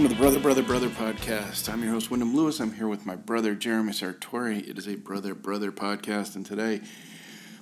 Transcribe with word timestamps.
Welcome 0.00 0.16
to 0.16 0.22
the 0.22 0.22
Brother, 0.22 0.40
Brother, 0.40 0.62
Brother 0.62 0.88
podcast. 0.88 1.70
I'm 1.70 1.82
your 1.82 1.92
host, 1.92 2.10
Wyndham 2.10 2.34
Lewis. 2.34 2.58
I'm 2.58 2.72
here 2.72 2.88
with 2.88 3.04
my 3.04 3.16
brother, 3.16 3.54
Jeremy 3.54 3.92
Sartori. 3.92 4.66
It 4.66 4.78
is 4.78 4.88
a 4.88 4.94
Brother, 4.94 5.34
Brother 5.34 5.70
podcast, 5.70 6.36
and 6.36 6.46
today 6.46 6.80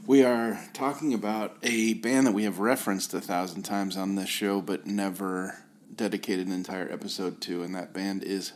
we 0.07 0.23
are 0.23 0.61
talking 0.73 1.13
about 1.13 1.57
a 1.65 1.95
band 1.95 2.29
that 2.29 2.35
we 2.35 2.45
have 2.45 2.61
referenced 2.61 3.13
a 3.13 3.21
thousand 3.21 3.65
times 3.65 3.97
on 3.97 4.15
this 4.15 4.29
show, 4.29 4.61
but 4.61 4.87
never 4.87 5.65
dedicated 5.93 6.47
an 6.47 6.53
entire 6.53 6.89
episode 6.93 7.41
to, 7.41 7.65
and 7.65 7.75
that 7.75 7.93
band 7.93 8.23
is 8.23 8.53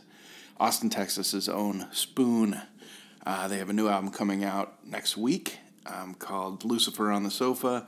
Austin, 0.61 0.89
Texas's 0.89 1.49
own 1.49 1.89
Spoon. 1.91 2.61
Uh, 3.25 3.49
they 3.49 3.57
have 3.57 3.69
a 3.69 3.73
new 3.73 3.89
album 3.89 4.11
coming 4.11 4.45
out 4.45 4.77
next 4.85 5.17
week 5.17 5.59
um, 5.87 6.13
called 6.13 6.63
Lucifer 6.63 7.11
on 7.11 7.23
the 7.23 7.31
Sofa, 7.31 7.85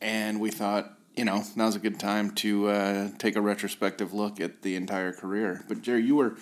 and 0.00 0.40
we 0.40 0.50
thought 0.50 0.95
you 1.16 1.24
know, 1.24 1.42
now's 1.56 1.74
a 1.74 1.78
good 1.78 1.98
time 1.98 2.30
to 2.32 2.68
uh, 2.68 3.08
take 3.18 3.36
a 3.36 3.40
retrospective 3.40 4.12
look 4.12 4.40
at 4.40 4.62
the 4.62 4.76
entire 4.76 5.12
career. 5.12 5.64
But 5.66 5.80
Jerry, 5.80 6.04
you 6.04 6.16
were, 6.16 6.36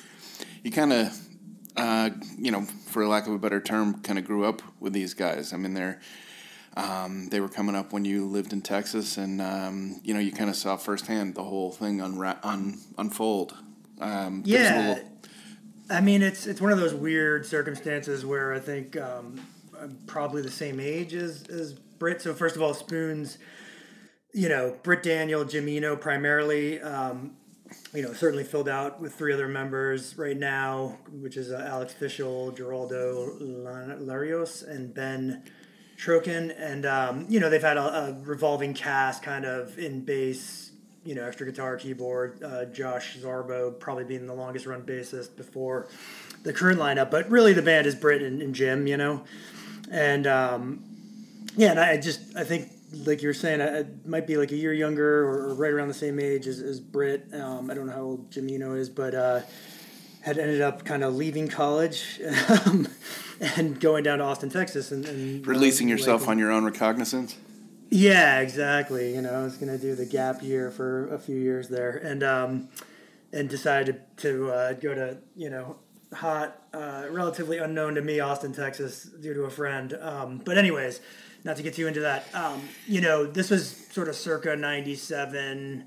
you 0.63 0.71
kind 0.71 0.93
of, 0.93 1.19
uh, 1.77 2.11
you 2.37 2.51
know, 2.51 2.63
for 2.63 3.07
lack 3.07 3.27
of 3.27 3.33
a 3.33 3.39
better 3.39 3.61
term, 3.61 4.01
kind 4.03 4.19
of 4.19 4.25
grew 4.25 4.45
up 4.45 4.63
with 4.81 4.93
these 4.93 5.15
guys. 5.15 5.53
I 5.53 5.57
mean, 5.57 5.75
they're, 5.75 6.01
um, 6.77 7.29
they 7.29 7.41
were 7.41 7.49
coming 7.49 7.77
up 7.77 7.93
when 7.93 8.05
you 8.05 8.27
lived 8.27 8.53
in 8.53 8.61
Texas, 8.61 9.17
and 9.17 9.41
um, 9.41 10.01
you 10.03 10.13
know, 10.13 10.21
you 10.21 10.33
kind 10.33 10.51
of 10.51 10.57
saw 10.57 10.77
firsthand 10.77 11.37
the 11.37 11.45
whole 11.45 11.71
thing 11.71 11.99
unra- 11.99 12.39
un- 12.43 12.81
unfold. 12.99 13.57
Um, 14.01 14.43
yeah, 14.45 14.89
little... 14.89 15.11
I 15.89 16.01
mean, 16.01 16.21
it's 16.21 16.49
it's 16.49 16.61
one 16.61 16.73
of 16.73 16.81
those 16.81 16.95
weird 16.95 17.47
circumstances 17.47 18.27
where 18.27 18.53
I 18.53 18.59
think 18.59 18.97
um, 18.97 19.41
I'm 19.81 19.97
probably 20.09 20.43
the 20.43 20.51
same 20.51 20.81
age 20.81 21.15
as 21.15 21.45
as 21.49 21.75
Britt. 21.75 22.23
So 22.23 22.35
first 22.35 22.57
of 22.57 22.63
all, 22.63 22.75
Spoons 22.75 23.39
you 24.35 24.49
know, 24.49 24.77
Britt 24.83 25.05
Daniel, 25.05 25.45
Jim 25.45 25.69
Eno 25.69 25.95
primarily, 25.95 26.81
um, 26.83 27.37
you 27.95 28.03
know, 28.03 28.13
certainly 28.13 28.43
filled 28.43 28.69
out 28.69 29.01
with 29.01 29.15
three 29.15 29.33
other 29.33 29.47
members 29.47 30.19
right 30.19 30.37
now, 30.37 30.99
which 31.21 31.37
is 31.37 31.53
uh, 31.53 31.65
Alex 31.71 31.95
Fischel, 31.99 32.55
Gerardo 32.57 33.39
Larios, 33.39 34.69
and 34.69 34.93
Ben 34.93 35.45
Trokan. 35.97 36.53
And, 36.59 36.85
um, 36.85 37.27
you 37.29 37.39
know, 37.39 37.49
they've 37.49 37.63
had 37.63 37.77
a, 37.77 37.83
a, 37.83 38.13
revolving 38.25 38.75
cast 38.75 39.23
kind 39.23 39.45
of 39.45 39.79
in 39.79 40.05
bass, 40.05 40.73
you 41.05 41.15
know, 41.15 41.25
extra 41.25 41.47
guitar, 41.47 41.77
keyboard. 41.77 42.43
Uh, 42.43 42.65
Josh 42.65 43.17
Zarbo 43.19 43.79
probably 43.79 44.05
being 44.05 44.27
the 44.27 44.35
longest 44.35 44.67
run 44.67 44.83
bassist 44.83 45.37
before 45.37 45.89
the 46.43 46.53
current 46.53 46.81
lineup. 46.81 47.09
But 47.13 47.31
really 47.31 47.53
the 47.53 47.63
band 47.63 47.87
is 47.87 47.95
Britt 47.95 48.21
and, 48.21 48.43
and 48.43 48.53
Jim, 48.53 48.89
you 48.89 48.97
know. 48.97 49.23
And, 49.93 50.27
um, 50.27 50.83
yeah, 51.57 51.71
and 51.71 51.79
I 51.79 51.97
just, 51.99 52.37
I 52.37 52.43
think 52.43 52.73
like 52.93 53.23
you 53.23 53.29
were 53.29 53.35
saying, 53.35 53.61
I, 53.61 53.85
might 54.07 54.27
be 54.27 54.37
like 54.37 54.53
a 54.53 54.57
year 54.57 54.73
younger 54.73 55.25
or, 55.25 55.55
right 55.55 55.73
around 55.73 55.89
the 55.89 55.95
same 55.95 56.19
age 56.19 56.47
as, 56.47 56.61
as 56.61 56.81
Britt. 56.81 57.27
Um, 57.33 57.71
I 57.71 57.75
don't 57.75 57.87
know 57.87 57.93
how 57.93 58.03
old 58.03 58.31
Jim 58.31 58.49
Eno 58.49 58.75
is, 58.75 58.89
but 58.89 59.15
uh, 59.15 59.41
had 60.21 60.39
ended 60.39 60.61
up 60.61 60.85
kind 60.85 61.05
of 61.05 61.15
leaving 61.15 61.49
college 61.49 62.21
um, 62.67 62.89
and 63.57 63.81
going 63.81 64.05
down 64.05 64.19
to 64.19 64.25
Austin, 64.25 64.51
Texas, 64.51 64.91
and, 64.93 65.05
and 65.05 65.47
uh, 65.47 65.51
releasing 65.51 65.89
uh, 65.89 65.91
yourself 65.91 66.23
like, 66.23 66.31
on 66.31 66.39
your 66.39 66.51
own 66.51 66.65
recognizance. 66.65 67.37
Yeah, 67.91 68.41
exactly. 68.41 69.15
You 69.15 69.23
know, 69.23 69.33
I 69.33 69.45
was 69.45 69.57
gonna 69.57 69.79
do 69.79 69.95
the 69.95 70.07
gap 70.07 70.43
year 70.43 70.71
for 70.71 71.13
a 71.15 71.19
few 71.19 71.37
years 71.37 71.69
there, 71.69 71.97
and 71.97 72.23
um, 72.23 72.69
and 73.33 73.49
decided 73.49 74.01
to 74.19 74.51
uh, 74.51 74.73
go 74.73 74.95
to 74.95 75.19
you 75.37 75.51
know 75.51 75.77
hot, 76.15 76.63
uh, 76.73 77.05
relatively 77.11 77.59
unknown 77.59 77.95
to 77.97 78.03
me, 78.03 78.21
Austin, 78.21 78.53
Texas, 78.53 79.05
due 79.05 79.35
to 79.35 79.43
a 79.45 79.51
friend. 79.51 79.93
Um, 80.01 80.39
but 80.45 80.57
anyways, 80.57 81.01
not 81.45 81.57
to 81.57 81.63
get 81.63 81.75
too 81.75 81.87
into 81.87 82.01
that. 82.01 82.27
Um, 82.35 82.63
you 82.87 83.01
know, 83.01 83.27
this 83.27 83.51
was 83.51 83.69
sort 83.91 84.09
of 84.09 84.17
circa 84.17 84.57
'97, 84.57 85.85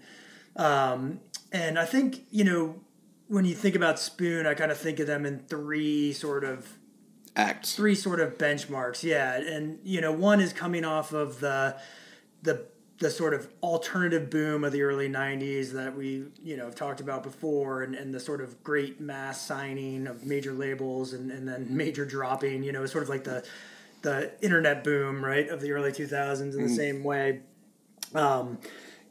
um, 0.55 1.19
and 1.51 1.77
I 1.77 1.85
think 1.85 2.23
you 2.29 2.43
know 2.43 2.79
when 3.27 3.45
you 3.45 3.55
think 3.55 3.75
about 3.75 3.99
Spoon, 3.99 4.45
I 4.45 4.53
kind 4.53 4.71
of 4.71 4.77
think 4.77 4.99
of 4.99 5.07
them 5.07 5.25
in 5.25 5.39
three 5.39 6.13
sort 6.13 6.43
of 6.43 6.77
acts, 7.35 7.75
three 7.75 7.95
sort 7.95 8.19
of 8.19 8.37
benchmarks. 8.37 9.03
Yeah, 9.03 9.35
and 9.35 9.79
you 9.83 9.99
know, 9.99 10.11
one 10.11 10.39
is 10.39 10.53
coming 10.53 10.85
off 10.85 11.11
of 11.11 11.39
the 11.39 11.75
the 12.43 12.65
the 12.99 13.09
sort 13.11 13.33
of 13.33 13.47
alternative 13.61 14.29
boom 14.29 14.63
of 14.63 14.71
the 14.71 14.81
early 14.81 15.07
90s 15.07 15.71
that 15.73 15.95
we 15.95 16.25
you 16.43 16.57
know 16.57 16.65
have 16.65 16.75
talked 16.75 16.99
about 16.99 17.21
before 17.21 17.83
and, 17.83 17.93
and 17.93 18.13
the 18.13 18.19
sort 18.19 18.41
of 18.41 18.63
great 18.63 18.99
mass 18.99 19.45
signing 19.45 20.07
of 20.07 20.25
major 20.25 20.51
labels 20.51 21.13
and, 21.13 21.31
and 21.31 21.47
then 21.47 21.67
major 21.69 22.05
dropping 22.05 22.63
you 22.63 22.71
know 22.71 22.85
sort 22.87 23.03
of 23.03 23.09
like 23.09 23.23
the 23.23 23.45
the 24.01 24.31
internet 24.41 24.83
boom, 24.83 25.23
right, 25.23 25.47
of 25.49 25.61
the 25.61 25.71
early 25.71 25.91
2000s 25.91 26.41
in 26.41 26.51
the 26.51 26.57
mm. 26.57 26.75
same 26.75 27.03
way. 27.03 27.41
Um, 28.13 28.59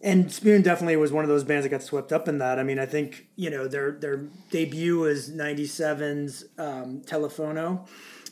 and 0.03 0.31
Spoon 0.31 0.63
definitely 0.63 0.97
was 0.97 1.11
one 1.11 1.25
of 1.25 1.29
those 1.29 1.45
bands 1.45 1.65
that 1.65 1.71
got 1.71 1.83
swept 1.83 2.13
up 2.13 2.29
in 2.29 2.39
that. 2.39 2.59
I 2.59 2.63
mean, 2.63 2.79
I 2.79 2.87
think 2.87 3.27
you 3.37 3.51
know 3.51 3.67
their 3.67 3.93
their 3.93 4.29
debut 4.51 4.99
was 4.99 5.31
'97's 5.31 6.45
um, 6.59 7.01
Telephono, 7.01 7.89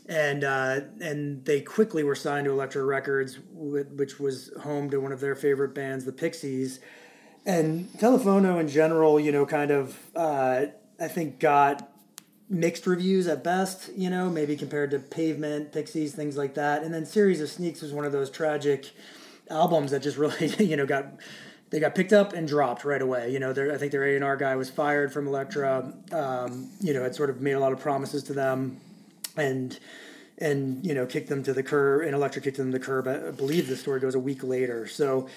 and 0.06 0.44
uh, 0.44 0.80
and 1.00 1.44
they 1.44 1.62
quickly 1.62 2.04
were 2.04 2.14
signed 2.14 2.44
to 2.44 2.52
Elektra 2.52 2.84
Records, 2.84 3.38
which 3.50 4.20
was 4.20 4.52
home 4.62 4.90
to 4.90 5.00
one 5.00 5.10
of 5.10 5.20
their 5.20 5.34
favorite 5.34 5.74
bands, 5.74 6.04
the 6.04 6.12
Pixies. 6.12 6.80
And 7.46 7.90
Telephono 7.94 8.60
in 8.60 8.68
general, 8.68 9.18
you 9.18 9.32
know, 9.32 9.44
kind 9.46 9.70
of 9.70 9.98
uh, 10.14 10.66
I 11.00 11.08
think 11.08 11.40
got 11.40 11.90
mixed 12.48 12.86
reviews 12.86 13.26
at 13.26 13.42
best, 13.42 13.90
you 13.96 14.10
know, 14.10 14.28
maybe 14.28 14.56
compared 14.56 14.90
to 14.90 14.98
Pavement, 14.98 15.72
Pixies, 15.72 16.14
things 16.14 16.36
like 16.36 16.54
that. 16.54 16.82
And 16.82 16.92
then 16.92 17.06
Series 17.06 17.40
of 17.40 17.48
Sneaks 17.48 17.80
was 17.80 17.92
one 17.92 18.04
of 18.04 18.12
those 18.12 18.30
tragic 18.30 18.90
albums 19.50 19.90
that 19.90 20.02
just 20.02 20.16
really, 20.16 20.46
you 20.64 20.76
know, 20.76 20.86
got 20.86 21.06
they 21.70 21.80
got 21.80 21.94
picked 21.94 22.12
up 22.12 22.34
and 22.34 22.46
dropped 22.46 22.84
right 22.84 23.02
away. 23.02 23.32
You 23.32 23.40
know, 23.40 23.50
I 23.50 23.76
think 23.78 23.90
their 23.90 24.04
A 24.04 24.14
and 24.14 24.22
R 24.22 24.36
guy 24.36 24.54
was 24.54 24.70
fired 24.70 25.12
from 25.12 25.26
Elektra. 25.26 25.92
Um, 26.12 26.70
you 26.80 26.94
know, 26.94 27.02
had 27.02 27.14
sort 27.14 27.30
of 27.30 27.40
made 27.40 27.52
a 27.52 27.60
lot 27.60 27.72
of 27.72 27.80
promises 27.80 28.22
to 28.24 28.32
them, 28.32 28.80
and 29.36 29.76
and 30.38 30.84
you 30.86 30.94
know 30.94 31.06
kicked 31.06 31.28
them 31.28 31.42
to 31.42 31.52
the 31.52 31.62
curb. 31.62 32.02
And 32.02 32.14
Elektra 32.14 32.42
kicked 32.42 32.58
them 32.58 32.70
to 32.70 32.78
the 32.78 32.84
curb. 32.84 33.08
I 33.08 33.32
believe 33.32 33.66
the 33.66 33.76
story 33.76 33.98
goes 33.98 34.14
a 34.14 34.20
week 34.20 34.44
later. 34.44 34.86
So 34.86 35.28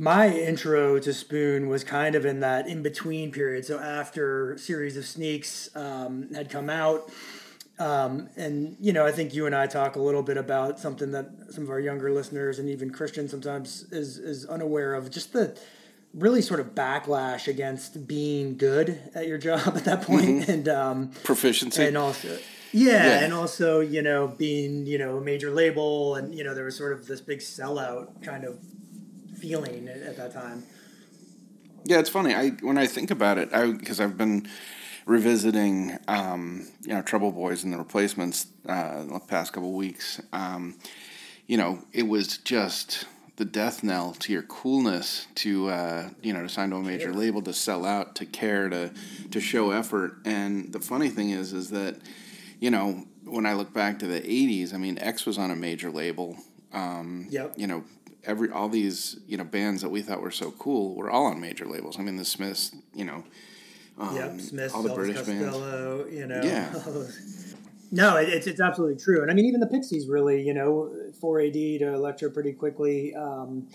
my 0.00 0.34
intro 0.34 0.98
to 0.98 1.12
Spoon 1.12 1.68
was 1.68 1.84
kind 1.84 2.14
of 2.14 2.24
in 2.24 2.40
that 2.40 2.66
in 2.66 2.82
between 2.82 3.30
period. 3.30 3.66
So 3.66 3.78
after 3.78 4.56
series 4.56 4.96
of 4.96 5.04
sneaks 5.04 5.68
um, 5.76 6.32
had 6.32 6.48
come 6.48 6.70
out, 6.70 7.12
um, 7.78 8.30
and 8.34 8.78
you 8.80 8.94
know, 8.94 9.04
I 9.04 9.12
think 9.12 9.34
you 9.34 9.44
and 9.44 9.54
I 9.54 9.66
talk 9.66 9.96
a 9.96 10.00
little 10.00 10.22
bit 10.22 10.38
about 10.38 10.78
something 10.80 11.10
that 11.10 11.28
some 11.50 11.64
of 11.64 11.70
our 11.70 11.80
younger 11.80 12.10
listeners 12.10 12.58
and 12.58 12.70
even 12.70 12.88
Christians 12.88 13.30
sometimes 13.30 13.92
is 13.92 14.16
is 14.16 14.46
unaware 14.46 14.94
of. 14.94 15.10
Just 15.10 15.34
the 15.34 15.58
really 16.14 16.40
sort 16.40 16.60
of 16.60 16.74
backlash 16.74 17.46
against 17.46 18.08
being 18.08 18.56
good 18.56 18.98
at 19.14 19.28
your 19.28 19.36
job 19.36 19.60
at 19.76 19.84
that 19.84 20.00
point. 20.00 20.24
Mm-hmm. 20.24 20.50
and 20.50 20.68
um, 20.70 21.10
proficiency, 21.24 21.84
and 21.84 21.98
also. 21.98 22.38
Yeah, 22.72 22.90
yeah, 23.04 23.24
and 23.24 23.34
also 23.34 23.80
you 23.80 24.00
know 24.00 24.28
being 24.28 24.86
you 24.86 24.96
know 24.96 25.18
a 25.18 25.20
major 25.20 25.50
label, 25.50 26.14
and 26.14 26.34
you 26.34 26.42
know 26.42 26.54
there 26.54 26.64
was 26.64 26.76
sort 26.76 26.94
of 26.94 27.06
this 27.06 27.20
big 27.20 27.40
sellout 27.40 28.22
kind 28.22 28.44
of 28.44 28.58
feeling 29.40 29.88
at 29.88 30.16
that 30.16 30.32
time. 30.32 30.64
Yeah, 31.84 31.98
it's 31.98 32.10
funny. 32.10 32.34
I 32.34 32.50
when 32.60 32.78
I 32.78 32.86
think 32.86 33.10
about 33.10 33.38
it, 33.38 33.52
I 33.52 33.72
because 33.72 34.00
I've 34.00 34.18
been 34.18 34.48
revisiting, 35.06 35.98
um, 36.08 36.68
you 36.82 36.94
know, 36.94 37.02
Trouble 37.02 37.32
Boys 37.32 37.64
and 37.64 37.72
the 37.72 37.78
Replacements 37.78 38.46
uh, 38.66 39.04
the 39.04 39.20
past 39.20 39.52
couple 39.52 39.72
weeks. 39.72 40.20
Um, 40.32 40.76
you 41.46 41.56
know, 41.56 41.82
it 41.92 42.04
was 42.04 42.38
just 42.38 43.06
the 43.40 43.46
death 43.46 43.82
knell 43.82 44.12
to 44.12 44.34
your 44.34 44.42
coolness 44.42 45.26
to 45.34 45.68
uh, 45.68 46.10
you 46.22 46.30
know 46.34 46.42
to 46.42 46.48
sign 46.50 46.68
to 46.68 46.76
a 46.76 46.82
major 46.82 47.10
label 47.14 47.40
to 47.40 47.54
sell 47.54 47.86
out 47.86 48.14
to 48.16 48.26
care 48.26 48.68
to 48.68 48.92
to 49.30 49.40
show 49.40 49.70
effort 49.70 50.18
and 50.26 50.74
the 50.74 50.78
funny 50.78 51.08
thing 51.08 51.30
is 51.30 51.54
is 51.54 51.70
that 51.70 51.96
you 52.60 52.70
know 52.70 53.06
when 53.24 53.46
I 53.46 53.54
look 53.54 53.72
back 53.72 53.98
to 54.00 54.06
the 54.06 54.20
80s 54.20 54.74
I 54.74 54.76
mean 54.76 54.98
X 54.98 55.24
was 55.24 55.38
on 55.38 55.50
a 55.50 55.56
major 55.56 55.90
label 55.90 56.36
um, 56.74 57.28
yep. 57.30 57.54
you 57.56 57.66
know 57.66 57.82
every 58.24 58.50
all 58.50 58.68
these 58.68 59.18
you 59.26 59.36
know 59.36 59.44
bands 59.44 59.82
that 59.82 59.88
we 59.88 60.02
thought 60.02 60.20
were 60.20 60.30
so 60.30 60.50
cool 60.52 60.94
were 60.94 61.10
all 61.10 61.26
on 61.26 61.40
major 61.40 61.66
labels. 61.66 61.98
I 61.98 62.02
mean, 62.02 62.16
the 62.16 62.24
Smiths, 62.24 62.74
you 62.94 63.04
know, 63.04 63.24
um, 63.98 64.16
yep, 64.16 64.40
Smiths, 64.40 64.74
all 64.74 64.82
the 64.82 64.90
Elvis 64.90 64.94
British 64.94 65.16
Costello, 65.16 66.04
bands, 66.04 66.14
you 66.14 66.26
know, 66.26 66.42
yeah. 66.42 66.72
no, 67.90 68.16
it, 68.16 68.28
it's 68.28 68.46
it's 68.46 68.60
absolutely 68.60 69.02
true, 69.02 69.22
and 69.22 69.30
I 69.30 69.34
mean 69.34 69.46
even 69.46 69.60
the 69.60 69.66
Pixies 69.66 70.08
really, 70.08 70.42
you 70.42 70.54
know, 70.54 70.92
four 71.20 71.40
AD 71.40 71.52
to 71.52 71.94
Elektra 71.94 72.30
pretty 72.30 72.52
quickly. 72.52 73.14
Um, 73.14 73.68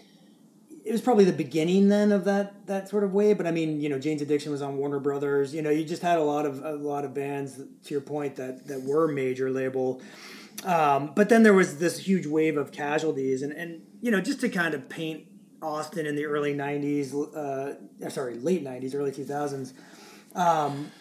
it 0.86 0.91
was 0.91 1.01
probably 1.01 1.25
the 1.25 1.33
beginning 1.33 1.89
then 1.89 2.12
of 2.12 2.25
that 2.25 2.68
that 2.68 2.88
sort 2.88 3.03
of 3.03 3.13
way, 3.13 3.33
but 3.33 3.48
I 3.48 3.51
mean, 3.51 3.81
you 3.81 3.89
know, 3.89 3.98
Jane's 3.98 4.21
Addiction 4.21 4.51
was 4.51 4.62
on 4.62 4.77
Warner 4.77 5.00
Brothers. 5.00 5.53
You 5.53 5.63
know, 5.63 5.71
you 5.71 5.83
just 5.83 6.03
had 6.03 6.19
a 6.19 6.24
lot 6.24 6.45
of 6.45 6.63
a 6.63 6.74
lot 6.74 7.06
of 7.06 7.13
bands 7.13 7.56
to 7.56 7.91
your 7.91 8.01
point 8.01 8.36
that 8.36 8.68
that 8.68 8.83
were 8.83 9.07
major 9.07 9.50
label. 9.50 10.01
Um, 10.63 11.12
but 11.15 11.30
then 11.30 11.44
there 11.44 11.53
was 11.53 11.80
this 11.80 12.00
huge 12.00 12.25
wave 12.25 12.57
of 12.57 12.71
casualties, 12.71 13.41
and, 13.41 13.51
and 13.51 13.81
you 14.06 14.12
know, 14.12 14.22
just 14.22 14.40
to 14.42 14.50
kind 14.50 14.75
of 14.75 14.88
paint 14.88 15.25
Austin 15.63 16.06
in 16.06 16.16
the 16.16 16.25
early 16.25 16.54
'90s, 16.54 17.12
uh, 17.36 18.10
sorry, 18.12 18.36
late 18.36 18.63
'90s, 18.63 18.94
early 18.94 19.10
2000s. 19.10 19.74
Um, 20.36 20.92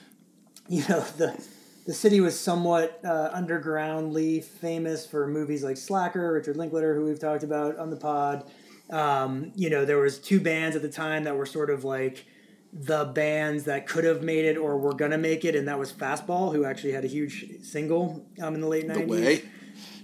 you 0.70 0.82
know, 0.88 1.00
the 1.18 1.38
the 1.86 1.92
city 1.92 2.22
was 2.22 2.40
somewhat 2.40 2.98
uh, 3.04 3.30
undergroundly 3.36 4.42
famous 4.42 5.06
for 5.06 5.26
movies 5.26 5.62
like 5.62 5.76
Slacker, 5.76 6.32
Richard 6.32 6.56
Linklater, 6.56 6.94
who 6.94 7.04
we've 7.04 7.18
talked 7.18 7.42
about 7.42 7.76
on 7.76 7.90
the 7.90 7.96
pod. 7.96 8.50
Um, 8.88 9.52
you 9.54 9.68
know, 9.68 9.84
there 9.84 9.98
was 9.98 10.18
two 10.18 10.40
bands 10.40 10.74
at 10.74 10.80
the 10.80 10.88
time 10.88 11.24
that 11.24 11.36
were 11.36 11.44
sort 11.44 11.68
of 11.68 11.84
like 11.84 12.24
the 12.72 13.04
bands 13.04 13.64
that 13.64 13.86
could 13.86 14.04
have 14.04 14.22
made 14.22 14.46
it 14.46 14.56
or 14.56 14.78
were 14.78 14.94
gonna 14.94 15.18
make 15.18 15.44
it, 15.44 15.54
and 15.54 15.68
that 15.68 15.78
was 15.78 15.92
Fastball, 15.92 16.54
who 16.54 16.64
actually 16.64 16.92
had 16.92 17.04
a 17.04 17.08
huge 17.08 17.60
single 17.60 18.26
um, 18.40 18.54
in 18.54 18.62
the 18.62 18.66
late 18.66 18.86
nineties. 18.86 19.42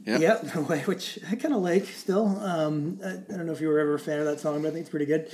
Yep. 0.06 0.20
Yep, 0.20 0.42
the 0.52 0.60
way 0.62 0.80
which 0.80 1.18
I 1.30 1.36
kind 1.36 1.54
of 1.54 1.60
like 1.62 1.84
still. 1.84 2.26
Um, 2.40 2.98
I, 3.04 3.10
I 3.10 3.36
don't 3.36 3.46
know 3.46 3.52
if 3.52 3.60
you 3.60 3.68
were 3.68 3.78
ever 3.78 3.94
a 3.94 3.98
fan 3.98 4.18
of 4.18 4.24
that 4.24 4.40
song, 4.40 4.62
but 4.62 4.68
I 4.68 4.70
think 4.70 4.82
it's 4.82 4.90
pretty 4.90 5.06
good. 5.06 5.30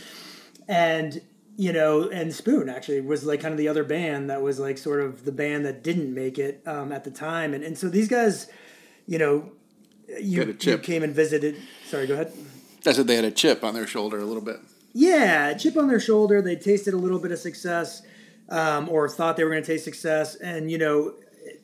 And 0.69 1.21
you 1.57 1.73
know, 1.73 2.09
and 2.09 2.35
Spoon 2.35 2.69
actually 2.69 3.01
was 3.01 3.25
like 3.25 3.41
kind 3.41 3.53
of 3.53 3.59
the 3.59 3.69
other 3.69 3.85
band 3.85 4.29
that 4.29 4.43
was 4.43 4.59
like 4.59 4.77
sort 4.77 5.01
of 5.01 5.25
the 5.25 5.33
band 5.33 5.65
that 5.65 5.83
didn't 5.83 6.13
make 6.13 6.39
it 6.39 6.63
um, 6.67 6.93
at 6.93 7.05
the 7.05 7.11
time, 7.11 7.55
and 7.55 7.65
and 7.65 7.79
so 7.79 7.89
these 7.89 8.09
guys, 8.09 8.49
you 9.07 9.19
know, 9.19 9.53
you, 10.21 10.57
you 10.61 10.79
came 10.79 11.03
and 11.03 11.15
visited. 11.15 11.57
Sorry, 11.87 12.07
go 12.07 12.15
ahead. 12.15 12.33
I 12.85 12.93
said 12.93 13.07
they 13.07 13.17
had 13.17 13.25
a 13.25 13.31
chip 13.31 13.65
on 13.65 13.75
their 13.75 13.87
shoulder 13.87 14.19
a 14.19 14.25
little 14.25 14.43
bit. 14.43 14.61
Yeah, 14.93 15.55
chip 15.55 15.77
on 15.77 15.89
their 15.89 16.01
shoulder. 16.01 16.41
They 16.41 16.57
tasted 16.57 16.95
a 16.95 16.97
little 16.97 17.19
bit 17.19 17.33
of 17.33 17.39
success, 17.39 18.03
um, 18.49 18.89
or 18.89 19.09
thought 19.09 19.37
they 19.37 19.45
were 19.45 19.51
going 19.51 19.63
to 19.63 19.67
taste 19.67 19.85
success. 19.85 20.37
And 20.37 20.71
you 20.71 20.79
know, 20.79 21.15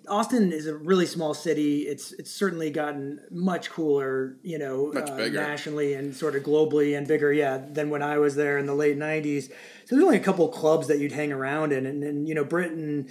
Austin 0.09 0.53
is 0.53 0.67
a 0.67 0.77
really 0.77 1.07
small 1.07 1.35
city. 1.35 1.83
It's 1.83 2.13
it's 2.13 2.31
certainly 2.31 2.71
gotten 2.71 3.21
much 3.31 3.71
cooler, 3.71 4.37
you 4.43 4.59
know, 4.59 4.93
uh, 4.93 5.29
nationally 5.29 5.95
and 5.95 6.15
sort 6.15 6.37
of 6.37 6.43
globally 6.43 6.97
and 6.97 7.07
bigger. 7.07 7.33
Yeah, 7.33 7.59
than 7.59 7.91
when 7.91 8.03
I 8.03 8.19
was 8.19 8.35
there 8.35 8.59
in 8.59 8.67
the 8.67 8.75
late 8.75 8.99
'90s. 8.99 9.49
So 9.85 9.95
there's 9.97 10.05
only 10.05 10.17
a 10.17 10.21
couple 10.21 10.49
clubs 10.49 10.89
that 10.89 10.99
you'd 10.99 11.13
hang 11.13 11.33
around 11.33 11.73
in, 11.73 11.87
and, 11.87 12.03
and 12.03 12.29
you 12.29 12.35
know, 12.35 12.45
Britain. 12.45 13.11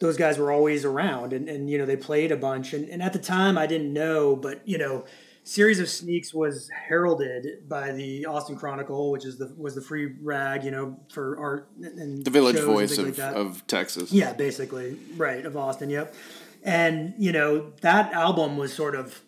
Those 0.00 0.16
guys 0.16 0.38
were 0.38 0.50
always 0.50 0.84
around, 0.84 1.32
and, 1.32 1.48
and 1.48 1.70
you 1.70 1.78
know 1.78 1.86
they 1.86 1.96
played 1.96 2.32
a 2.32 2.36
bunch. 2.36 2.72
And, 2.72 2.88
and 2.88 3.02
at 3.02 3.12
the 3.12 3.18
time, 3.18 3.56
I 3.56 3.66
didn't 3.66 3.92
know, 3.92 4.34
but 4.34 4.66
you 4.66 4.76
know, 4.76 5.04
series 5.44 5.78
of 5.78 5.88
sneaks 5.88 6.34
was 6.34 6.68
heralded 6.70 7.68
by 7.68 7.92
the 7.92 8.26
Austin 8.26 8.56
Chronicle, 8.56 9.10
which 9.10 9.24
is 9.24 9.38
the 9.38 9.54
was 9.56 9.74
the 9.74 9.82
free 9.82 10.14
rag, 10.20 10.64
you 10.64 10.70
know, 10.70 10.98
for 11.12 11.38
art 11.38 11.68
and 11.80 12.24
The 12.24 12.30
village 12.30 12.58
voice 12.58 12.98
of, 12.98 13.18
like 13.18 13.34
of 13.34 13.66
Texas. 13.66 14.12
yeah, 14.12 14.32
basically, 14.32 14.98
right 15.16 15.44
of 15.44 15.56
Austin. 15.56 15.90
Yep, 15.90 16.14
and 16.64 17.14
you 17.18 17.30
know 17.30 17.72
that 17.82 18.12
album 18.12 18.56
was 18.56 18.72
sort 18.72 18.94
of 18.94 19.20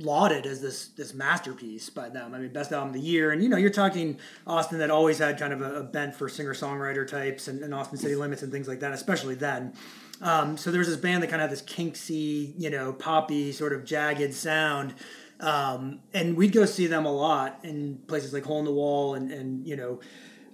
lauded 0.00 0.46
as 0.46 0.60
this 0.60 0.88
this 0.88 1.12
masterpiece 1.12 1.90
by 1.90 2.08
them. 2.08 2.34
I 2.34 2.38
mean, 2.38 2.52
best 2.52 2.72
album 2.72 2.88
of 2.88 2.94
the 2.94 3.00
year, 3.00 3.32
and 3.32 3.42
you 3.42 3.48
know, 3.48 3.56
you're 3.56 3.70
talking 3.70 4.18
Austin 4.46 4.78
that 4.78 4.90
always 4.90 5.18
had 5.18 5.38
kind 5.38 5.52
of 5.52 5.60
a, 5.60 5.80
a 5.80 5.82
bent 5.82 6.14
for 6.14 6.28
singer 6.28 6.54
songwriter 6.54 7.06
types 7.06 7.48
and, 7.48 7.62
and 7.62 7.74
Austin 7.74 7.98
City 7.98 8.14
Limits 8.14 8.42
and 8.42 8.50
things 8.50 8.68
like 8.68 8.80
that, 8.80 8.92
especially 8.92 9.34
then. 9.34 9.74
Um, 10.20 10.56
so 10.56 10.70
there 10.72 10.80
was 10.80 10.88
this 10.88 10.96
band 10.96 11.22
that 11.22 11.28
kind 11.30 11.40
of 11.40 11.48
had 11.48 11.56
this 11.56 11.62
kinksy, 11.62 12.52
you 12.58 12.70
know, 12.70 12.92
poppy 12.92 13.52
sort 13.52 13.72
of 13.72 13.84
jagged 13.84 14.34
sound. 14.34 14.94
Um, 15.40 16.00
and 16.12 16.36
we'd 16.36 16.52
go 16.52 16.64
see 16.64 16.86
them 16.86 17.06
a 17.06 17.12
lot 17.12 17.60
in 17.62 17.98
places 18.08 18.32
like 18.32 18.44
Hole 18.44 18.58
in 18.58 18.64
the 18.64 18.72
Wall 18.72 19.14
and, 19.14 19.30
and 19.30 19.66
you 19.66 19.76
know, 19.76 20.00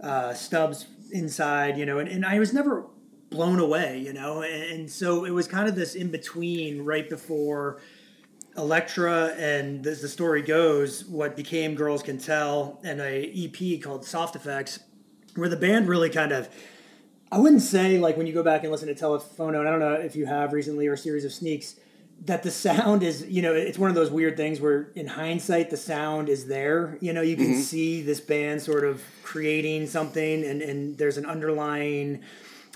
uh, 0.01 0.35
Stubbs 0.35 0.87
inside, 1.11 1.79
you 1.79 1.87
know, 1.87 1.99
and, 1.99 2.09
and 2.09 2.25
I 2.25 2.39
was 2.39 2.53
never 2.53 2.87
blown 3.31 3.59
away, 3.59 3.99
you 3.99 4.13
know, 4.13 4.43
and, 4.43 4.63
and 4.63 4.91
so 4.91 5.25
it 5.25 5.31
was 5.31 5.49
kind 5.49 5.69
of 5.69 5.75
this 5.75 5.95
in 5.95 6.11
between 6.11 6.83
right 6.83 7.09
before 7.09 7.81
Elektra 8.57 9.35
and 9.37 9.85
as 9.87 10.01
the 10.01 10.09
story 10.09 10.43
goes, 10.43 11.05
what 11.07 11.35
became 11.35 11.75
Girls 11.75 12.03
Can 12.03 12.19
Tell 12.19 12.81
and 12.85 13.01
a 13.01 13.33
EP 13.33 13.83
called 13.83 14.05
Soft 14.05 14.37
Effects, 14.37 14.81
where 15.35 15.49
the 15.49 15.57
band 15.57 15.89
really 15.89 16.11
kind 16.11 16.31
of 16.31 16.49
I 17.33 17.39
wouldn't 17.39 17.63
say 17.63 17.99
like 17.99 18.17
when 18.17 18.29
you 18.29 18.33
go 18.33 18.45
back 18.45 18.63
and 18.63 18.71
listen 18.71 18.87
to 18.87 18.95
Telephono, 18.95 19.59
and 19.59 19.69
I 19.69 19.71
don't 19.73 19.81
know 19.81 19.95
if 19.95 20.15
you 20.15 20.27
have 20.27 20.53
recently 20.53 20.87
or 20.87 20.93
a 20.93 20.99
series 20.99 21.25
of 21.25 21.33
sneaks, 21.33 21.75
that 22.26 22.43
the 22.43 22.50
sound 22.50 23.02
is, 23.02 23.26
you 23.28 23.43
know, 23.43 23.55
it's 23.55 23.78
one 23.78 23.90
of 23.90 23.94
those 23.94 24.11
weird 24.11 24.37
things 24.37 24.61
where 24.61 24.90
in 24.94 25.06
hindsight 25.06 25.70
the 25.70 25.76
sound 25.76 26.28
is 26.28 26.46
there. 26.46 26.96
You 27.00 27.12
know, 27.12 27.20
you 27.22 27.37
can 27.37 27.55
see 27.56 28.00
this 28.02 28.20
band 28.20 28.62
sort 28.62 28.84
of 28.84 29.02
creating 29.22 29.87
something 29.88 30.43
and, 30.44 30.62
and 30.62 30.96
there's 30.96 31.19
an 31.19 31.26
underlying 31.26 32.22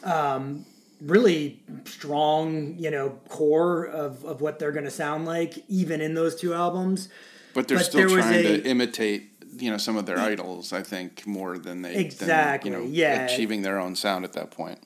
um, 0.05 0.65
really 1.01 1.61
strong, 1.87 2.75
you 2.79 2.91
know, 2.91 3.19
core 3.29 3.87
of, 3.87 4.25
of 4.25 4.41
what 4.41 4.59
they're 4.59 4.73
gonna 4.73 4.91
sound 4.91 5.25
like, 5.27 5.55
even 5.69 6.01
in 6.01 6.15
those 6.15 6.37
two 6.37 6.53
albums. 6.55 7.09
But 7.55 7.69
they're 7.69 7.79
But 7.79 7.87
still 7.87 8.09
trying 8.09 8.35
a- 8.35 8.43
to 8.59 8.65
imitate, 8.65 9.31
you 9.57 9.71
know, 9.71 9.79
some 9.79 9.97
of 9.97 10.07
their 10.07 10.19
idols. 10.19 10.73
I 10.73 10.83
think 10.83 11.27
more 11.27 11.57
than 11.59 11.83
they 11.83 11.95
Exactly, 11.97 12.71
than, 12.71 12.81
you 12.83 12.87
know, 12.87 12.93
yeah. 12.93 13.25
achieving 13.27 13.63
their 13.63 13.79
own 13.79 13.97
sound 13.97 14.25
at 14.25 14.35
that 14.35 14.51
point. 14.51 14.79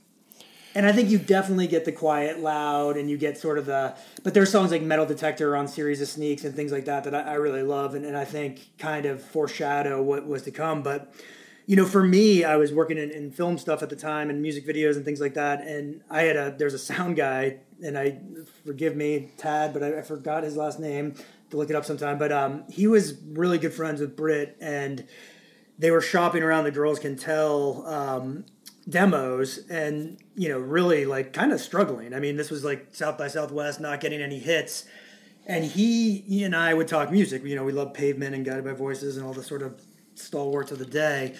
And 0.75 0.87
I 0.87 0.93
think 0.93 1.11
you 1.11 1.19
definitely 1.19 1.67
get 1.67 1.85
the 1.85 1.93
quiet, 1.93 2.41
loud, 2.41 2.97
and 2.97 3.11
you 3.11 3.19
get 3.19 3.37
sort 3.37 3.59
of 3.59 3.67
the. 3.67 3.95
But 4.23 4.35
there's 4.35 4.51
songs 4.51 4.71
like 4.71 4.83
Metal 4.83 5.07
Detector 5.07 5.57
on 5.57 5.69
Series 5.69 6.01
of 6.01 6.09
Sneaks 6.09 6.45
and 6.45 6.55
things 6.55 6.73
like 6.73 6.87
that 6.87 7.05
that 7.05 7.15
I, 7.15 7.33
I 7.33 7.35
really 7.35 7.63
love, 7.63 7.95
and, 7.95 8.05
and 8.05 8.17
I 8.17 8.25
think 8.25 8.79
kind 8.79 9.05
of 9.05 9.23
foreshadow 9.23 10.03
what 10.03 10.27
was 10.27 10.43
to 10.43 10.51
come. 10.51 10.83
But 10.83 11.13
you 11.67 11.77
know, 11.77 11.85
for 11.85 12.03
me, 12.03 12.45
I 12.45 12.57
was 12.57 12.73
working 12.73 12.99
in, 12.99 13.11
in 13.11 13.31
film 13.31 13.57
stuff 13.59 13.83
at 13.83 13.91
the 13.91 13.97
time 13.97 14.31
and 14.31 14.43
music 14.43 14.67
videos 14.67 14.97
and 14.97 15.05
things 15.05 15.21
like 15.21 15.35
that, 15.35 15.61
and 15.67 16.03
I 16.11 16.23
had 16.23 16.37
a 16.37 16.55
there's 16.59 16.75
a 16.75 16.79
sound 16.79 17.17
guy, 17.17 17.59
and 17.83 17.99
I 17.99 18.19
forgive 18.65 18.97
me, 18.97 19.31
Tad, 19.37 19.73
but 19.73 19.83
I, 19.83 19.99
I 19.99 20.03
forgot 20.03 20.43
his 20.43 20.57
last 20.57 20.81
name 20.81 21.15
to 21.51 21.57
look 21.57 21.71
it 21.71 21.77
up 21.77 21.85
sometime. 21.85 22.19
But 22.19 22.33
um, 22.33 22.65
he 22.71 22.87
was 22.87 23.15
really 23.27 23.59
good 23.59 23.75
friends 23.75 24.01
with 24.01 24.17
Britt, 24.17 24.57
and 24.61 25.07
they 25.79 25.91
were 25.91 26.01
shopping 26.01 26.43
around 26.43 26.65
the 26.65 26.71
girls 26.71 26.99
can 26.99 27.17
tell 27.17 27.87
um, 27.87 28.45
demos 28.89 29.61
and 29.71 30.19
you 30.35 30.49
know 30.49 30.59
really 30.59 31.05
like 31.05 31.33
kind 31.33 31.53
of 31.53 31.61
struggling. 31.61 32.15
I 32.15 32.21
mean 32.21 32.37
this 32.37 32.51
was 32.51 32.65
like 32.65 32.89
south 32.93 33.19
by 33.19 33.29
southwest 33.29 33.81
not 33.81 34.01
getting 34.01 34.21
any 34.21 34.39
hits. 34.39 34.85
And 35.45 35.65
he, 35.65 36.19
he 36.29 36.45
and 36.45 36.55
i 36.55 36.73
would 36.73 36.89
talk 36.89 37.11
music. 37.11 37.45
You 37.45 37.57
know 37.57 37.65
we 37.65 37.73
love 37.73 37.95
pavement 37.95 38.35
and 38.35 38.45
guided 38.45 38.65
by 38.65 38.73
voices 38.73 39.17
and 39.17 39.27
all 39.27 39.33
the 39.33 39.43
sort 39.43 39.63
of 39.63 39.81
stalwarts 40.15 40.73
of 40.73 40.79
the 40.79 40.87
day. 40.87 41.35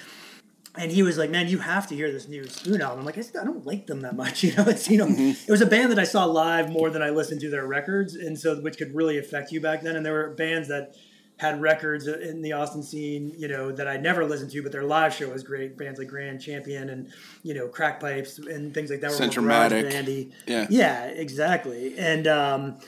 And 0.77 0.91
he 0.91 1.03
was 1.03 1.19
like 1.19 1.31
man 1.31 1.49
you 1.49 1.59
have 1.59 1.87
to 1.89 1.97
hear 1.97 2.11
this 2.13 2.29
new 2.29 2.47
spoon 2.47 2.81
album. 2.81 3.01
I'm 3.01 3.07
like 3.07 3.19
i, 3.19 3.41
I 3.41 3.45
don't 3.45 3.67
like 3.67 3.87
them 3.87 4.03
that 4.03 4.17
much 4.17 4.43
you 4.45 4.55
know 4.55 4.65
it's 4.65 4.89
you 4.89 4.99
know 4.99 5.07
mm-hmm. 5.07 5.31
it 5.31 5.51
was 5.51 5.61
a 5.61 5.67
band 5.67 5.91
that 5.91 5.99
i 5.99 6.05
saw 6.05 6.25
live 6.25 6.71
more 6.71 6.91
than 6.91 7.03
i 7.03 7.11
listened 7.11 7.41
to 7.41 7.51
their 7.51 7.67
records 7.67 8.15
and 8.15 8.39
so 8.39 8.61
which 8.61 8.79
could 8.79 8.95
really 8.95 9.19
affect 9.19 9.53
you 9.53 9.61
back 9.61 9.83
then. 9.83 9.97
And 9.97 10.07
there 10.07 10.15
were 10.15 10.31
bands 10.31 10.69
that 10.69 10.95
had 11.39 11.61
records 11.61 12.07
in 12.07 12.41
the 12.43 12.53
Austin 12.53 12.83
scene, 12.83 13.33
you 13.37 13.49
know, 13.49 13.73
that 13.73 13.89
I 13.89 13.97
never 13.97 14.25
listened 14.25 14.51
to, 14.53 14.63
but 14.63 14.71
their 14.71 14.85
live 14.85 15.13
show 15.13 15.29
was 15.31 15.43
great. 15.43 15.77
Bands 15.77 15.99
like 15.99 16.09
Grand 16.09 16.41
Champion 16.41 16.89
and 16.89 17.11
you 17.43 17.55
know 17.55 17.69
Crack 17.69 18.01
Pipes 18.01 18.39
and 18.39 18.73
things 18.73 18.91
like 18.91 19.01
that. 19.01 19.11
were 19.11 19.17
Centromatic. 19.17 19.91
bandy. 19.91 20.33
Yeah. 20.47 20.67
yeah, 20.71 21.07
exactly. 21.07 21.99
And 21.99 22.27
um, 22.27 22.79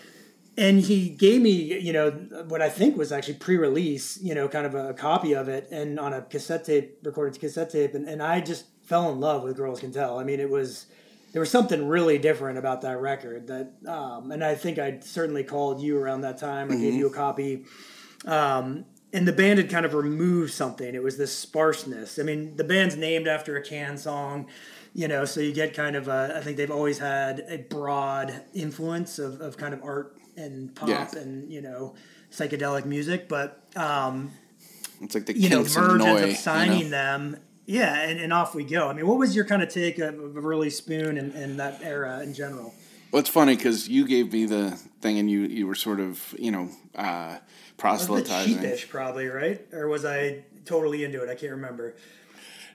and 0.57 0.81
he 0.81 1.09
gave 1.09 1.43
me, 1.43 1.51
you 1.51 1.93
know, 1.93 2.11
what 2.49 2.63
I 2.63 2.69
think 2.69 2.97
was 2.97 3.11
actually 3.11 3.35
pre-release, 3.35 4.21
you 4.23 4.35
know, 4.35 4.49
kind 4.49 4.67
of 4.67 4.75
a 4.75 4.95
copy 4.95 5.35
of 5.35 5.49
it, 5.49 5.69
and 5.71 5.99
on 5.99 6.13
a 6.13 6.23
cassette 6.23 6.65
tape, 6.65 6.99
recorded 7.03 7.41
cassette 7.41 7.71
tape, 7.71 7.95
and, 7.95 8.09
and 8.09 8.23
I 8.23 8.41
just 8.41 8.67
fell 8.85 9.11
in 9.11 9.19
love 9.19 9.43
with 9.43 9.57
Girls 9.57 9.81
Can 9.81 9.93
Tell. 9.93 10.19
I 10.19 10.25
mean, 10.25 10.39
it 10.39 10.51
was 10.51 10.87
there 11.33 11.41
was 11.41 11.51
something 11.51 11.89
really 11.89 12.19
different 12.19 12.59
about 12.59 12.83
that 12.83 13.01
record 13.01 13.49
that, 13.49 13.73
um, 13.89 14.31
and 14.31 14.45
I 14.45 14.55
think 14.55 14.79
I 14.79 15.01
certainly 15.01 15.43
called 15.43 15.83
you 15.83 15.99
around 15.99 16.21
that 16.21 16.39
time 16.39 16.71
or 16.71 16.77
gave 16.77 16.95
you 16.95 17.09
a 17.09 17.13
copy 17.13 17.65
um, 18.25 18.85
and 19.13 19.29
the 19.29 19.33
band 19.33 19.59
had 19.59 19.71
kind 19.71 19.87
of 19.87 19.95
removed 19.95 20.53
something. 20.53 20.95
It 20.95 21.03
was 21.03 21.17
this 21.17 21.37
sparseness. 21.37 22.19
I 22.19 22.23
mean, 22.23 22.57
the 22.57 22.65
band's 22.65 22.97
named 22.97 23.29
after 23.29 23.57
a 23.57 23.63
Can 23.63 23.97
song, 23.97 24.47
you 24.93 25.07
know, 25.09 25.25
so 25.25 25.41
you 25.41 25.53
get 25.53 25.73
kind 25.75 25.95
of 25.95 26.09
a, 26.09 26.35
I 26.37 26.41
think 26.41 26.57
they've 26.57 26.71
always 26.71 26.99
had 26.99 27.45
a 27.49 27.59
broad 27.59 28.43
influence 28.55 29.19
of, 29.19 29.41
of 29.41 29.57
kind 29.57 29.73
of 29.73 29.83
art 29.85 30.17
and 30.37 30.75
pop 30.75 30.89
Yeah. 30.89 31.09
and, 31.17 31.51
you 31.53 31.61
know, 31.61 31.95
psychedelic 32.33 32.87
music. 32.87 33.29
But, 33.29 33.63
um, 33.77 34.33
It's 35.01 35.15
like 35.15 35.27
the 35.27 35.39
you 35.39 35.49
know, 35.49 35.63
Merge 35.63 36.03
ends 36.03 36.23
up 36.23 36.31
signing 36.43 36.79
you 36.79 36.85
know? 36.85 36.91
them. 36.91 37.37
Yeah, 37.67 37.99
and, 38.01 38.21
and 38.21 38.33
off 38.33 38.55
we 38.55 38.65
go. 38.65 38.89
I 38.89 38.93
mean, 38.93 39.07
what 39.07 39.17
was 39.17 39.35
your 39.35 39.45
kind 39.47 39.63
of 39.63 39.69
take 39.69 39.99
of, 39.99 40.19
of 40.19 40.45
early 40.45 40.71
Spoon 40.71 41.17
and, 41.17 41.33
and 41.35 41.59
that 41.59 41.81
era 41.83 42.21
in 42.21 42.35
general? 42.35 42.75
Well, 43.11 43.21
it's 43.21 43.31
funny 43.31 43.57
because 43.57 43.89
you 43.89 44.07
gave 44.07 44.33
me 44.33 44.45
the 44.45 44.73
thing, 45.01 45.19
and 45.19 45.31
you 45.31 45.43
you 45.43 45.67
were 45.69 45.77
sort 45.77 46.01
of 46.01 46.35
you 46.37 46.51
know 46.51 46.69
uh, 46.97 46.99
I 46.99 47.39
was 47.39 47.39
a 47.39 47.39
bit 47.39 47.64
proselytizing. 47.77 48.55
sheepish, 48.55 48.89
probably, 48.89 49.27
right? 49.29 49.61
Or 49.73 49.89
was 49.89 50.05
I 50.05 50.45
totally 50.65 51.05
into 51.05 51.23
it? 51.23 51.29
I 51.29 51.35
can't 51.35 51.53
remember. 51.53 51.95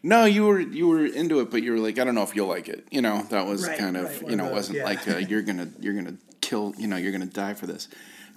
No, 0.02 0.26
you 0.26 0.46
were 0.46 0.60
you 0.60 0.88
were 0.88 1.06
into 1.06 1.42
it, 1.42 1.52
but 1.52 1.62
you 1.62 1.74
were 1.74 1.80
like, 1.80 2.00
I 2.00 2.04
don't 2.06 2.16
know 2.16 2.24
if 2.24 2.36
you'll 2.36 2.48
like 2.48 2.70
it. 2.70 2.88
You 2.90 3.02
know, 3.02 3.24
that 3.30 3.46
was 3.46 3.68
Right, 3.68 3.78
kind 3.78 3.98
of 3.98 4.06
right, 4.22 4.30
you 4.32 4.36
know, 4.38 4.46
it 4.48 4.54
wasn't 4.54 4.78
yeah. 4.78 4.86
like 4.86 5.08
uh, 5.08 5.18
you're 5.18 5.42
gonna 5.42 5.70
you're 5.80 5.94
gonna 5.94 6.16
kill. 6.42 6.74
You 6.78 6.88
know, 6.88 6.96
you're 6.96 7.12
gonna 7.12 7.26
die 7.26 7.54
for 7.54 7.68
this. 7.68 7.90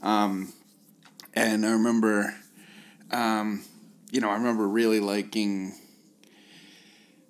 Um, 0.02 0.52
and 1.34 1.64
I 1.64 1.70
remember, 1.72 2.34
um, 3.12 3.64
you 4.10 4.20
know, 4.20 4.28
I 4.28 4.34
remember 4.34 4.66
really 4.66 4.98
liking 4.98 5.74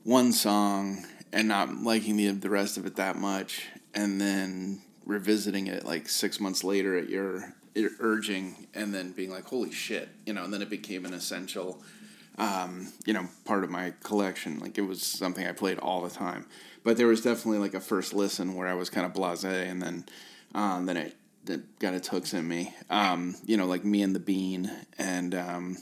one 0.04 0.32
song 0.32 1.04
and 1.32 1.46
not 1.46 1.74
liking 1.76 2.16
the 2.16 2.30
the 2.30 2.48
rest 2.50 2.78
of 2.78 2.86
it 2.86 2.96
that 2.96 3.16
much, 3.16 3.66
and 3.94 4.18
then 4.18 4.80
revisiting 5.04 5.66
it 5.66 5.84
like 5.84 6.08
six 6.08 6.40
months 6.40 6.64
later 6.64 6.96
at 6.96 7.10
your 7.10 7.54
urging, 8.00 8.66
and 8.74 8.94
then 8.94 9.12
being 9.12 9.30
like, 9.30 9.44
holy 9.44 9.72
shit, 9.72 10.08
you 10.26 10.32
know, 10.32 10.44
and 10.44 10.52
then 10.52 10.62
it 10.62 10.70
became 10.70 11.04
an 11.04 11.14
essential 11.14 11.82
um, 12.38 12.92
you 13.04 13.12
know, 13.12 13.28
part 13.44 13.64
of 13.64 13.70
my 13.70 13.92
collection. 14.02 14.58
Like 14.58 14.78
it 14.78 14.82
was 14.82 15.02
something 15.02 15.46
I 15.46 15.52
played 15.52 15.78
all 15.78 16.02
the 16.02 16.10
time. 16.10 16.46
But 16.84 16.96
there 16.96 17.06
was 17.06 17.22
definitely 17.22 17.58
like 17.58 17.74
a 17.74 17.80
first 17.80 18.14
listen 18.14 18.54
where 18.54 18.66
I 18.66 18.74
was 18.74 18.90
kind 18.90 19.06
of 19.06 19.12
blasé, 19.12 19.70
and 19.70 19.80
then 19.80 20.04
um, 20.54 20.86
then 20.86 20.96
it, 20.96 21.16
it 21.46 21.78
got 21.78 21.94
its 21.94 22.08
hooks 22.08 22.34
in 22.34 22.46
me. 22.46 22.74
Um, 22.90 23.36
you 23.44 23.56
know, 23.56 23.66
like 23.66 23.84
me 23.84 24.02
and 24.02 24.14
the 24.14 24.20
Bean, 24.20 24.70
and 24.98 25.34
um, 25.34 25.76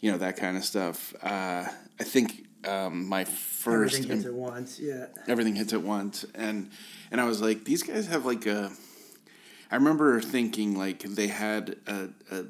you 0.00 0.10
know 0.12 0.18
that 0.18 0.36
kind 0.36 0.56
of 0.56 0.64
stuff. 0.64 1.14
Uh, 1.22 1.64
I 1.98 2.04
think 2.04 2.46
um, 2.66 3.08
my 3.08 3.24
first 3.24 3.96
Everything 3.96 4.16
hits 4.16 4.26
at 4.26 4.34
once. 4.34 4.80
Yeah. 4.80 5.06
everything 5.28 5.54
hits 5.54 5.72
at 5.72 5.82
once 5.82 6.24
and 6.34 6.70
and 7.10 7.20
i 7.20 7.24
was 7.24 7.40
like 7.40 7.64
these 7.64 7.84
guys 7.84 8.08
have 8.08 8.26
like 8.26 8.46
a 8.46 8.72
i 9.70 9.74
remember 9.76 10.20
thinking 10.20 10.76
like 10.76 11.02
they 11.02 11.28
had 11.28 11.76
a, 11.86 12.08
a 12.30 12.44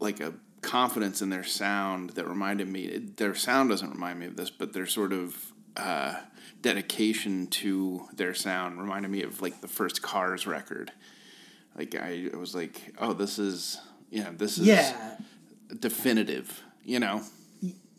like 0.00 0.20
a 0.20 0.34
confidence 0.62 1.22
in 1.22 1.30
their 1.30 1.44
sound 1.44 2.10
that 2.10 2.26
reminded 2.26 2.68
me 2.68 2.98
their 3.16 3.34
sound 3.34 3.68
doesn't 3.70 3.90
remind 3.90 4.18
me 4.18 4.26
of 4.26 4.36
this 4.36 4.50
but 4.50 4.72
their 4.72 4.86
sort 4.86 5.12
of 5.12 5.52
uh, 5.76 6.14
dedication 6.62 7.46
to 7.46 8.06
their 8.14 8.34
sound 8.34 8.80
reminded 8.80 9.10
me 9.10 9.22
of 9.22 9.40
like 9.42 9.60
the 9.60 9.68
first 9.68 10.02
cars 10.02 10.46
record 10.46 10.90
like 11.78 11.94
i, 11.94 12.28
I 12.32 12.36
was 12.36 12.54
like 12.54 12.94
oh 12.98 13.12
this 13.12 13.38
is 13.38 13.80
yeah 14.10 14.30
this 14.36 14.58
is 14.58 14.66
Yeah. 14.66 15.16
definitive 15.78 16.62
you 16.84 16.98
know 17.00 17.22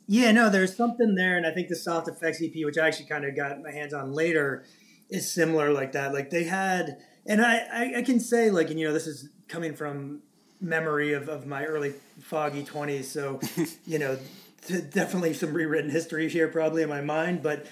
Yeah, 0.09 0.31
no, 0.31 0.49
there's 0.49 0.73
something 0.73 1.15
there, 1.15 1.35
and 1.35 1.45
I 1.45 1.51
think 1.51 1.67
the 1.67 1.75
Soft 1.75 2.07
Effects 2.07 2.41
EP, 2.41 2.53
which 2.63 2.77
I 2.77 2.87
actually 2.87 3.07
kind 3.07 3.25
of 3.25 3.35
got 3.35 3.61
my 3.61 3.71
hands 3.73 3.93
on 3.93 4.13
later, 4.13 4.63
is 5.09 5.29
similar 5.29 5.73
like 5.73 5.91
that. 5.91 6.13
Like 6.13 6.29
they 6.29 6.45
had, 6.45 6.99
and 7.27 7.41
I, 7.41 7.93
I, 7.97 8.01
can 8.01 8.19
say 8.19 8.49
like, 8.49 8.69
and 8.69 8.79
you 8.79 8.87
know, 8.87 8.93
this 8.93 9.07
is 9.07 9.29
coming 9.47 9.75
from 9.75 10.21
memory 10.61 11.13
of, 11.13 11.29
of 11.29 11.45
my 11.45 11.65
early 11.65 11.93
foggy 12.21 12.63
20s, 12.63 13.05
so 13.05 13.39
you 13.85 13.99
know, 13.99 14.17
definitely 14.91 15.33
some 15.33 15.53
rewritten 15.53 15.89
history 15.89 16.27
here 16.29 16.47
probably 16.47 16.81
in 16.83 16.89
my 16.89 17.01
mind, 17.01 17.43
but 17.43 17.65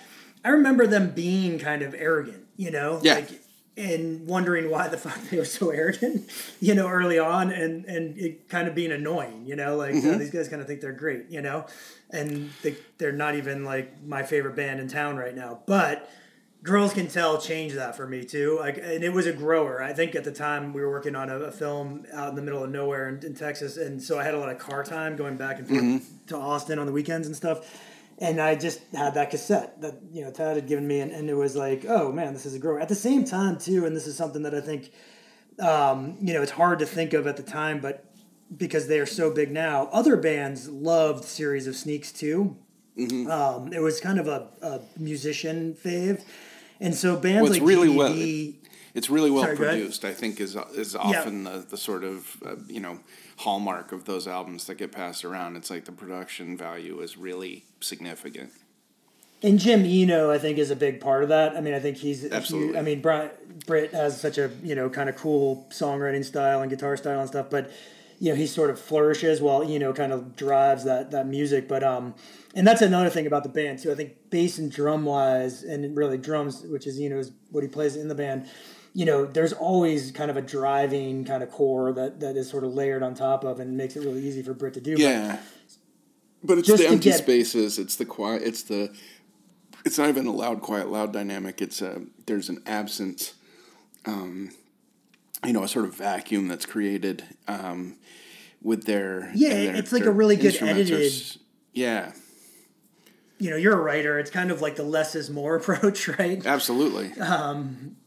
I 0.43 0.49
remember 0.49 0.85
them 0.87 1.11
being 1.11 1.57
kind 1.59 1.81
of 1.81 1.95
arrogant, 1.97 2.45
you 2.57 2.71
know, 2.71 2.99
Yeah. 3.03 3.15
like 3.15 3.29
and 3.77 4.25
wondering 4.25 4.69
why 4.69 4.87
the 4.87 4.95
fuck 4.97 5.19
they 5.29 5.37
were 5.37 5.43
so 5.43 5.69
arrogant, 5.81 6.29
you 6.61 6.73
know, 6.73 6.87
early 6.87 7.19
on, 7.19 7.51
and 7.51 7.83
and 7.85 8.17
it 8.17 8.47
kind 8.47 8.67
of 8.69 8.75
being 8.75 8.91
annoying, 8.93 9.45
you 9.45 9.55
know, 9.55 9.75
like 9.75 9.93
Mm-hmm. 9.95 10.07
oh, 10.11 10.17
these 10.17 10.31
guys 10.31 10.47
kind 10.47 10.61
of 10.61 10.67
think 10.67 10.79
they're 10.81 10.93
great, 10.93 11.29
you 11.29 11.41
know, 11.41 11.65
and 12.11 12.51
they, 12.63 12.77
they're 12.99 13.11
not 13.11 13.35
even 13.35 13.65
like 13.65 14.01
my 14.05 14.23
favorite 14.23 14.55
band 14.55 14.79
in 14.79 14.87
town 14.87 15.17
right 15.17 15.35
now. 15.35 15.59
But 15.65 16.09
girls 16.65 16.93
can 16.93 17.07
tell 17.07 17.39
changed 17.39 17.75
that 17.75 17.95
for 17.95 18.07
me 18.07 18.23
too, 18.25 18.57
like, 18.59 18.77
and 18.77 19.03
it 19.03 19.13
was 19.13 19.27
a 19.27 19.31
grower. 19.31 19.81
I 19.81 19.93
think 19.93 20.15
at 20.15 20.23
the 20.23 20.31
time 20.31 20.73
we 20.73 20.81
were 20.81 20.89
working 20.89 21.15
on 21.15 21.29
a, 21.29 21.39
a 21.39 21.51
film 21.51 22.05
out 22.11 22.29
in 22.29 22.35
the 22.35 22.41
middle 22.41 22.63
of 22.63 22.71
nowhere 22.71 23.07
in, 23.07 23.23
in 23.23 23.35
Texas, 23.35 23.77
and 23.77 24.01
so 24.01 24.19
I 24.19 24.23
had 24.23 24.33
a 24.33 24.39
lot 24.39 24.49
of 24.49 24.57
car 24.57 24.83
time 24.83 25.15
going 25.15 25.37
back 25.37 25.59
and 25.59 25.67
forth 25.67 25.81
Mm-hmm. 25.81 26.25
to 26.27 26.35
Austin 26.35 26.79
on 26.79 26.87
the 26.87 26.91
weekends 26.91 27.27
and 27.27 27.35
stuff. 27.35 27.81
And 28.17 28.39
I 28.39 28.55
just 28.55 28.79
had 28.93 29.13
that 29.15 29.29
cassette 29.29 29.81
that 29.81 29.95
you 30.11 30.23
know 30.23 30.31
Tad 30.31 30.55
had 30.55 30.67
given 30.67 30.87
me, 30.87 31.01
and, 31.01 31.11
and 31.11 31.29
it 31.29 31.35
was 31.35 31.55
like, 31.55 31.85
oh 31.87 32.11
man, 32.11 32.33
this 32.33 32.45
is 32.45 32.55
a 32.55 32.59
grower. 32.59 32.79
At 32.79 32.89
the 32.89 32.95
same 32.95 33.25
time, 33.25 33.57
too, 33.57 33.85
and 33.85 33.95
this 33.95 34.07
is 34.07 34.15
something 34.17 34.43
that 34.43 34.55
I 34.55 34.61
think, 34.61 34.91
um, 35.59 36.17
you 36.21 36.33
know, 36.33 36.41
it's 36.41 36.51
hard 36.51 36.79
to 36.79 36.85
think 36.85 37.13
of 37.13 37.27
at 37.27 37.37
the 37.37 37.43
time, 37.43 37.79
but 37.79 38.05
because 38.55 38.87
they 38.87 38.99
are 38.99 39.05
so 39.05 39.31
big 39.31 39.51
now, 39.51 39.89
other 39.91 40.15
bands 40.15 40.69
loved 40.69 41.25
Series 41.25 41.67
of 41.67 41.75
Sneaks 41.75 42.11
too. 42.11 42.55
Mm-hmm. 42.97 43.29
Um, 43.29 43.73
it 43.73 43.81
was 43.81 43.99
kind 43.99 44.19
of 44.19 44.27
a, 44.27 44.47
a 44.61 44.79
musician 44.97 45.75
fave, 45.75 46.23
and 46.79 46.93
so 46.95 47.15
bands 47.15 47.43
Well, 47.43 47.51
it's 47.51 47.59
like 47.61 47.67
really 47.67 47.89
GDD, 47.89 47.97
well- 47.97 48.71
It's 48.93 49.09
really 49.09 49.29
well 49.31 49.43
Sorry, 49.43 49.57
produced. 49.57 50.05
I 50.05 50.13
think 50.13 50.39
is 50.39 50.55
is 50.73 50.95
often 50.95 51.43
the, 51.43 51.65
the 51.69 51.77
sort 51.77 52.03
of 52.03 52.37
uh, 52.45 52.55
you 52.67 52.79
know 52.79 52.99
hallmark 53.37 53.91
of 53.91 54.05
those 54.05 54.27
albums 54.27 54.65
that 54.67 54.75
get 54.75 54.91
passed 54.91 55.25
around. 55.25 55.57
It's 55.57 55.69
like 55.69 55.83
the 55.85 55.91
production 55.91 56.55
value 56.57 56.99
is 57.01 57.17
really 57.17 57.65
significant. 57.81 58.51
And 59.43 59.59
Jim 59.59 59.83
Eno, 59.85 60.31
I 60.31 60.37
think, 60.39 60.57
is 60.57 60.71
a 60.71 60.75
big 60.75 61.01
part 61.01 61.21
of 61.21 61.29
that. 61.29 61.55
I 61.57 61.61
mean, 61.61 61.73
I 61.73 61.79
think 61.79 61.97
he's 61.97 62.31
Absolutely. 62.31 62.79
I 62.79 62.81
mean, 62.81 63.01
Bri- 63.01 63.29
Britt 63.67 63.91
has 63.91 64.19
such 64.19 64.37
a 64.37 64.49
you 64.63 64.75
know 64.75 64.89
kind 64.89 65.09
of 65.09 65.15
cool 65.17 65.67
songwriting 65.69 66.23
style 66.23 66.61
and 66.61 66.69
guitar 66.69 66.95
style 66.95 67.19
and 67.19 67.27
stuff, 67.27 67.47
but 67.49 67.69
you 68.19 68.29
know 68.29 68.35
he 68.35 68.47
sort 68.47 68.69
of 68.69 68.79
flourishes 68.79 69.41
while 69.41 69.63
you 69.63 69.79
know 69.79 69.93
kind 69.93 70.11
of 70.13 70.35
drives 70.35 70.83
that 70.85 71.11
that 71.11 71.27
music. 71.27 71.67
But 71.67 71.83
um, 71.83 72.15
and 72.55 72.65
that's 72.65 72.81
another 72.81 73.09
thing 73.09 73.27
about 73.27 73.43
the 73.43 73.49
band 73.49 73.79
too. 73.79 73.91
I 73.91 73.95
think 73.95 74.29
bass 74.29 74.57
and 74.57 74.71
drum 74.71 75.05
wise, 75.05 75.63
and 75.63 75.95
really 75.95 76.17
drums, 76.17 76.63
which 76.63 76.87
is 76.87 76.99
you 76.99 77.09
know 77.09 77.17
is 77.17 77.31
what 77.51 77.63
he 77.63 77.69
plays 77.69 77.95
in 77.95 78.07
the 78.07 78.15
band. 78.15 78.47
You 78.93 79.05
know, 79.05 79.25
there's 79.25 79.51
always 79.51 80.11
kind 80.11 80.31
of 80.31 80.37
a 80.37 80.41
driving 80.41 81.25
kind 81.25 81.43
of 81.43 81.51
core 81.51 81.91
that, 81.91 82.21
that 82.21 82.37
is 82.37 82.49
sort 82.49 82.63
of 82.63 82.73
layered 82.73 83.03
on 83.03 83.13
top 83.13 83.43
of 83.43 83.59
and 83.59 83.75
makes 83.75 83.97
it 83.97 84.05
really 84.05 84.25
easy 84.25 84.41
for 84.41 84.53
Britt 84.53 84.73
to 84.75 84.81
do. 84.81 84.95
Yeah, 84.97 85.39
but 86.43 86.57
it's 86.59 86.67
the 86.69 86.87
empty 86.87 87.09
get- 87.09 87.17
spaces. 87.17 87.77
It's 87.77 87.97
the 87.97 88.05
quiet. 88.05 88.43
It's 88.43 88.63
the. 88.63 88.95
It's 89.83 89.99
not 89.99 90.09
even 90.09 90.25
a 90.25 90.31
loud, 90.31 90.61
quiet, 90.61 90.89
loud 90.89 91.13
dynamic. 91.13 91.61
It's 91.61 91.81
a 91.81 92.03
there's 92.25 92.49
an 92.49 92.63
absence. 92.65 93.33
Um, 94.05 94.51
you 95.45 95.53
know, 95.53 95.63
a 95.63 95.67
sort 95.67 95.85
of 95.85 95.95
vacuum 95.95 96.47
that's 96.47 96.65
created 96.65 97.23
um, 97.47 97.97
with 98.61 98.85
their 98.85 99.31
Yeah, 99.35 99.49
their- 99.49 99.75
it's 99.75 99.91
like 99.91 100.05
a 100.05 100.11
really 100.11 100.35
good 100.35 100.61
are 100.61 100.65
edited- 100.65 101.37
yeah, 101.73 102.13
you 103.37 103.49
know, 103.49 103.57
you're 103.57 103.73
a 103.77 103.81
writer. 103.81 104.17
It's 104.17 104.31
kind 104.31 104.49
of 104.49 104.61
like 104.61 104.75
the 104.77 104.83
less 104.83 105.13
is 105.15 105.29
more 105.29 105.55
approach, 105.61 106.07
right? 106.07 106.45
absolutely. 106.45 107.11
Um 107.19 107.97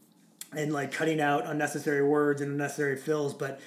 and 0.51 0.73
like 0.73 0.91
cutting 0.91 1.21
out 1.21 1.45
unnecessary 1.45 2.01
words 2.03 2.41
and 2.41 2.51
unnecessary 2.53 2.97
fills. 2.97 3.35
But 3.35 3.59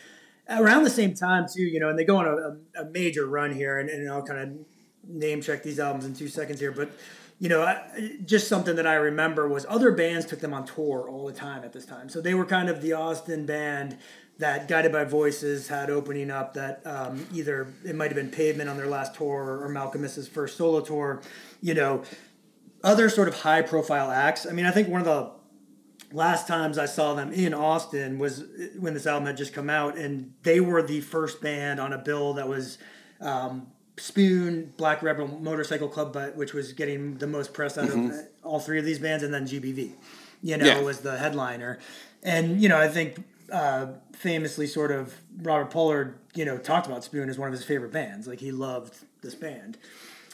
around 0.51 0.83
the 0.83 0.91
same 0.91 1.15
time 1.15 1.47
too, 1.53 1.63
you 1.63 1.79
know, 1.79 1.89
and 1.89 1.97
they 1.99 2.05
go 2.05 2.17
on 2.17 2.27
a, 2.27 2.81
a, 2.81 2.83
a 2.83 2.91
major 2.91 3.27
run 3.27 3.55
here, 3.55 3.79
and, 3.79 3.89
and 3.89 4.11
I'll 4.11 4.25
kind 4.25 4.41
of 4.41 5.09
name 5.09 5.41
check 5.41 5.63
these 5.63 5.79
albums 5.79 6.05
in 6.05 6.15
two 6.15 6.29
seconds 6.29 6.59
here, 6.61 6.73
but. 6.73 6.91
You 7.43 7.49
know, 7.49 7.63
I, 7.63 8.19
just 8.25 8.47
something 8.47 8.77
that 8.77 8.87
I 8.87 8.95
remember 8.95 9.49
was 9.49 9.67
other 9.69 9.91
bands 9.91 10.27
took 10.27 10.39
them 10.39 10.55
on 10.55 10.65
tour 10.65 11.09
all 11.11 11.27
the 11.27 11.33
time 11.33 11.65
at 11.65 11.73
this 11.73 11.85
time. 11.85 12.09
So 12.09 12.21
they 12.21 12.35
were 12.35 12.45
kind 12.45 12.69
of 12.69 12.81
the 12.81 12.93
Austin 12.93 13.47
band 13.47 13.99
that 14.39 14.69
Guided 14.69 14.93
by 14.93 15.03
Voices 15.03 15.67
had 15.67 15.91
opening 15.91 16.31
up. 16.31 16.55
That 16.55 16.87
um, 16.87 17.27
either 17.35 17.67
it 17.85 17.97
might 17.97 18.13
have 18.13 18.15
been 18.15 18.31
Pavement 18.31 18.71
on 18.71 18.77
their 18.77 18.87
last 18.87 19.17
tour 19.17 19.61
or 19.61 19.69
Malcolm 19.69 20.03
Malkmus's 20.03 20.29
first 20.29 20.57
solo 20.57 20.83
tour. 20.83 21.21
You 21.61 21.75
know, 21.75 22.05
other 22.85 23.09
sort 23.09 23.27
of 23.27 23.35
high 23.35 23.63
profile 23.63 24.13
acts. 24.13 24.47
I 24.47 24.53
mean, 24.53 24.65
I 24.65 24.71
think 24.71 24.87
one 24.87 25.01
of 25.01 25.07
the 25.09 25.33
last 26.17 26.47
times 26.47 26.79
I 26.79 26.87
saw 26.87 27.15
them 27.15 27.33
in 27.33 27.55
Austin 27.55 28.21
was 28.21 28.45
when 28.79 28.95
this 28.95 29.05
album 29.05 29.27
had 29.27 29.37
just 29.37 29.53
come 29.53 29.69
out, 29.69 29.97
and 29.97 30.33
they 30.45 30.61
were 30.61 30.81
the 30.81 31.01
first 31.01 31.41
band 31.41 31.81
on 31.81 31.93
a 31.93 31.99
bill 31.99 32.35
that 32.35 32.47
was 32.47 32.79
um, 33.21 33.72
Spoon, 33.99 34.73
Black 34.77 35.03
Rebel 35.03 35.29
Motorcycle 35.29 35.89
Club, 35.89 36.13
but 36.13 36.37
which 36.37 36.55
was 36.55 36.73
getting 36.73 37.19
the 37.19 37.27
most 37.27 37.53
press 37.53 37.77
out 37.77 37.89
of 37.91 38.13
all 38.43 38.59
three 38.59 38.79
of 38.79 38.85
these 38.85 38.99
bands, 38.99 39.23
and 39.23 39.33
then 39.33 39.47
GBV, 39.47 39.93
you 40.43 40.57
know, 40.57 40.65
Yeah. 40.65 40.81
was 40.81 41.01
the 41.01 41.19
headliner, 41.19 41.79
and 42.23 42.61
you 42.61 42.69
know, 42.69 42.79
I 42.79 42.89
think. 42.89 43.25
Uh, 43.53 43.89
famously, 44.15 44.67
sort 44.67 44.91
of, 44.91 45.15
Robert 45.43 45.71
Pollard, 45.71 46.15
you 46.35 46.43
know, 46.47 46.57
talked 46.57 46.87
about 46.87 47.05
Spoon 47.05 47.29
as 47.29 47.39
one 47.39 47.49
of 47.49 47.53
his 47.53 47.63
favorite 47.63 47.93
bands. 47.93 48.27
Like 48.27 48.39
he 48.41 48.51
loved 48.51 48.95
this 49.21 49.35
band, 49.35 49.77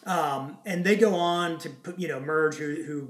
um, 0.06 0.56
and 0.64 0.84
they 0.84 0.94
go 0.94 1.16
on 1.16 1.58
to 1.58 1.68
put, 1.70 1.98
you 1.98 2.06
know, 2.06 2.20
merge 2.20 2.54
who 2.58 2.84
who 2.84 3.08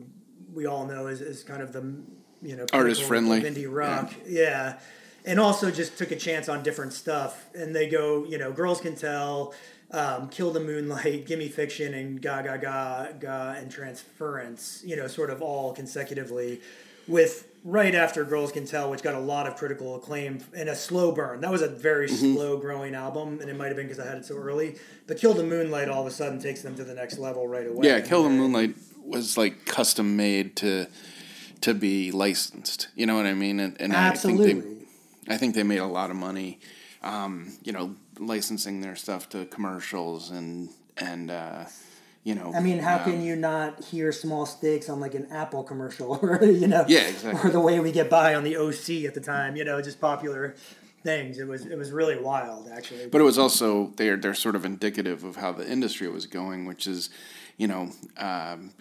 we 0.55 0.65
all 0.65 0.87
know 0.87 1.09
is, 1.09 1.21
is 1.21 1.43
kind 1.45 1.61
of 1.61 1.75
the 1.75 1.95
you 2.41 2.57
know 2.57 2.65
Artist 2.73 3.03
friendly. 3.03 3.43
indie 3.43 3.67
rock, 3.69 4.15
yeah. 4.27 4.79
and 5.27 5.39
also 5.39 5.71
just 5.71 5.99
took 5.99 6.11
a 6.11 6.17
chance 6.17 6.49
on 6.49 6.63
different 6.63 6.95
stuff. 6.95 7.45
And 7.55 7.77
they 7.77 7.87
go, 7.87 8.25
you 8.25 8.39
know, 8.39 8.51
girls 8.51 8.81
can 8.81 8.95
tell, 8.95 9.53
um, 9.91 10.29
kill 10.29 10.51
the 10.51 10.61
moonlight, 10.61 11.27
gimme 11.29 11.49
fiction, 11.49 11.95
and 11.95 12.21
ga 12.21 12.43
ga 12.43 12.57
ga 12.57 13.13
ga 13.19 13.51
and 13.59 13.71
transference, 13.71 14.83
you 14.85 14.97
know, 14.97 15.07
sort 15.07 15.31
of 15.31 15.41
all 15.43 15.73
consecutively, 15.73 16.61
with 17.07 17.47
right 17.65 17.95
after 17.95 18.25
girls 18.25 18.53
can 18.53 18.65
tell, 18.65 18.91
which 18.91 19.03
got 19.03 19.15
a 19.15 19.19
lot 19.21 19.47
of 19.47 19.57
critical 19.57 19.97
acclaim 19.97 20.39
and 20.55 20.69
a 20.69 20.77
slow 20.77 21.11
burn. 21.13 21.41
That 21.41 21.51
was 21.51 21.63
a 21.63 21.69
very 21.69 22.09
Mm-hmm. 22.09 22.35
slow 22.35 22.57
growing 22.59 22.95
album, 22.95 23.39
and 23.41 23.51
it 23.51 23.57
might 23.57 23.67
have 23.69 23.77
been 23.77 23.87
because 23.89 23.99
I 24.03 24.07
had 24.09 24.19
it 24.19 24.25
so 24.25 24.37
early. 24.37 24.77
But 25.07 25.19
kill 25.19 25.35
the 25.35 25.43
moonlight 25.43 25.89
all 25.89 26.03
of 26.03 26.07
a 26.07 26.11
sudden 26.11 26.41
takes 26.41 26.63
them 26.63 26.75
to 26.77 26.85
the 26.85 26.95
next 26.95 27.19
level 27.19 27.47
right 27.49 27.67
away. 27.67 27.87
Yeah, 27.87 28.01
Kill 28.01 28.23
the 28.23 28.31
Moonlight 28.31 28.75
was 29.05 29.37
like 29.39 29.65
custom 29.67 30.17
made 30.17 30.55
to 30.57 30.87
to 31.63 31.75
be 31.75 32.13
licensed. 32.13 32.89
You 32.95 33.07
know 33.07 33.17
what 33.17 33.27
I 33.27 33.35
mean? 33.35 33.59
And, 33.59 33.77
and 33.81 33.93
I 33.93 34.11
think 34.11 34.39
Absolutely. 34.41 34.55
they, 35.27 35.35
I 35.35 35.37
think 35.39 35.55
they 35.57 35.65
made 35.65 35.79
a 35.79 35.87
lot 35.87 36.11
of 36.11 36.17
money. 36.17 36.61
Um, 37.03 37.53
you 37.63 37.73
know, 37.73 37.97
licensing 38.19 38.81
their 38.81 38.97
stuff 38.97 39.29
to 39.31 39.47
commercials 39.47 40.31
and 40.31 40.71
and 40.97 41.31
uh, 41.31 41.65
you 42.25 42.35
know. 42.35 42.53
I 42.55 42.61
mean, 42.61 42.79
how 42.79 42.99
um, 42.99 43.05
can 43.05 43.23
you 43.23 43.37
not 43.37 43.85
hear 43.85 44.13
small 44.13 44.47
stakes 44.47 44.89
on 44.89 45.01
like 45.01 45.15
an 45.15 45.29
Apple 45.31 45.63
commercial 45.63 46.19
or 46.23 46.45
you 46.45 46.67
know? 46.67 46.85
Yeah, 46.89 47.09
exactly. 47.09 47.49
Or 47.49 47.53
the 47.53 47.61
way 47.61 47.81
we 47.81 47.93
get 47.93 48.11
by 48.11 48.35
on 48.35 48.45
the 48.45 48.57
OC 48.57 49.07
at 49.07 49.15
the 49.15 49.21
time, 49.21 49.57
you 49.57 49.65
know, 49.65 49.81
just 49.81 50.01
popular 50.01 50.55
things. 51.03 51.39
It 51.39 51.47
was 51.47 51.65
it 51.67 51.77
was 51.77 51.91
really 51.91 52.19
wild, 52.19 52.69
actually. 52.69 53.07
But 53.07 53.21
it 53.21 53.25
was 53.25 53.39
also 53.39 53.93
they're 53.97 54.17
they're 54.17 54.35
sort 54.35 54.57
of 54.57 54.65
indicative 54.65 55.25
of 55.25 55.37
how 55.37 55.53
the 55.53 55.71
industry 55.71 56.09
was 56.09 56.27
going, 56.27 56.67
which 56.67 56.87
is, 56.87 57.11
you 57.57 57.67
know, 57.67 57.91
um, 58.17 58.73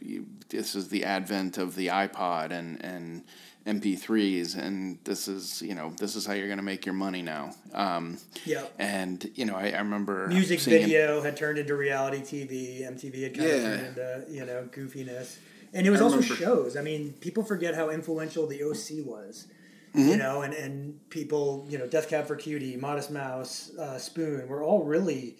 this 0.49 0.75
is 0.75 0.89
the 0.89 1.03
advent 1.03 1.57
of 1.57 1.75
the 1.75 1.87
iPod 1.87 2.51
and 2.51 2.83
and 2.83 3.23
MP3s, 3.67 4.57
and 4.57 4.97
this 5.03 5.27
is 5.27 5.61
you 5.61 5.75
know 5.75 5.91
this 5.99 6.15
is 6.15 6.25
how 6.25 6.33
you're 6.33 6.47
going 6.47 6.57
to 6.57 6.63
make 6.63 6.85
your 6.85 6.95
money 6.95 7.21
now. 7.21 7.51
Um, 7.73 8.17
yeah. 8.45 8.63
and 8.79 9.29
you 9.35 9.45
know, 9.45 9.55
I, 9.55 9.71
I 9.71 9.79
remember 9.79 10.27
Music 10.27 10.59
video 10.61 11.21
had 11.21 11.35
turned 11.37 11.57
into 11.59 11.75
reality 11.75 12.21
TV. 12.21 12.81
MTV 12.81 13.23
had 13.23 13.37
kind 13.37 13.49
of 13.51 13.61
turned 13.61 13.87
into 13.87 14.25
you 14.29 14.45
know 14.45 14.67
goofiness, 14.71 15.37
and 15.73 15.85
it 15.85 15.89
was 15.89 16.01
I 16.01 16.05
also 16.05 16.17
remember- 16.17 16.35
shows. 16.35 16.77
I 16.77 16.81
mean, 16.81 17.13
people 17.19 17.43
forget 17.43 17.75
how 17.75 17.89
influential 17.89 18.47
the 18.47 18.63
OC 18.63 19.05
was. 19.05 19.47
Mm-hmm. 19.95 20.09
You 20.09 20.17
know, 20.17 20.41
and, 20.41 20.53
and 20.53 21.09
people, 21.09 21.65
you 21.69 21.77
know, 21.79 21.87
Death 21.87 22.07
Cab 22.09 22.27
for 22.27 22.35
Cutie, 22.35 22.75
Modest 22.75 23.09
Mouse, 23.09 23.71
uh, 23.79 23.97
Spoon, 23.97 24.47
were 24.47 24.61
all 24.61 24.83
really 24.83 25.37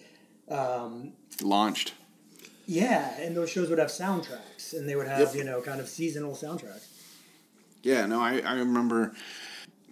um, 0.48 1.12
launched. 1.42 1.92
Yeah, 2.66 3.14
and 3.20 3.36
those 3.36 3.50
shows 3.50 3.68
would 3.70 3.78
have 3.78 3.88
soundtracks, 3.88 4.72
and 4.72 4.88
they 4.88 4.96
would 4.96 5.06
have 5.06 5.20
Yep. 5.20 5.34
you 5.36 5.44
know 5.44 5.60
kind 5.60 5.80
of 5.80 5.88
seasonal 5.88 6.32
soundtracks. 6.32 6.87
Yeah, 7.88 8.04
no, 8.04 8.20
I, 8.20 8.40
I 8.40 8.52
remember, 8.56 9.14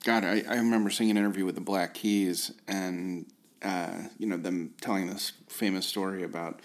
God, 0.04 0.22
I, 0.22 0.44
I 0.46 0.56
remember 0.56 0.90
seeing 0.90 1.10
an 1.10 1.16
interview 1.16 1.46
with 1.46 1.54
the 1.54 1.62
Black 1.62 1.94
Keys 1.94 2.52
and, 2.68 3.24
uh, 3.62 4.02
you 4.18 4.26
know, 4.26 4.36
them 4.36 4.74
telling 4.82 5.06
this 5.06 5.32
famous 5.48 5.86
story 5.86 6.22
about 6.22 6.60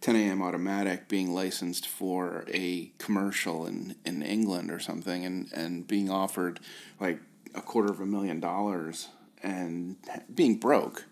10 0.00 0.16
a.m. 0.16 0.42
Automatic 0.42 1.06
being 1.06 1.32
licensed 1.32 1.86
for 1.86 2.44
a 2.52 2.90
commercial 2.98 3.64
in, 3.64 3.94
in 4.04 4.22
England 4.22 4.72
or 4.72 4.80
something 4.80 5.24
and, 5.24 5.52
and 5.52 5.86
being 5.86 6.10
offered 6.10 6.58
like 6.98 7.20
a 7.54 7.60
quarter 7.60 7.92
of 7.92 8.00
a 8.00 8.06
million 8.06 8.40
dollars 8.40 9.06
and 9.40 9.94
being 10.34 10.56
broke 10.56 11.04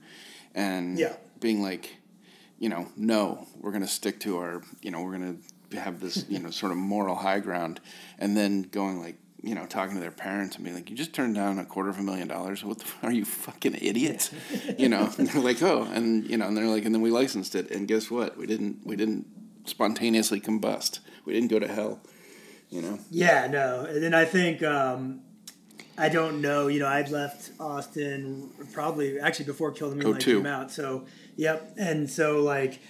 and 0.53 0.99
Yeah. 0.99 1.15
being 1.39 1.63
like, 1.63 1.95
you 2.59 2.69
know, 2.69 2.89
no, 2.97 3.47
we're 3.61 3.71
going 3.71 3.83
to 3.85 3.89
stick 3.89 4.19
to 4.21 4.39
our, 4.39 4.63
you 4.83 4.91
know, 4.91 5.01
we're 5.01 5.17
going 5.17 5.41
to 5.71 5.79
have 5.81 6.01
this, 6.01 6.25
you 6.29 6.41
know, 6.41 6.51
sort 6.51 6.73
of 6.73 6.79
moral 6.79 7.15
high 7.15 7.39
ground, 7.39 7.81
and 8.19 8.37
then 8.37 8.63
going 8.63 8.99
like, 8.99 9.15
you 9.43 9.55
know, 9.55 9.67
talking 9.67 9.95
to 9.95 10.01
their 10.01 10.11
parents 10.11 10.57
and 10.57 10.65
being 10.65 10.77
like, 10.77 10.91
you 10.91 10.97
just 10.97 11.13
turned 11.13 11.35
down 11.35 11.59
a 11.59 11.65
quarter 11.65 11.89
of 11.89 11.99
a 11.99 12.03
million 12.03 12.29
dollars. 12.29 12.63
What 12.65 12.79
the, 12.79 12.85
f- 12.85 12.99
are 13.03 13.13
you 13.13 13.25
fucking 13.25 13.75
idiots? 13.75 14.31
you 14.79 14.89
know, 14.89 15.11
and 15.19 15.29
they're 15.29 15.43
like, 15.43 15.63
oh, 15.63 15.85
and 15.93 16.29
you 16.29 16.37
know, 16.37 16.47
and 16.47 16.57
they're 16.57 16.67
like, 16.67 16.85
and 16.85 16.95
then 16.95 17.03
we 17.03 17.11
licensed 17.11 17.55
it, 17.55 17.71
and 17.71 17.89
guess 17.89 18.11
what? 18.11 18.37
We 18.37 18.47
didn't, 18.47 18.87
we 18.87 18.97
didn't 18.97 19.27
spontaneously 19.65 20.41
combust. 20.41 21.01
We 21.25 21.33
didn't 21.33 21.51
go 21.51 21.59
to 21.59 21.69
hell. 21.69 22.01
You 22.69 22.83
know. 22.83 22.99
Yeah, 23.11 23.47
no, 23.49 23.81
and 23.89 24.03
then 24.03 24.15
I 24.15 24.25
think 24.25 24.63
um, 24.63 25.23
I 25.99 26.09
don't 26.09 26.41
know. 26.41 26.69
You 26.69 26.81
know, 26.81 26.87
I'd 26.89 27.11
left 27.11 27.51
Austin 27.59 28.51
probably 28.73 29.19
actually 29.19 29.47
before 29.47 29.73
Kill 29.73 29.91
the 29.91 29.97
Moonlight 29.97 30.23
02. 30.23 30.37
came 30.37 30.47
out. 30.47 30.71
So, 30.71 31.07
yep, 31.37 31.73
and 31.77 32.09
so 32.11 32.43
like. 32.43 32.81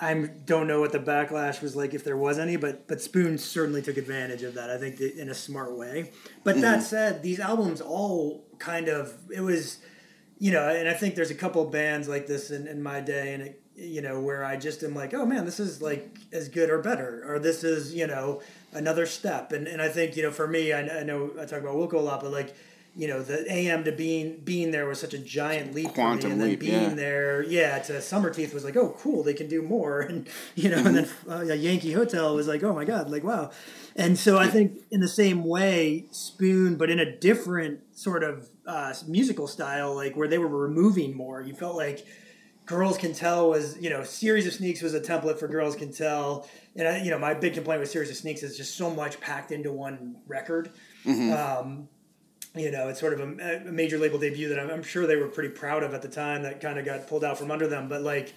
I 0.00 0.14
don't 0.46 0.66
know 0.66 0.80
what 0.80 0.92
the 0.92 0.98
backlash 0.98 1.60
was 1.60 1.76
like 1.76 1.92
if 1.92 2.04
there 2.04 2.16
was 2.16 2.38
any, 2.38 2.56
but 2.56 2.88
but 2.88 3.02
Spoon 3.02 3.36
certainly 3.36 3.82
took 3.82 3.98
advantage 3.98 4.42
of 4.42 4.54
that. 4.54 4.70
I 4.70 4.78
think 4.78 4.98
in 5.00 5.28
a 5.28 5.34
smart 5.34 5.76
way. 5.76 6.12
But 6.42 6.60
that 6.62 6.78
mm-hmm. 6.78 6.86
said, 6.86 7.22
these 7.22 7.38
albums 7.38 7.82
all 7.82 8.46
kind 8.58 8.88
of 8.88 9.14
it 9.30 9.42
was, 9.42 9.78
you 10.38 10.52
know, 10.52 10.68
and 10.68 10.88
I 10.88 10.94
think 10.94 11.16
there's 11.16 11.30
a 11.30 11.34
couple 11.34 11.64
bands 11.66 12.08
like 12.08 12.26
this 12.26 12.50
in, 12.50 12.66
in 12.66 12.82
my 12.82 13.00
day, 13.00 13.34
and 13.34 13.42
it, 13.42 13.62
you 13.76 14.00
know, 14.00 14.20
where 14.20 14.42
I 14.42 14.56
just 14.56 14.82
am 14.82 14.94
like, 14.94 15.12
oh 15.12 15.26
man, 15.26 15.44
this 15.44 15.60
is 15.60 15.82
like 15.82 16.16
as 16.32 16.48
good 16.48 16.70
or 16.70 16.78
better, 16.78 17.22
or 17.26 17.38
this 17.38 17.62
is 17.62 17.92
you 17.92 18.06
know 18.06 18.40
another 18.72 19.04
step. 19.04 19.52
And 19.52 19.68
and 19.68 19.82
I 19.82 19.88
think 19.88 20.16
you 20.16 20.22
know 20.22 20.30
for 20.30 20.46
me, 20.46 20.72
I, 20.72 21.00
I 21.00 21.02
know 21.02 21.30
I 21.38 21.44
talk 21.44 21.60
about 21.60 21.74
Wilco 21.76 21.94
a 21.94 21.98
lot, 21.98 22.22
but 22.22 22.32
like. 22.32 22.54
You 22.96 23.08
know, 23.08 23.22
the 23.22 23.50
AM 23.50 23.84
to 23.84 23.92
being 23.92 24.40
being 24.44 24.72
there 24.72 24.86
was 24.86 25.00
such 25.00 25.14
a 25.14 25.18
giant 25.18 25.74
leap 25.74 25.94
Quantum 25.94 26.20
for 26.20 26.26
me, 26.26 26.32
and 26.32 26.40
then 26.40 26.48
leap, 26.50 26.60
being 26.60 26.82
yeah. 26.82 26.94
there, 26.94 27.42
yeah, 27.42 27.78
to 27.78 27.94
Summerteeth 27.94 28.52
was 28.52 28.64
like, 28.64 28.76
oh, 28.76 28.96
cool, 28.98 29.22
they 29.22 29.34
can 29.34 29.48
do 29.48 29.62
more, 29.62 30.00
and 30.08 30.28
you 30.54 30.68
know, 30.68 30.78
and 30.78 30.96
then 30.96 31.08
uh, 31.28 31.42
Yankee 31.42 31.92
Hotel 31.92 32.34
was 32.34 32.48
like, 32.48 32.62
oh 32.62 32.74
my 32.74 32.84
god, 32.84 33.10
like 33.10 33.22
wow, 33.22 33.50
and 33.96 34.18
so 34.18 34.38
I 34.38 34.48
think 34.48 34.82
in 34.90 35.00
the 35.00 35.08
same 35.08 35.44
way, 35.44 36.06
Spoon, 36.10 36.76
but 36.76 36.90
in 36.90 36.98
a 36.98 37.16
different 37.18 37.80
sort 37.96 38.24
of 38.24 38.48
uh, 38.66 38.92
musical 39.06 39.46
style, 39.46 39.94
like 39.94 40.16
where 40.16 40.28
they 40.28 40.38
were 40.38 40.48
removing 40.48 41.16
more, 41.16 41.40
you 41.40 41.54
felt 41.54 41.76
like 41.76 42.04
Girls 42.70 42.98
Can 42.98 43.12
Tell 43.12 43.50
was, 43.50 43.76
you 43.80 43.90
know, 43.90 44.04
Series 44.04 44.46
of 44.46 44.52
Sneaks 44.52 44.80
was 44.80 44.94
a 44.94 45.00
template 45.00 45.40
for 45.40 45.48
Girls 45.48 45.74
Can 45.74 45.92
Tell. 45.92 46.48
And, 46.76 46.86
I, 46.86 47.02
you 47.02 47.10
know, 47.10 47.18
my 47.18 47.34
big 47.34 47.54
complaint 47.54 47.80
with 47.80 47.90
Series 47.90 48.10
of 48.10 48.16
Sneaks 48.16 48.44
is 48.44 48.56
just 48.56 48.76
so 48.76 48.88
much 48.88 49.20
packed 49.20 49.50
into 49.50 49.72
one 49.72 50.18
record. 50.28 50.70
Um, 51.04 51.88
you 52.54 52.70
know, 52.70 52.88
it's 52.88 53.00
sort 53.00 53.12
of 53.12 53.20
a, 53.20 53.62
a 53.66 53.72
major 53.72 53.98
label 53.98 54.18
debut 54.18 54.48
that 54.48 54.58
I'm, 54.58 54.70
I'm 54.70 54.82
sure 54.82 55.06
they 55.06 55.16
were 55.16 55.28
pretty 55.28 55.50
proud 55.50 55.82
of 55.82 55.94
at 55.94 56.02
the 56.02 56.08
time 56.08 56.42
that 56.42 56.60
kind 56.60 56.78
of 56.78 56.84
got 56.84 57.06
pulled 57.06 57.24
out 57.24 57.38
from 57.38 57.50
under 57.50 57.68
them. 57.68 57.88
But, 57.88 58.02
like, 58.02 58.34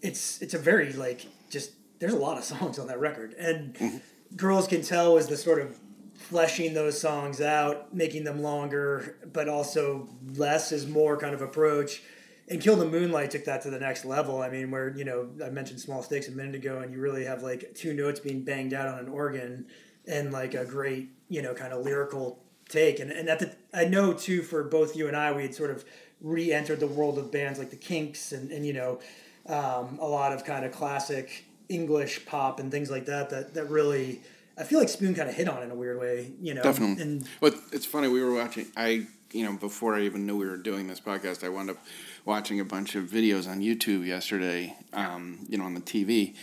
it's 0.00 0.40
it's 0.40 0.54
a 0.54 0.58
very, 0.58 0.92
like, 0.92 1.26
just, 1.50 1.72
there's 1.98 2.14
a 2.14 2.18
lot 2.18 2.38
of 2.38 2.44
songs 2.44 2.78
on 2.78 2.86
that 2.86 2.98
record. 2.98 3.34
And 3.34 3.74
mm-hmm. 3.74 3.96
Girls 4.36 4.66
Can 4.66 4.82
Tell 4.82 5.14
was 5.14 5.28
the 5.28 5.36
sort 5.36 5.60
of 5.60 5.78
fleshing 6.14 6.72
those 6.72 7.00
songs 7.00 7.40
out, 7.40 7.94
making 7.94 8.24
them 8.24 8.42
longer, 8.42 9.16
but 9.32 9.48
also 9.48 10.08
less 10.34 10.72
is 10.72 10.86
more 10.86 11.16
kind 11.18 11.34
of 11.34 11.42
approach. 11.42 12.02
And 12.48 12.60
Kill 12.60 12.76
the 12.76 12.86
Moonlight 12.86 13.30
took 13.30 13.44
that 13.44 13.62
to 13.62 13.70
the 13.70 13.78
next 13.78 14.04
level. 14.04 14.40
I 14.40 14.48
mean, 14.48 14.70
where, 14.70 14.96
you 14.96 15.04
know, 15.04 15.28
I 15.44 15.50
mentioned 15.50 15.80
Small 15.80 16.02
Stakes 16.02 16.28
a 16.28 16.32
minute 16.32 16.54
ago, 16.54 16.78
and 16.78 16.92
you 16.92 17.00
really 17.00 17.24
have 17.24 17.42
like 17.42 17.74
two 17.74 17.92
notes 17.92 18.20
being 18.20 18.44
banged 18.44 18.72
out 18.72 18.88
on 18.88 18.98
an 18.98 19.08
organ 19.08 19.66
and 20.06 20.32
like 20.32 20.54
a 20.54 20.64
great, 20.64 21.10
you 21.28 21.42
know, 21.42 21.54
kind 21.54 21.72
of 21.72 21.84
lyrical 21.84 22.41
take. 22.72 22.98
And, 22.98 23.10
and 23.10 23.28
at 23.28 23.38
the, 23.38 23.54
I 23.72 23.84
know 23.84 24.12
too, 24.12 24.42
for 24.42 24.64
both 24.64 24.96
you 24.96 25.08
and 25.08 25.16
I, 25.16 25.32
we 25.32 25.42
had 25.42 25.54
sort 25.54 25.70
of 25.70 25.84
re 26.20 26.52
entered 26.52 26.80
the 26.80 26.86
world 26.86 27.18
of 27.18 27.30
bands 27.30 27.58
like 27.58 27.70
the 27.70 27.76
Kinks 27.76 28.32
and, 28.32 28.50
and 28.50 28.66
you 28.66 28.72
know, 28.72 29.00
um, 29.46 29.98
a 30.00 30.06
lot 30.06 30.32
of 30.32 30.44
kind 30.44 30.64
of 30.64 30.72
classic 30.72 31.44
English 31.68 32.26
pop 32.26 32.60
and 32.60 32.70
things 32.70 32.90
like 32.90 33.06
that, 33.06 33.30
that, 33.30 33.54
that 33.54 33.68
really, 33.68 34.20
I 34.56 34.64
feel 34.64 34.78
like 34.78 34.88
Spoon 34.88 35.14
kind 35.14 35.28
of 35.28 35.34
hit 35.34 35.48
on 35.48 35.62
in 35.62 35.70
a 35.70 35.74
weird 35.74 35.98
way, 35.98 36.32
you 36.40 36.54
know. 36.54 36.62
Definitely. 36.62 37.02
And 37.02 37.28
But 37.40 37.54
it's 37.72 37.86
funny. 37.86 38.08
We 38.08 38.22
were 38.22 38.34
watching. 38.34 38.66
I 38.76 39.06
you 39.32 39.44
know 39.44 39.56
before 39.56 39.94
I 39.94 40.02
even 40.02 40.26
knew 40.26 40.36
we 40.36 40.46
were 40.46 40.58
doing 40.58 40.86
this 40.86 41.00
podcast, 41.00 41.42
I 41.42 41.48
wound 41.48 41.70
up 41.70 41.78
watching 42.24 42.60
a 42.60 42.64
bunch 42.64 42.94
of 42.94 43.04
videos 43.04 43.48
on 43.48 43.60
YouTube 43.60 44.06
yesterday. 44.06 44.76
Um, 44.92 45.46
you 45.48 45.56
know, 45.56 45.64
on 45.64 45.74
the 45.74 45.80
TV, 45.80 46.34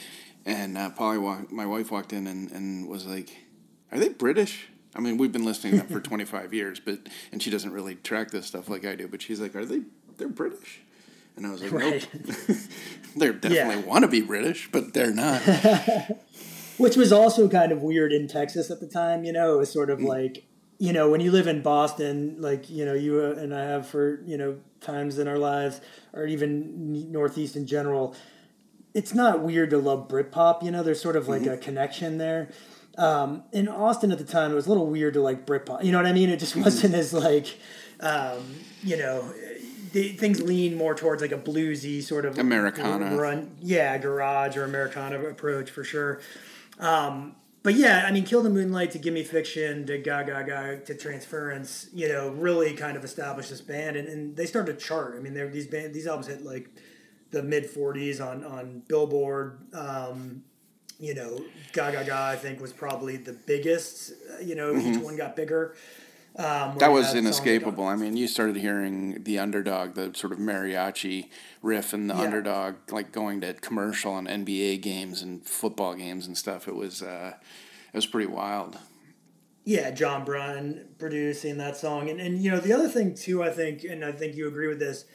and 0.45 0.77
uh, 0.77 0.89
Polly, 0.89 1.17
walk, 1.17 1.51
my 1.51 1.65
wife, 1.65 1.91
walked 1.91 2.13
in 2.13 2.25
and, 2.27 2.51
and 2.51 2.89
was 2.89 3.05
like, 3.05 3.29
"Are 3.91 3.99
they 3.99 4.09
British?" 4.09 4.67
I 4.99 5.01
mean, 5.01 5.17
we've 5.17 5.31
been 5.31 5.45
listening 5.45 5.73
to 5.73 5.79
them 5.79 5.87
for 5.87 6.01
twenty 6.07 6.25
five 6.25 6.53
years, 6.53 6.81
but 6.81 6.99
and 7.31 7.41
she 7.41 7.49
doesn't 7.49 7.71
really 7.71 7.95
track 7.95 8.31
this 8.31 8.45
stuff 8.45 8.67
like 8.67 8.85
I 8.85 8.95
do. 8.95 9.07
But 9.07 9.21
she's 9.21 9.39
like, 9.39 9.55
"Are 9.55 9.63
they? 9.63 9.81
They're 10.17 10.27
British." 10.27 10.81
And 11.37 11.47
I 11.47 11.51
was 11.51 11.61
like, 11.63 11.71
Right. 11.71 12.07
"Nope, 12.13 12.57
they're 13.15 13.31
definitely 13.31 13.83
want 13.83 14.03
to 14.03 14.09
be 14.09 14.19
British, 14.19 14.69
but 14.71 14.93
they're 14.93 15.13
not." 15.13 15.41
which 16.77 16.97
was 16.97 17.13
also 17.13 17.47
kind 17.47 17.71
of 17.71 17.81
weird 17.81 18.11
in 18.11 18.27
Texas 18.27 18.69
at 18.69 18.81
the 18.81 18.87
time. 18.87 19.23
You 19.23 19.31
know, 19.31 19.55
it 19.55 19.57
was 19.59 19.71
sort 19.71 19.89
of 19.89 19.99
mm. 19.99 20.07
like, 20.07 20.43
you 20.79 20.91
know, 20.91 21.09
when 21.09 21.21
you 21.21 21.31
live 21.31 21.47
in 21.47 21.61
Boston, 21.61 22.35
like 22.37 22.69
you 22.69 22.83
know, 22.83 22.93
you 22.93 23.23
and 23.23 23.55
I 23.55 23.63
have 23.63 23.87
for 23.87 24.21
you 24.25 24.37
know 24.37 24.57
times 24.81 25.17
in 25.17 25.29
our 25.29 25.37
lives, 25.37 25.79
or 26.11 26.25
even 26.25 27.09
Northeast 27.09 27.55
in 27.55 27.65
general. 27.65 28.15
It's 28.91 29.13
not 29.13 29.41
weird 29.43 29.69
to 29.69 29.77
love 29.77 30.07
Britpop. 30.09 30.63
You 30.63 30.71
know, 30.71 30.83
there's 30.83 31.01
sort 31.01 31.15
of 31.15 31.29
like 31.29 31.43
mm-hmm. 31.43 31.51
a 31.51 31.57
connection 31.57 32.17
there. 32.17 32.49
Um, 32.99 33.43
in 33.51 33.67
Austin 33.67 34.11
at 34.11 34.17
the 34.17 34.23
time, 34.25 34.51
it 34.51 34.55
was 34.55 34.65
a 34.65 34.69
little 34.69 34.87
weird 34.87 35.13
to 35.15 35.21
like 35.21 35.45
Britpop. 35.45 35.83
You 35.83 35.91
know 35.91 35.97
what 35.97 36.05
I 36.05 36.13
mean? 36.13 36.29
It 36.29 36.39
just 36.39 36.55
wasn't 36.55 36.93
as 36.93 37.13
like, 37.13 37.57
um, 37.99 38.55
you 38.83 38.97
know. 38.97 39.33
The, 39.91 40.09
things 40.09 40.39
lean 40.39 40.75
more 40.75 40.93
towards 40.93 41.19
like 41.19 41.31
a 41.31 41.37
bluesy 41.37 42.03
sort 42.03 42.23
of 42.25 42.37
Americana. 42.37 43.17
run, 43.17 43.55
yeah, 43.59 43.97
garage 43.97 44.55
or 44.55 44.63
Americana 44.63 45.19
approach 45.19 45.71
for 45.71 45.83
sure. 45.83 46.21
Um, 46.77 47.35
but 47.63 47.75
yeah, 47.75 48.05
I 48.07 48.11
mean, 48.11 48.23
Kill 48.23 48.41
the 48.41 48.49
Moonlight 48.49 48.91
to 48.91 48.99
Gimme 48.99 49.23
Fiction 49.23 49.85
to 49.87 49.97
Ga 49.97 50.23
Ga 50.23 50.43
Ga 50.43 50.79
to 50.85 50.95
Transference, 50.95 51.89
you 51.93 52.07
know, 52.07 52.29
really 52.29 52.73
kind 52.73 52.95
of 52.95 53.03
established 53.03 53.49
this 53.49 53.61
band, 53.61 53.97
and, 53.97 54.07
and 54.07 54.35
they 54.35 54.45
started 54.45 54.79
to 54.79 54.85
chart. 54.85 55.15
I 55.17 55.19
mean, 55.19 55.33
these 55.51 55.67
band, 55.67 55.93
these 55.93 56.07
albums 56.07 56.27
hit 56.27 56.43
like 56.45 56.69
the 57.31 57.43
mid 57.43 57.65
'40s 57.65 58.25
on 58.25 58.45
on 58.45 58.83
Billboard. 58.87 59.59
Um, 59.73 60.43
you 60.99 61.13
know, 61.13 61.41
Ga 61.73 61.91
Ga 62.03 62.27
I 62.27 62.35
think 62.35 62.59
was 62.61 62.73
probably 62.73 63.17
the 63.17 63.33
biggest. 63.33 64.11
uh, 64.11 64.41
You 64.41 64.55
know, 64.55 64.75
each 64.77 64.97
one 65.01 65.15
got 65.17 65.35
bigger. 65.35 65.75
Um, 66.35 66.45
Mm-hmm. 66.45 66.77
That 66.79 66.91
was 66.91 67.05
had 67.07 67.11
songs 67.13 67.15
like 67.15 67.23
inescapable. 67.25 67.87
I 67.87 67.95
mean, 67.95 68.15
you 68.15 68.27
started 68.27 68.55
hearing 68.57 69.23
the 69.23 69.39
underdog, 69.39 69.95
the 69.95 70.11
sort 70.15 70.31
of 70.31 70.39
mariachi 70.39 71.29
riff, 71.61 71.91
and 71.93 72.09
the 72.09 72.13
Yeah. 72.13 72.21
underdog 72.21 72.75
like 72.91 73.11
going 73.11 73.41
to 73.41 73.53
commercial 73.55 74.13
on 74.13 74.25
NBA 74.27 74.77
games 74.81 75.21
and 75.21 75.45
football 75.45 75.95
games 75.95 76.27
and 76.27 76.37
stuff. 76.37 76.67
It 76.67 76.75
was 76.75 77.01
uh, 77.01 77.33
it 77.93 77.97
was 77.97 78.05
pretty 78.05 78.27
wild. 78.31 78.77
yeah, 79.65 79.91
Jon 79.91 80.23
Brion 80.25 80.87
producing 80.97 81.57
that 81.57 81.75
song, 81.77 82.09
and 82.09 82.19
and 82.21 82.41
you 82.43 82.51
know 82.51 82.59
the 82.59 82.73
other 82.73 82.87
thing 82.89 83.15
too, 83.15 83.43
I 83.43 83.49
think, 83.49 83.83
and 83.83 84.05
I 84.05 84.11
think 84.11 84.35
you 84.35 84.47
agree 84.47 84.67
with 84.67 84.79
this. 84.79 85.05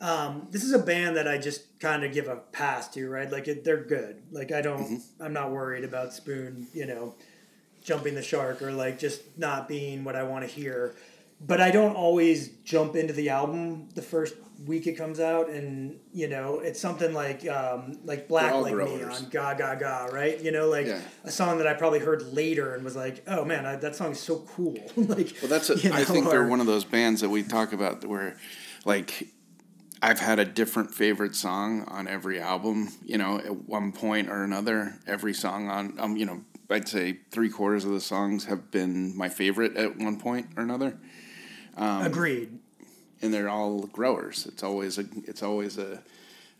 Um, 0.00 0.48
this 0.50 0.62
is 0.62 0.72
a 0.72 0.78
band 0.78 1.16
that 1.16 1.26
I 1.26 1.38
just 1.38 1.78
kind 1.80 2.04
of 2.04 2.12
give 2.12 2.28
a 2.28 2.36
pass 2.36 2.88
to, 2.90 3.08
right? 3.08 3.30
Like 3.30 3.48
it, 3.48 3.64
they're 3.64 3.82
good. 3.82 4.22
Like 4.30 4.52
I 4.52 4.60
don't, 4.60 5.00
I'm 5.20 5.32
not 5.32 5.50
worried 5.52 5.84
about 5.84 6.12
Spoon, 6.12 6.66
you 6.74 6.84
know, 6.86 7.14
jumping 7.82 8.14
the 8.14 8.22
shark 8.22 8.60
or 8.62 8.72
like 8.72 8.98
just 8.98 9.22
not 9.38 9.68
being 9.68 10.04
what 10.04 10.14
I 10.16 10.22
want 10.24 10.44
to 10.46 10.50
hear. 10.50 10.94
But 11.40 11.60
I 11.60 11.70
don't 11.70 11.94
always 11.94 12.48
jump 12.64 12.96
into 12.96 13.12
the 13.12 13.28
album 13.30 13.88
the 13.94 14.00
first 14.02 14.34
week 14.66 14.86
it 14.86 14.94
comes 14.94 15.20
out, 15.20 15.50
and 15.50 15.98
you 16.14 16.28
know, 16.28 16.60
it's 16.60 16.80
something 16.80 17.12
like 17.12 17.46
um, 17.46 17.98
like 18.04 18.26
Black 18.26 18.54
Like 18.54 18.64
Me 18.64 18.70
growers. 18.72 19.22
on 19.22 19.28
Ga 19.28 19.52
Ga 19.52 19.74
Ga, 19.74 20.06
right? 20.06 20.40
You 20.40 20.50
know, 20.50 20.68
like 20.70 20.86
Yeah. 20.86 20.98
a 21.24 21.30
song 21.30 21.58
that 21.58 21.66
I 21.66 21.74
probably 21.74 21.98
heard 21.98 22.32
later 22.32 22.74
and 22.74 22.82
was 22.84 22.96
like, 22.96 23.22
oh 23.26 23.44
man, 23.44 23.66
I, 23.66 23.76
that 23.76 23.94
song 23.96 24.12
is 24.12 24.18
so 24.20 24.38
cool. 24.48 24.76
like, 24.96 25.34
Well, 25.42 25.50
that's 25.50 25.68
a, 25.68 25.74
I 25.92 25.98
know, 25.98 26.04
think 26.04 26.30
they're 26.30 26.46
one 26.48 26.60
of 26.60 26.66
those 26.66 26.84
bands 26.84 27.20
that 27.20 27.28
we 27.28 27.42
talk 27.42 27.74
about 27.74 28.02
where, 28.06 28.38
like, 28.86 29.28
I've 30.02 30.20
had 30.20 30.38
a 30.38 30.44
different 30.44 30.94
favorite 30.94 31.34
song 31.34 31.84
on 31.88 32.06
every 32.06 32.40
album. 32.40 32.88
You 33.04 33.18
know, 33.18 33.38
at 33.38 33.68
one 33.68 33.92
point 33.92 34.28
or 34.28 34.44
another, 34.44 34.98
every 35.06 35.34
song 35.34 35.68
on 35.68 35.98
um, 35.98 36.16
you 36.16 36.26
know, 36.26 36.42
I'd 36.70 36.88
say 36.88 37.18
three 37.30 37.48
quarters 37.48 37.84
of 37.84 37.92
the 37.92 38.00
songs 38.00 38.44
have 38.46 38.70
been 38.70 39.16
my 39.16 39.28
favorite 39.28 39.76
at 39.76 39.96
one 39.96 40.18
point 40.20 40.48
or 40.56 40.62
another. 40.62 40.98
Agreed. 41.78 42.58
and 43.22 43.32
they're 43.32 43.48
all 43.48 43.86
growers. 43.86 44.46
It's 44.46 44.62
always 44.62 44.98
a 44.98 45.04
it's 45.24 45.42
always 45.42 45.78
a 45.78 46.02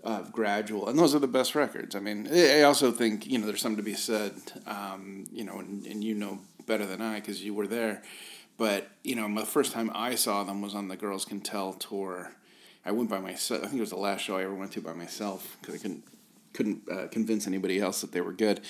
uh, 0.05 0.22
gradual, 0.31 0.88
and 0.88 0.99
those 0.99 1.14
are 1.14 1.18
the 1.18 1.27
best 1.27 1.55
records. 1.55 1.96
I 1.96 2.01
mean, 2.01 2.29
I 2.33 2.62
also 2.62 2.92
think 2.92 3.27
you 3.27 3.38
know 3.38 3.46
there's 3.46 3.61
something 3.61 3.79
to 3.79 3.83
be 3.83 3.94
said, 3.94 4.33
um, 4.66 5.25
you 5.33 5.44
know, 5.44 5.59
and, 5.59 5.85
and 5.87 6.05
you 6.05 6.14
know 6.14 6.38
better 6.66 6.87
than 6.87 7.01
I 7.01 7.16
because 7.20 7.42
you 7.42 7.55
were 7.55 7.66
there. 7.66 8.03
But 8.57 8.88
you 9.03 9.16
know, 9.16 9.29
my 9.29 9.44
first 9.44 9.72
time 9.72 9.90
I 9.94 10.14
saw 10.14 10.44
them 10.44 10.62
was 10.62 10.75
on 10.75 10.88
the 10.88 10.96
Girls 10.96 11.25
Can 11.25 11.40
Tell 11.40 11.72
tour. 11.75 12.33
I 12.87 12.92
went 12.92 13.11
by 13.11 13.18
myself. 13.18 13.62
I 13.62 13.66
think 13.66 13.79
it 13.79 13.81
was 13.81 13.90
the 13.90 13.96
last 13.96 14.20
show 14.20 14.37
I 14.37 14.44
ever 14.44 14.55
went 14.55 14.72
to 14.72 14.81
by 14.81 14.92
myself 14.92 15.57
because 15.61 15.75
I 15.75 15.79
couldn't 15.79 16.05
couldn't 16.55 16.83
uh, 16.90 17.09
convince 17.09 17.46
anybody 17.46 17.81
else 17.81 18.01
that 18.01 18.12
they 18.12 18.20
were 18.22 18.33
good. 18.33 18.61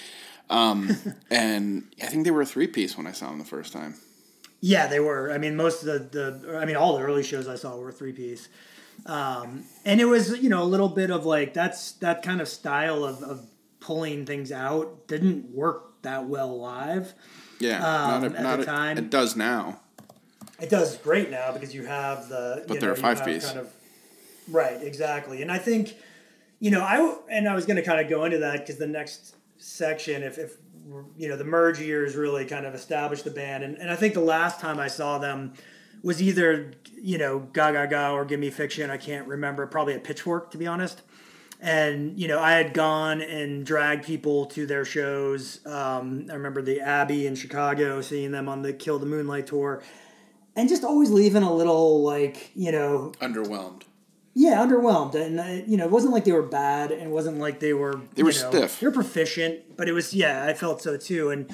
Um, 0.51 0.97
and 1.31 1.85
I 2.03 2.07
think 2.07 2.25
they 2.25 2.31
were 2.33 2.43
a 2.43 2.47
three 2.47 2.67
piece 2.67 2.97
when 2.97 3.07
I 3.07 3.13
saw 3.13 3.29
them 3.29 3.39
the 3.39 3.45
first 3.45 3.73
time. 3.73 3.95
Yeah, 4.61 4.87
they 4.87 4.99
were. 5.01 5.31
I 5.31 5.39
mean, 5.39 5.55
most 5.55 5.85
of 5.85 6.11
the, 6.11 6.41
the 6.43 6.59
I 6.59 6.65
mean, 6.65 6.77
all 6.77 6.97
the 6.97 7.05
early 7.05 7.23
shows 7.23 7.47
I 7.47 7.55
saw 7.57 7.77
were 7.77 7.93
three 7.93 8.13
piece. 8.13 8.49
Um, 9.05 9.65
and 9.85 10.01
it 10.01 10.07
was, 10.07 10.39
you 10.43 10.49
know, 10.49 10.63
a 10.63 10.65
little 10.65 10.89
bit 10.89 11.11
of 11.11 11.27
like, 11.27 11.53
that's 11.53 11.93
that 11.93 12.23
kind 12.23 12.41
of 12.41 12.49
style 12.49 13.05
of, 13.05 13.23
of 13.23 13.47
pulling 13.81 14.25
things 14.25 14.51
out 14.51 15.07
didn't 15.07 15.51
work 15.55 16.03
that 16.03 16.25
well 16.25 16.59
live. 16.59 17.13
Yeah, 17.61 17.77
um, 17.77 18.23
not 18.23 18.33
a, 18.33 18.37
at 18.37 18.43
not 18.43 18.57
the 18.57 18.63
a- 18.63 18.67
time. 18.67 18.99
it 18.99 19.11
does 19.11 19.37
now. 19.37 19.81
It 20.59 20.71
does 20.71 20.97
great 20.97 21.31
now 21.31 21.53
because 21.53 21.75
you 21.75 21.85
have 21.85 22.29
the. 22.29 22.65
But 22.67 22.75
you 22.75 22.81
they're 22.81 22.91
know, 22.91 22.95
a 22.95 23.15
five 23.15 23.25
piece. 23.25 23.47
Kind 23.47 23.59
of, 23.59 23.71
right, 24.49 24.83
exactly, 24.83 25.43
and 25.43 25.51
I 25.51 25.59
think, 25.59 25.95
you 26.61 26.71
know, 26.71 26.83
I 26.83 27.17
and 27.31 27.49
I 27.49 27.55
was 27.55 27.67
going 27.67 27.77
to 27.77 27.83
kind 27.83 28.01
of 28.01 28.09
go 28.09 28.25
into 28.25 28.39
that 28.39 28.61
because 28.61 28.77
the 28.77 28.87
next 28.87 29.37
section, 29.59 30.23
if 30.23 30.39
if 30.39 30.57
you 31.17 31.29
know, 31.29 31.37
the 31.37 31.45
merge 31.45 31.81
years 31.81 32.15
really 32.15 32.45
kind 32.45 32.67
of 32.67 32.75
established 32.75 33.25
the 33.25 33.31
band, 33.31 33.65
and 33.65 33.77
and 33.77 33.91
I 33.91 33.97
think 33.97 34.15
the 34.15 34.21
last 34.21 34.61
time 34.61 34.79
I 34.79 34.89
saw 34.89 35.19
them 35.19 35.55
was 36.03 36.23
either 36.23 36.73
you 36.95 37.19
know 37.19 37.41
Ga 37.53 37.73
Ga 37.73 37.87
Ga 37.87 38.13
or 38.13 38.25
Give 38.25 38.41
Me 38.41 38.51
Fiction. 38.51 38.91
I 38.91 38.97
can't 38.97 39.27
remember. 39.27 39.67
Probably 39.67 39.95
a 39.95 39.99
Pitchfork, 39.99 40.51
to 40.53 40.59
be 40.59 40.67
honest. 40.67 41.03
And 41.61 42.19
you 42.19 42.29
know, 42.29 42.39
I 42.39 42.53
had 42.53 42.75
gone 42.75 43.21
and 43.23 43.65
dragged 43.65 44.05
people 44.05 44.47
to 44.47 44.67
their 44.67 44.85
shows. 44.85 45.65
Um, 45.67 46.27
I 46.31 46.35
remember 46.35 46.63
the 46.63 46.81
Abbey 46.81 47.27
in 47.27 47.35
Chicago, 47.35 48.01
seeing 48.01 48.31
them 48.31 48.49
on 48.49 48.63
the 48.63 48.73
Kill 48.73 48.99
the 48.99 49.07
Moonlight 49.07 49.47
tour, 49.49 49.83
and 50.55 50.69
just 50.69 50.85
always 50.85 51.11
leaving 51.11 51.43
a 51.43 51.53
little 51.53 52.03
like 52.03 52.53
you 52.55 52.73
know, 52.73 53.13
Underwhelmed. 53.21 53.83
Yeah, 54.39 54.59
underwhelmed. 54.59 55.15
And 55.15 55.41
uh, 55.41 55.65
you 55.67 55.79
know, 55.79 55.87
it 55.87 55.91
wasn't 55.91 56.13
like 56.13 56.27
they 56.27 56.33
were 56.33 56.43
bad, 56.43 56.93
and 56.93 57.03
it 57.05 57.09
wasn't 57.09 57.39
like 57.39 57.59
they 57.59 57.73
were 57.73 58.03
They 58.15 58.23
were 58.23 58.33
you 58.33 58.43
know, 58.43 58.51
stiff. 58.51 58.81
They 58.81 58.87
were 58.87 58.93
proficient, 58.93 59.79
but 59.79 59.89
it 59.89 59.93
was 59.93 60.13
yeah, 60.13 60.45
I 60.45 60.53
felt 60.53 60.83
so 60.83 60.99
too. 60.99 61.31
And 61.31 61.51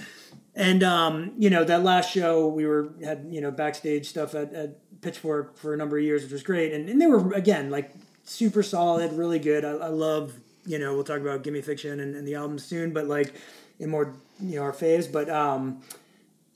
and 0.57 0.83
um, 0.83 1.33
you 1.39 1.49
know, 1.49 1.63
that 1.63 1.85
last 1.85 2.11
show 2.11 2.49
we 2.49 2.67
were 2.67 2.93
had 3.05 3.29
you 3.31 3.41
know 3.41 3.53
backstage 3.53 4.09
stuff 4.09 4.35
at, 4.35 4.53
at 4.53 5.01
Pitchfork 5.01 5.57
for 5.57 5.73
a 5.73 5.77
number 5.77 5.97
of 5.97 6.03
years, 6.03 6.25
which 6.25 6.33
was 6.33 6.43
great. 6.43 6.73
And 6.73 6.89
and 6.89 7.01
they 7.01 7.07
were 7.07 7.33
again 7.35 7.71
like 7.71 7.93
super 8.25 8.65
solid, 8.65 9.13
really 9.13 9.39
good. 9.39 9.65
I, 9.65 9.71
I 9.71 9.89
love 9.89 10.33
you 10.67 10.81
know 10.81 10.93
we'll 10.93 11.05
talk 11.05 11.21
about 11.21 11.45
Gimme 11.45 11.63
Fiction 11.63 12.01
and, 12.01 12.17
and 12.17 12.27
the 12.27 12.35
album 12.35 12.59
soon, 12.59 12.93
but 12.93 13.07
like 13.07 13.33
in 13.79 13.91
more 13.91 14.13
you 14.41 14.57
know 14.57 14.63
our 14.63 14.73
faves. 14.73 15.11
But 15.11 15.31
um, 15.31 15.83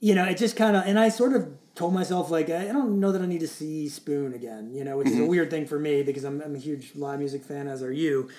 you 0.01 0.13
know, 0.13 0.25
it 0.25 0.37
just 0.37 0.55
kind 0.55 0.75
of, 0.75 0.83
and 0.85 0.99
I 0.99 1.09
sort 1.09 1.33
of 1.33 1.49
told 1.77 1.93
myself 1.93 2.31
like 2.31 2.49
I 2.49 2.65
don't 2.65 2.99
know 2.99 3.11
that 3.11 3.21
I 3.21 3.27
need 3.27 3.41
to 3.41 3.47
see 3.47 3.87
Spoon 3.87 4.33
again, 4.33 4.73
you 4.73 4.83
know, 4.83 4.97
which 4.97 5.09
is 5.09 5.19
a 5.19 5.25
weird 5.25 5.51
thing 5.51 5.67
for 5.67 5.77
me 5.77 6.01
because 6.01 6.23
I'm, 6.23 6.41
I'm 6.41 6.55
a 6.55 6.59
huge 6.59 6.95
live 6.95 7.19
music 7.19 7.45
fan, 7.45 7.67
as 7.67 7.83
are 7.83 7.93
you. 7.93 8.29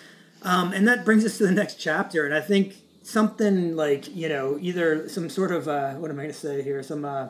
Um, 0.43 0.73
and 0.73 0.87
that 0.89 1.05
brings 1.05 1.25
us 1.25 1.39
to 1.39 1.47
the 1.47 1.53
next 1.53 1.77
chapter, 1.77 2.27
and 2.27 2.35
I 2.35 2.41
think 2.41 2.75
something 3.03 3.77
like 3.77 4.15
you 4.15 4.29
know 4.29 4.59
either 4.61 5.09
some 5.09 5.31
sort 5.31 5.53
of 5.53 5.69
uh, 5.69 5.95
what 5.95 6.11
am 6.11 6.19
I 6.19 6.25
going 6.25 6.35
to 6.35 6.39
say 6.39 6.63
here, 6.63 6.83
some 6.83 7.05
uh, 7.05 7.29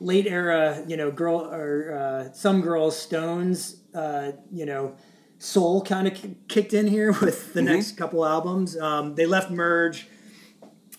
late 0.00 0.26
era, 0.26 0.82
you 0.86 0.96
know, 0.96 1.10
girl 1.10 1.40
or 1.52 1.92
uh, 1.92 2.32
some 2.32 2.60
girls 2.60 2.96
Stones, 2.96 3.80
uh, 3.94 4.32
you 4.50 4.64
know. 4.64 4.96
Soul 5.40 5.84
kind 5.84 6.08
of 6.08 6.18
kicked 6.48 6.74
in 6.74 6.88
here 6.88 7.12
with 7.20 7.52
the 7.52 7.62
next 7.62 7.96
couple 7.96 8.26
albums. 8.26 8.76
Um, 8.76 9.14
they 9.14 9.24
left 9.24 9.52
Merge, 9.52 10.08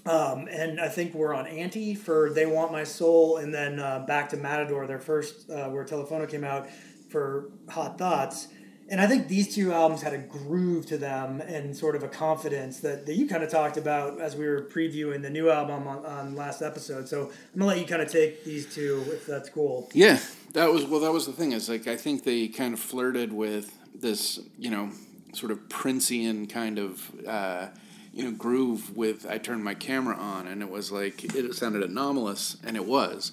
um, 0.05 0.47
and 0.49 0.79
I 0.79 0.89
think 0.89 1.13
we're 1.13 1.33
on 1.33 1.47
Anti 1.47 1.95
for 1.95 2.31
They 2.31 2.45
Want 2.45 2.71
My 2.71 2.83
Soul, 2.83 3.37
and 3.37 3.53
then 3.53 3.79
uh, 3.79 3.99
back 3.99 4.29
to 4.29 4.37
Matador, 4.37 4.87
their 4.87 4.99
first, 4.99 5.49
uh, 5.49 5.69
where 5.69 5.83
Telephono 5.83 6.29
came 6.29 6.43
out 6.43 6.69
for 7.09 7.49
Hot 7.69 7.97
Thoughts. 7.97 8.47
And 8.91 8.99
I 8.99 9.05
think 9.05 9.27
these 9.27 9.53
two 9.53 9.71
albums 9.71 10.01
had 10.01 10.13
a 10.13 10.17
groove 10.17 10.87
to 10.87 10.97
them 10.97 11.41
and 11.41 11.77
sort 11.77 11.95
of 11.95 12.01
a 12.01 12.07
confidence 12.07 12.79
that, 12.79 13.05
that 13.05 13.13
you 13.13 13.27
kind 13.27 13.43
of 13.43 13.51
talked 13.51 13.77
about 13.77 14.19
as 14.19 14.35
we 14.35 14.47
were 14.47 14.63
previewing 14.63 15.21
the 15.21 15.29
new 15.29 15.51
album 15.51 15.87
on, 15.87 16.03
on 16.05 16.35
last 16.35 16.63
episode. 16.63 17.07
So 17.07 17.25
I'm 17.25 17.27
going 17.27 17.59
to 17.59 17.65
let 17.65 17.79
you 17.79 17.85
kind 17.85 18.01
of 18.01 18.11
take 18.11 18.43
these 18.43 18.73
two 18.73 19.03
if 19.09 19.27
that's 19.27 19.47
cool. 19.49 19.89
Yeah, 19.93 20.17
that 20.53 20.71
was 20.71 20.85
well. 20.85 21.01
That 21.01 21.11
was 21.11 21.27
the 21.27 21.33
thing. 21.33 21.51
Is 21.51 21.69
like 21.69 21.85
I 21.85 21.95
think 21.95 22.23
they 22.23 22.47
kind 22.47 22.73
of 22.73 22.79
flirted 22.79 23.31
with 23.31 23.77
this, 23.93 24.39
you 24.57 24.71
know, 24.71 24.89
sort 25.33 25.51
of 25.51 25.69
Princian 25.69 26.47
kind 26.47 26.79
of, 26.79 27.11
uh, 27.27 27.67
you 28.13 28.23
know, 28.25 28.31
groove. 28.31 28.95
With 28.95 29.25
I 29.29 29.37
turned 29.37 29.63
my 29.63 29.73
camera 29.73 30.15
on, 30.15 30.47
and 30.47 30.61
it 30.61 30.69
was 30.69 30.91
like 30.91 31.23
it 31.35 31.53
sounded 31.55 31.83
anomalous, 31.83 32.57
and 32.65 32.75
it 32.75 32.85
was. 32.85 33.31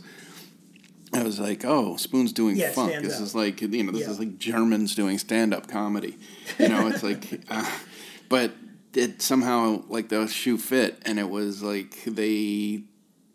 I 1.12 1.22
was 1.22 1.38
like, 1.38 1.64
oh, 1.64 1.96
Spoon's 1.96 2.32
doing 2.32 2.56
Yeah, 2.56 2.72
funk. 2.72 2.92
This 3.02 3.16
out. 3.16 3.22
is 3.22 3.34
like 3.34 3.60
you 3.62 3.82
know, 3.84 3.92
this 3.92 4.02
Yeah. 4.02 4.10
is 4.10 4.18
like 4.18 4.38
Germans 4.38 4.94
doing 4.94 5.18
stand 5.18 5.54
up 5.54 5.68
comedy. 5.68 6.18
You 6.58 6.68
know, 6.68 6.88
it's 6.88 7.02
like, 7.02 7.40
uh, 7.48 7.70
but 8.28 8.52
it 8.92 9.22
somehow 9.22 9.82
like 9.88 10.08
the 10.08 10.26
shoe 10.26 10.58
fit, 10.58 11.00
and 11.06 11.18
it 11.18 11.30
was 11.30 11.62
like 11.62 12.02
they 12.06 12.82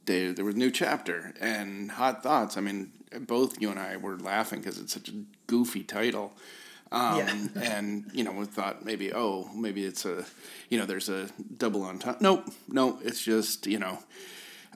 they, 0.05 0.27
there 0.33 0.43
was 0.45 0.55
a 0.55 0.57
new 0.57 0.71
chapter 0.71 1.33
and 1.39 1.91
hot 1.91 2.23
thoughts. 2.23 2.57
I 2.57 2.61
mean, 2.61 2.91
both 3.21 3.61
you 3.61 3.69
and 3.69 3.79
I 3.79 3.97
were 3.97 4.17
laughing 4.17 4.59
because 4.59 4.77
it's 4.77 4.93
such 4.93 5.09
a 5.09 5.13
goofy 5.47 5.83
title. 5.83 6.33
Um, 6.91 7.17
Yeah. 7.17 7.33
and 7.61 8.05
you 8.13 8.23
know, 8.23 8.31
we 8.31 8.45
thought 8.45 8.85
maybe, 8.85 9.13
oh, 9.13 9.49
maybe 9.55 9.85
it's 9.85 10.05
a, 10.05 10.25
you 10.69 10.77
know, 10.77 10.85
there's 10.85 11.09
a 11.09 11.29
double 11.57 11.83
on 11.83 11.99
top. 11.99 12.21
Nope, 12.21 12.49
no, 12.67 12.99
it's 13.03 13.23
just 13.23 13.67
you 13.67 13.79
know, 13.79 13.99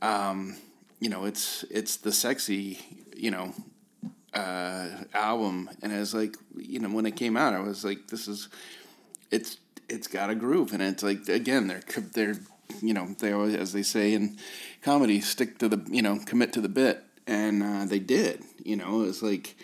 um, 0.01 0.55
you 0.99 1.09
know, 1.09 1.25
it's 1.25 1.63
it's 1.69 1.97
the 1.97 2.11
sexy, 2.11 2.79
you 3.15 3.31
know, 3.31 3.53
uh, 4.33 4.89
album, 5.13 5.69
and 5.81 5.91
it 5.91 5.99
was 5.99 6.13
like, 6.13 6.35
you 6.57 6.79
know, 6.79 6.89
when 6.89 7.05
it 7.05 7.15
came 7.15 7.35
out, 7.37 7.53
I 7.53 7.59
was 7.59 7.83
like, 7.83 8.07
this 8.07 8.27
is, 8.27 8.49
it's 9.31 9.57
it's 9.89 10.07
got 10.07 10.29
a 10.29 10.35
groove, 10.35 10.73
and 10.73 10.81
it's 10.81 11.03
like 11.03 11.27
again, 11.27 11.67
they're 11.67 11.83
they're, 12.13 12.35
you 12.81 12.93
know, 12.93 13.07
they 13.19 13.31
always, 13.33 13.55
as 13.55 13.73
they 13.73 13.83
say 13.83 14.13
in 14.13 14.37
comedy, 14.81 15.19
stick 15.21 15.57
to 15.59 15.67
the, 15.69 15.81
you 15.89 16.01
know, 16.01 16.19
commit 16.25 16.53
to 16.53 16.61
the 16.61 16.69
bit, 16.69 17.03
and 17.27 17.61
uh, 17.61 17.85
they 17.85 17.99
did. 17.99 18.43
You 18.63 18.77
know, 18.77 19.01
it 19.01 19.07
was 19.07 19.21
like 19.23 19.55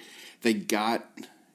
they 0.41 0.53
got 0.53 1.05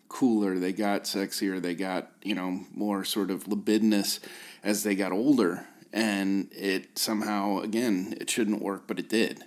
cooler, 0.09 0.59
they 0.59 0.73
got 0.73 1.05
sexier, 1.05 1.61
they 1.61 1.75
got 1.75 2.11
you 2.23 2.35
know 2.35 2.61
more 2.73 3.05
sort 3.05 3.31
of 3.31 3.49
libidinous 3.49 4.21
as 4.63 4.83
they 4.83 4.95
got 4.95 5.13
older, 5.13 5.67
and 5.93 6.49
it 6.53 6.99
somehow 6.99 7.59
again 7.59 8.17
it 8.21 8.31
shouldn't 8.31 8.63
work, 8.63 8.87
but 8.87 8.99
it 8.99 9.09
did. 9.09 9.45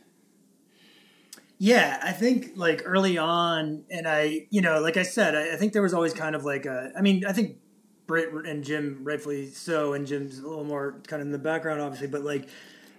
Yeah, 1.57 1.99
I 2.01 2.13
think 2.13 2.53
like 2.55 2.83
early 2.85 3.17
on, 3.17 3.83
and 3.91 4.07
I, 4.07 4.47
you 4.49 4.61
know, 4.61 4.79
like 4.79 4.95
I 4.95 5.03
said, 5.03 5.35
I, 5.35 5.53
I 5.53 5.57
think 5.57 5.73
there 5.73 5.81
was 5.81 5.93
always 5.93 6.13
kind 6.13 6.35
of 6.35 6.45
like 6.45 6.65
a. 6.65 6.91
I 6.97 7.01
mean, 7.01 7.25
I 7.25 7.33
think 7.33 7.57
Britt 8.07 8.33
and 8.47 8.63
Jim, 8.63 9.01
rightfully 9.03 9.47
so, 9.47 9.93
and 9.93 10.07
Jim's 10.07 10.39
a 10.39 10.47
little 10.47 10.63
more 10.63 11.01
kind 11.07 11.21
of 11.21 11.27
in 11.27 11.31
the 11.31 11.37
background, 11.37 11.81
obviously, 11.81 12.07
but 12.07 12.23
like. 12.23 12.47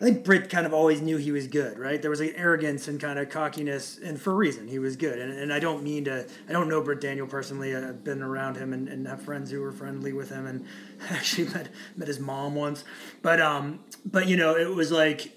I 0.00 0.04
think 0.04 0.24
Britt 0.24 0.48
kind 0.48 0.64
of 0.64 0.72
always 0.72 1.02
knew 1.02 1.18
he 1.18 1.30
was 1.30 1.46
good, 1.46 1.78
right? 1.78 2.00
There 2.00 2.10
was 2.10 2.20
like 2.20 2.32
arrogance 2.36 2.88
and 2.88 2.98
kind 2.98 3.18
of 3.18 3.28
cockiness, 3.28 3.98
and 4.02 4.18
for 4.18 4.32
a 4.32 4.34
reason, 4.34 4.66
he 4.66 4.78
was 4.78 4.96
good. 4.96 5.18
And, 5.18 5.30
and 5.38 5.52
I 5.52 5.58
don't 5.58 5.82
mean 5.82 6.04
to, 6.04 6.26
I 6.48 6.52
don't 6.52 6.68
know 6.70 6.80
Britt 6.82 7.02
Daniel 7.02 7.26
personally. 7.26 7.76
I've 7.76 8.02
been 8.02 8.22
around 8.22 8.56
him 8.56 8.72
and, 8.72 8.88
and 8.88 9.06
have 9.06 9.20
friends 9.20 9.50
who 9.50 9.60
were 9.60 9.72
friendly 9.72 10.14
with 10.14 10.30
him, 10.30 10.46
and 10.46 10.64
actually 11.10 11.48
met 11.48 11.68
met 11.96 12.08
his 12.08 12.18
mom 12.18 12.54
once. 12.54 12.82
But 13.20 13.40
um, 13.42 13.80
but 14.06 14.26
you 14.26 14.36
know, 14.38 14.56
it 14.56 14.74
was 14.74 14.90
like 14.90 15.36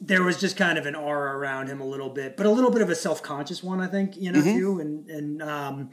there 0.00 0.24
was 0.24 0.40
just 0.40 0.56
kind 0.56 0.76
of 0.76 0.86
an 0.86 0.96
aura 0.96 1.36
around 1.38 1.68
him 1.68 1.80
a 1.80 1.86
little 1.86 2.10
bit, 2.10 2.36
but 2.36 2.46
a 2.46 2.50
little 2.50 2.72
bit 2.72 2.82
of 2.82 2.90
a 2.90 2.94
self 2.96 3.22
conscious 3.22 3.62
one, 3.62 3.80
I 3.80 3.86
think, 3.86 4.16
you 4.16 4.32
know, 4.32 4.40
Mm-hmm. 4.40 4.58
too. 4.58 4.80
And 4.80 5.08
and 5.08 5.42
um, 5.42 5.90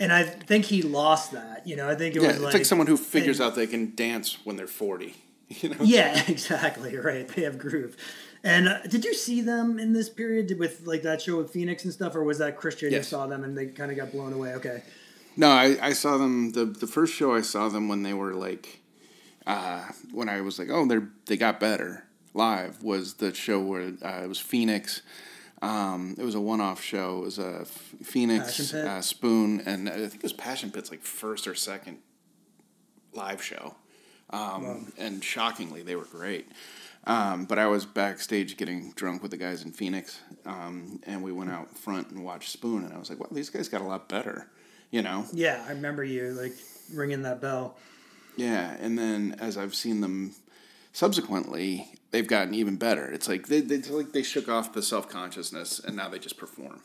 and 0.00 0.12
I 0.12 0.24
think 0.24 0.64
he 0.64 0.82
lost 0.82 1.30
that. 1.32 1.66
You 1.68 1.76
know, 1.76 1.88
I 1.88 1.94
think 1.94 2.16
it 2.16 2.20
Yeah, 2.22 2.28
was 2.28 2.36
it's 2.38 2.44
like, 2.44 2.54
like, 2.54 2.64
someone 2.64 2.88
who 2.88 2.96
figures 2.96 3.38
and- 3.38 3.46
out 3.48 3.54
they 3.54 3.68
can 3.68 3.94
dance 3.94 4.38
when 4.44 4.56
they're 4.56 4.66
forty. 4.66 5.14
You 5.62 5.70
know. 5.70 5.76
Yeah, 5.80 6.22
exactly. 6.28 6.96
Right. 6.96 7.26
They 7.26 7.42
have 7.42 7.58
groove. 7.58 7.96
And 8.44 8.68
uh, 8.68 8.82
did 8.82 9.04
you 9.04 9.14
see 9.14 9.40
them 9.40 9.78
in 9.78 9.94
this 9.94 10.08
period 10.10 10.58
with 10.58 10.86
like 10.86 11.02
that 11.02 11.22
show 11.22 11.38
with 11.38 11.50
Phoenix 11.50 11.84
and 11.84 11.92
stuff, 11.92 12.14
or 12.14 12.22
was 12.22 12.38
that 12.38 12.56
Christian 12.56 12.92
Yes. 12.92 13.06
who 13.06 13.16
saw 13.16 13.26
them 13.26 13.44
and 13.44 13.56
they 13.56 13.66
kind 13.66 13.90
of 13.90 13.96
got 13.96 14.12
blown 14.12 14.32
away? 14.32 14.54
Okay. 14.54 14.82
No, 15.36 15.48
I, 15.48 15.78
I 15.80 15.92
saw 15.94 16.18
them 16.18 16.52
the 16.52 16.64
the 16.66 16.86
first 16.86 17.14
show 17.14 17.34
I 17.34 17.40
saw 17.40 17.68
them 17.68 17.88
when 17.88 18.02
they 18.02 18.12
were 18.12 18.34
like 18.34 18.80
uh, 19.46 19.84
when 20.12 20.28
I 20.28 20.42
was 20.42 20.58
like, 20.58 20.68
oh, 20.70 20.86
they're 20.86 21.08
they 21.26 21.36
got 21.36 21.58
better 21.58 22.04
live 22.34 22.82
was 22.82 23.14
the 23.14 23.34
show 23.34 23.58
where 23.60 23.92
uh, 24.02 24.20
it 24.22 24.28
was 24.28 24.38
Phoenix. 24.38 25.00
Um, 25.62 26.14
it 26.18 26.24
was 26.24 26.34
a 26.36 26.40
one 26.40 26.60
off 26.60 26.82
show. 26.82 27.18
It 27.22 27.24
was 27.24 27.38
a 27.38 27.64
Phoenix 27.64 28.72
uh, 28.74 29.00
Spoon, 29.00 29.62
and 29.66 29.88
I 29.88 29.92
think 30.06 30.16
it 30.16 30.22
was 30.22 30.32
Passion 30.34 30.70
Pit's 30.70 30.90
like 30.90 31.02
first 31.02 31.48
or 31.48 31.54
second 31.54 31.98
live 33.14 33.42
show. 33.42 33.74
Um, 34.30 34.92
And 34.98 35.22
shockingly, 35.24 35.82
they 35.82 35.96
were 35.96 36.04
great. 36.04 36.48
Um, 37.04 37.46
but 37.46 37.58
I 37.58 37.66
was 37.66 37.86
backstage 37.86 38.56
getting 38.56 38.92
drunk 38.92 39.22
with 39.22 39.30
the 39.30 39.36
guys 39.36 39.62
in 39.64 39.72
Phoenix, 39.72 40.20
um, 40.44 41.00
and 41.06 41.22
we 41.22 41.32
went 41.32 41.50
out 41.50 41.76
front 41.78 42.10
and 42.10 42.22
watched 42.22 42.50
Spoon, 42.50 42.84
and 42.84 42.92
I 42.92 42.98
was 42.98 43.08
like, 43.08 43.18
"Wow, 43.18 43.28
these 43.30 43.48
guys 43.48 43.68
got 43.68 43.80
a 43.80 43.84
lot 43.84 44.08
better," 44.08 44.50
you 44.90 45.00
know. 45.00 45.24
Yeah, 45.32 45.64
I 45.66 45.70
remember 45.70 46.04
you 46.04 46.30
like 46.32 46.52
ringing 46.92 47.22
that 47.22 47.40
bell. 47.40 47.78
Yeah, 48.36 48.76
and 48.78 48.98
then 48.98 49.36
as 49.38 49.56
I've 49.56 49.74
seen 49.74 50.00
them 50.02 50.34
subsequently, 50.92 51.92
they've 52.10 52.26
gotten 52.26 52.54
even 52.54 52.76
better. 52.76 53.10
It's 53.10 53.28
like 53.28 53.46
they, 53.46 53.60
they 53.60 53.76
it's 53.76 53.90
like 53.90 54.12
they 54.12 54.22
shook 54.22 54.48
off 54.48 54.72
the 54.72 54.82
self 54.82 55.08
consciousness 55.08 55.78
and 55.78 55.96
now 55.96 56.08
they 56.08 56.18
just 56.18 56.36
perform. 56.36 56.82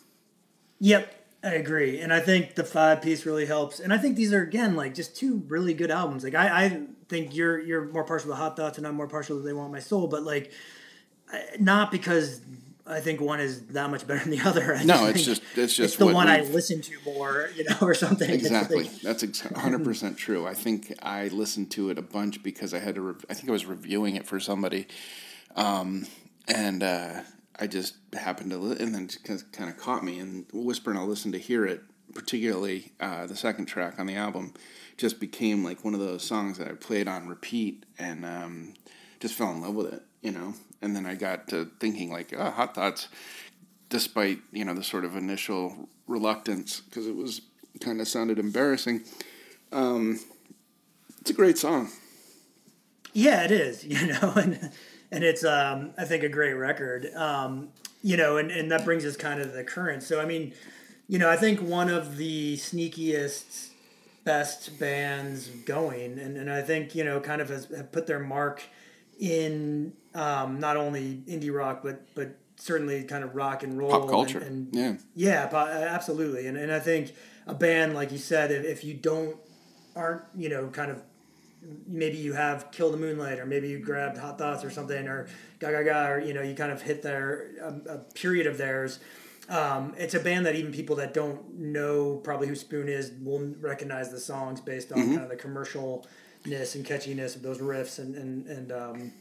Yep, 0.80 1.14
I 1.44 1.56
agree, 1.56 2.00
and 2.00 2.14
I 2.14 2.22
think 2.22 2.56
the 2.56 2.64
five 2.64 3.02
piece 3.02 3.26
really 3.26 3.46
helps. 3.46 3.82
And 3.82 3.92
I 3.92 3.98
think 3.98 4.16
these 4.16 4.32
are 4.32 4.42
again 4.42 4.78
like 4.78 4.96
just 4.96 5.18
two 5.18 5.44
really 5.48 5.74
good 5.74 5.92
albums. 5.92 6.24
Like 6.24 6.36
I, 6.36 6.66
I 6.66 6.82
think 7.10 7.36
you're 7.36 7.60
you're 7.60 7.86
more 7.86 8.06
partial 8.06 8.30
to 8.30 8.36
Hot 8.36 8.56
Thoughts, 8.56 8.78
and 8.78 8.88
I'm 8.88 8.96
more 8.96 9.08
partial 9.08 9.38
to 9.38 9.44
They 9.44 9.52
Want 9.52 9.72
My 9.72 9.80
Soul. 9.80 10.08
But 10.08 10.24
like, 10.24 10.52
not 11.60 11.92
because 11.92 12.40
I 12.86 13.00
think 13.00 13.22
one 13.22 13.40
is 13.40 13.62
that 13.68 13.90
much 13.90 14.06
better 14.06 14.20
than 14.20 14.32
the 14.32 14.42
other. 14.42 14.76
I 14.76 14.84
no, 14.86 15.08
it's 15.08 15.24
just 15.24 15.42
it's 15.56 15.76
just 15.76 15.80
it's 15.80 15.96
the 15.98 16.08
one 16.08 16.28
I 16.28 16.42
listen 16.42 16.82
to 16.82 16.94
more, 17.06 17.50
you 17.56 17.64
know, 17.66 17.78
or 17.82 17.94
something. 17.94 18.30
Exactly, 18.30 18.84
like, 18.84 19.02
that's 19.02 19.42
hundred 19.42 19.84
percent 19.84 20.18
true. 20.18 20.46
I 20.46 20.54
think 20.54 20.94
I 21.02 21.28
listened 21.30 21.72
to 21.72 21.90
it 21.90 21.98
a 21.98 22.02
bunch 22.02 22.44
because 22.44 22.74
I 22.74 22.80
had 22.80 22.96
to. 22.96 23.02
Re- 23.02 23.22
I 23.30 23.34
think 23.34 23.50
I 23.50 23.52
was 23.52 23.66
reviewing 23.66 24.16
it 24.16 24.26
for 24.26 24.40
somebody, 24.40 24.88
um, 25.56 26.08
and 26.48 26.84
uh, 26.84 27.22
I 27.60 27.68
just 27.68 27.96
happened 28.14 28.52
to, 28.52 28.58
li- 28.58 28.78
and 28.80 28.94
then 28.94 29.10
kind 29.52 29.70
of 29.70 29.78
caught 29.78 30.04
me. 30.04 30.20
And 30.20 30.46
Whisper 30.54 30.90
and 30.90 31.00
I 31.00 31.04
listened 31.04 31.34
to 31.34 31.40
hear 31.40 31.66
it, 31.66 31.82
particularly 32.14 32.92
uh, 33.00 33.28
the 33.28 33.36
second 33.36 33.66
track 33.66 34.00
on 34.00 34.08
the 34.08 34.16
album, 34.16 34.54
just 34.98 35.20
became 35.20 35.64
like 35.64 35.84
one 35.84 35.94
of 35.94 36.00
those 36.00 36.24
songs 36.24 36.58
that 36.58 36.68
I 36.68 36.74
played 36.74 37.08
on 37.08 37.28
repeat 37.28 37.86
and 37.98 38.26
um, 38.26 38.74
just 39.20 39.36
fell 39.36 39.52
in 39.52 39.62
love 39.62 39.76
with 39.76 39.94
it, 39.94 40.04
you 40.22 40.32
know. 40.32 40.54
And 40.82 40.96
then 40.96 41.06
I 41.06 41.16
got 41.16 41.48
to 41.50 41.70
thinking 41.80 42.12
like, 42.12 42.34
oh, 42.38 42.50
Hot 42.52 42.76
Thoughts, 42.76 43.08
despite 43.90 44.40
you 44.52 44.66
know 44.66 44.74
the 44.74 44.84
sort 44.84 45.06
of 45.06 45.16
initial 45.16 45.88
reluctance 46.08 46.82
because 46.82 47.08
it 47.08 47.16
was 47.16 47.42
kind 47.80 48.02
of 48.02 48.08
sounded 48.08 48.40
embarrassing. 48.40 49.04
Um, 49.72 50.20
it's 51.22 51.30
a 51.30 51.34
great 51.34 51.58
song. 51.58 51.90
Yeah, 53.14 53.44
it 53.44 53.52
is. 53.52 53.86
You 53.94 54.08
know, 54.08 54.34
and 54.36 54.72
and 55.14 55.24
it's 55.24 55.46
um, 55.46 55.92
I 55.98 56.06
think 56.06 56.24
a 56.24 56.30
great 56.30 56.54
record. 56.54 57.14
Um, 57.16 57.70
you 58.02 58.18
know, 58.18 58.38
and, 58.38 58.52
and 58.52 58.72
that 58.72 58.84
brings 58.84 59.06
us 59.06 59.16
kind 59.16 59.40
of 59.40 59.54
the 59.54 59.64
current. 59.64 60.04
So 60.04 60.20
I 60.20 60.26
mean, 60.26 60.54
you 61.08 61.20
know, 61.20 61.30
I 61.30 61.38
think 61.38 61.62
one 61.62 61.90
of 61.90 62.18
the 62.18 62.58
sneakiest, 62.58 63.70
best 64.24 64.78
bands 64.80 65.48
going, 65.48 66.18
and, 66.20 66.36
and 66.36 66.52
I 66.52 66.64
think 66.64 66.96
you 66.96 67.04
know, 67.04 67.20
kind 67.20 67.42
of 67.42 67.50
has 67.50 67.66
have 67.76 67.92
put 67.92 68.08
their 68.08 68.20
mark 68.20 68.64
in 69.20 69.94
um, 70.16 70.60
not 70.60 70.78
only 70.78 71.24
indie 71.28 71.54
rock, 71.54 71.82
but 71.84 72.04
but 72.16 72.36
certainly 72.56 73.04
kind 73.04 73.24
of 73.24 73.36
rock 73.36 73.62
and 73.62 73.78
roll, 73.78 73.92
pop 73.92 74.10
culture. 74.10 74.40
And, 74.40 74.76
and 74.76 75.00
yeah, 75.16 75.48
yeah, 75.54 75.88
absolutely. 75.90 76.48
And 76.48 76.58
and 76.58 76.72
I 76.72 76.80
think 76.80 77.14
a 77.46 77.54
band 77.54 77.94
like 77.94 78.12
you 78.12 78.18
said, 78.18 78.52
if, 78.52 78.66
if 78.66 78.84
you 78.84 78.96
don't 78.96 79.38
aren't 79.96 80.24
you 80.36 80.50
know 80.50 80.70
kind 80.70 80.90
of 80.90 81.04
maybe 81.88 82.18
you 82.18 82.34
have 82.34 82.72
Kill 82.72 82.92
the 82.92 82.98
Moonlight, 82.98 83.40
or 83.40 83.46
maybe 83.46 83.70
you 83.70 83.80
grabbed 83.80 84.18
Hot 84.18 84.38
Thoughts 84.38 84.64
or 84.64 84.72
something, 84.72 85.08
or 85.08 85.28
Gaga 85.60 85.84
Ga, 85.84 86.08
or 86.08 86.20
you 86.20 86.34
know 86.34 86.42
you 86.42 86.56
kind 86.56 86.72
of 86.72 86.82
hit 86.82 87.02
their 87.02 87.52
a, 87.62 87.94
a 87.94 87.98
period 88.14 88.48
of 88.48 88.58
theirs. 88.58 89.00
Um, 89.50 89.94
it's 89.98 90.14
a 90.14 90.20
band 90.20 90.46
that 90.46 90.56
even 90.56 90.72
people 90.72 90.96
that 90.98 91.14
don't 91.14 91.60
know 91.60 92.16
probably 92.24 92.48
who 92.48 92.56
Spoon 92.56 92.88
is 92.88 93.12
will 93.22 93.54
recognize 93.60 94.10
the 94.10 94.20
songs 94.20 94.62
based 94.62 94.92
on 94.92 95.00
mm-hmm. 95.00 95.18
kind 95.18 95.24
of 95.24 95.30
the 95.30 95.36
commercialness 95.36 96.76
and 96.76 96.86
catchiness 96.86 97.36
of 97.36 97.42
those 97.42 97.60
riffs 97.60 98.00
and 98.00 98.16
and 98.16 98.48
and 98.48 98.72
um, 98.72 99.12